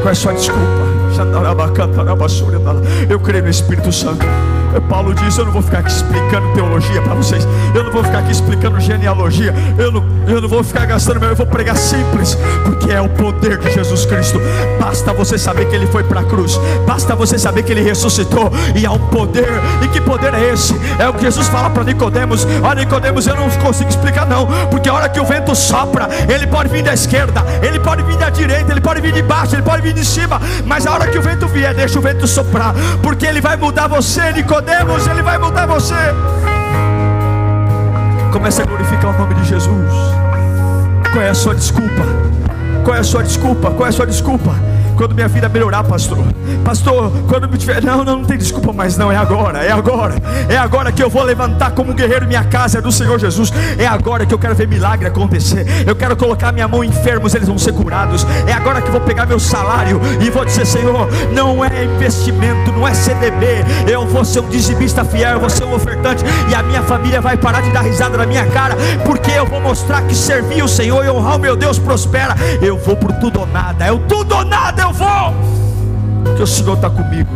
Qual 0.00 0.08
é 0.08 0.12
a 0.12 0.14
sua 0.14 0.32
desculpa? 0.32 0.89
Eu 3.08 3.20
creio 3.20 3.44
no 3.44 3.50
Espírito 3.50 3.92
Santo. 3.92 4.24
Paulo 4.88 5.14
diz: 5.14 5.36
Eu 5.36 5.46
não 5.46 5.52
vou 5.52 5.62
ficar 5.62 5.78
aqui 5.78 5.90
explicando 5.90 6.52
teologia 6.54 7.02
para 7.02 7.14
vocês. 7.14 7.46
Eu 7.74 7.84
não 7.84 7.90
vou 7.90 8.04
ficar 8.04 8.18
aqui 8.18 8.30
explicando 8.30 8.78
genealogia. 8.78 9.54
Eu 9.76 9.90
não, 9.90 10.04
eu 10.28 10.40
não 10.40 10.48
vou 10.48 10.62
ficar 10.62 10.86
gastando 10.86 11.18
meu. 11.18 11.30
Eu 11.30 11.36
vou 11.36 11.46
pregar 11.46 11.76
simples, 11.76 12.36
porque 12.64 12.90
é 12.90 13.00
o 13.00 13.08
poder 13.08 13.58
de 13.58 13.72
Jesus 13.72 14.06
Cristo. 14.06 14.40
Basta 14.78 15.12
você 15.12 15.38
saber 15.38 15.66
que 15.66 15.74
Ele 15.74 15.86
foi 15.86 16.04
para 16.04 16.20
a 16.20 16.24
cruz. 16.24 16.60
Basta 16.86 17.16
você 17.16 17.38
saber 17.38 17.62
que 17.64 17.72
Ele 17.72 17.82
ressuscitou. 17.82 18.52
E 18.76 18.86
há 18.86 18.92
um 18.92 18.98
poder. 18.98 19.48
E 19.82 19.88
que 19.88 20.00
poder 20.00 20.34
é 20.34 20.52
esse? 20.52 20.74
É 20.98 21.08
o 21.08 21.14
que 21.14 21.22
Jesus 21.22 21.48
fala 21.48 21.70
para 21.70 21.82
Nicodemos. 21.82 22.46
Olha, 22.62 22.80
Nicodemos, 22.80 23.26
eu 23.26 23.34
não 23.34 23.50
consigo 23.50 23.90
explicar 23.90 24.26
não, 24.26 24.46
porque 24.70 24.88
a 24.88 24.94
hora 24.94 25.08
que 25.08 25.18
o 25.18 25.24
vento 25.24 25.54
sopra, 25.54 26.08
ele 26.28 26.46
pode 26.46 26.68
vir 26.68 26.82
da 26.82 26.92
esquerda, 26.92 27.44
ele 27.62 27.80
pode 27.80 28.02
vir 28.02 28.16
da 28.16 28.30
direita, 28.30 28.70
ele 28.70 28.80
pode 28.80 29.00
vir 29.00 29.12
de 29.12 29.22
baixo, 29.22 29.54
ele 29.54 29.62
pode 29.62 29.82
vir 29.82 29.92
de 29.92 30.04
cima. 30.04 30.40
Mas 30.66 30.86
a 30.86 30.92
hora 30.92 31.06
que 31.10 31.18
o 31.18 31.22
vento 31.22 31.46
vier, 31.48 31.74
deixa 31.74 31.98
o 31.98 32.02
vento 32.02 32.26
soprar, 32.26 32.74
porque 33.02 33.26
ele 33.26 33.40
vai 33.40 33.56
mudar 33.56 33.88
você, 33.88 34.32
Nicodemos, 34.32 35.06
ele 35.06 35.22
vai 35.22 35.38
mudar 35.38 35.66
você. 35.66 35.94
Comece 38.32 38.62
a 38.62 38.64
glorificar 38.64 39.14
o 39.14 39.18
nome 39.18 39.34
de 39.34 39.44
Jesus. 39.44 39.92
Qual 41.12 41.22
é 41.22 41.30
a 41.30 41.34
sua 41.34 41.54
desculpa? 41.54 42.04
Qual 42.84 42.96
é 42.96 43.00
a 43.00 43.04
sua 43.04 43.22
desculpa? 43.22 43.70
Qual 43.72 43.86
é 43.86 43.88
a 43.88 43.92
sua 43.92 44.06
desculpa? 44.06 44.54
Quando 45.00 45.14
minha 45.14 45.28
vida 45.28 45.48
melhorar, 45.48 45.82
pastor. 45.82 46.18
Pastor, 46.62 47.10
quando 47.26 47.48
me 47.48 47.56
tiver. 47.56 47.82
Não, 47.82 48.04
não, 48.04 48.18
não 48.18 48.24
tem 48.26 48.36
desculpa 48.36 48.70
mais, 48.70 48.98
não. 48.98 49.10
É 49.10 49.16
agora, 49.16 49.64
é 49.64 49.72
agora. 49.72 50.14
É 50.46 50.58
agora 50.58 50.92
que 50.92 51.02
eu 51.02 51.08
vou 51.08 51.22
levantar 51.22 51.70
como 51.70 51.94
guerreiro 51.94 52.26
minha 52.26 52.44
casa 52.44 52.76
é 52.76 52.80
do 52.82 52.92
Senhor 52.92 53.18
Jesus. 53.18 53.50
É 53.78 53.86
agora 53.86 54.26
que 54.26 54.34
eu 54.34 54.38
quero 54.38 54.54
ver 54.54 54.68
milagre 54.68 55.08
acontecer. 55.08 55.64
Eu 55.86 55.96
quero 55.96 56.14
colocar 56.18 56.52
minha 56.52 56.68
mão 56.68 56.84
em 56.84 56.88
enfermos, 56.88 57.34
eles 57.34 57.48
vão 57.48 57.56
ser 57.56 57.72
curados. 57.72 58.26
É 58.46 58.52
agora 58.52 58.82
que 58.82 58.88
eu 58.88 58.92
vou 58.92 59.00
pegar 59.00 59.24
meu 59.24 59.40
salário 59.40 59.98
e 60.20 60.28
vou 60.28 60.44
dizer, 60.44 60.66
Senhor, 60.66 61.08
não 61.32 61.64
é 61.64 61.82
investimento, 61.82 62.70
não 62.70 62.86
é 62.86 62.92
CDB. 62.92 63.46
Eu 63.90 64.06
vou 64.06 64.22
ser 64.22 64.40
um 64.40 64.50
dizimista 64.50 65.02
fiel, 65.02 65.30
eu 65.30 65.40
vou 65.40 65.48
ser 65.48 65.64
um 65.64 65.72
ofertante. 65.72 66.22
E 66.50 66.54
a 66.54 66.62
minha 66.62 66.82
família 66.82 67.22
vai 67.22 67.38
parar 67.38 67.62
de 67.62 67.70
dar 67.70 67.80
risada 67.80 68.18
na 68.18 68.26
minha 68.26 68.44
cara. 68.48 68.76
Porque 69.06 69.30
eu 69.30 69.46
vou 69.46 69.62
mostrar 69.62 70.02
que 70.02 70.14
servir 70.14 70.62
o 70.62 70.68
Senhor 70.68 71.02
e 71.06 71.08
honrar 71.08 71.36
o 71.36 71.38
meu 71.38 71.56
Deus 71.56 71.78
prospera. 71.78 72.34
Eu 72.60 72.76
vou 72.76 72.96
por 72.96 73.12
tudo 73.12 73.40
ou 73.40 73.46
nada. 73.46 73.86
É 73.86 73.90
o 73.90 73.98
tudo 74.00 74.34
ou 74.34 74.44
nada 74.44 74.89
eu 74.90 74.94
vou. 74.94 75.34
Porque 76.24 76.42
o 76.42 76.46
Senhor 76.46 76.74
está 76.74 76.90
comigo. 76.90 77.30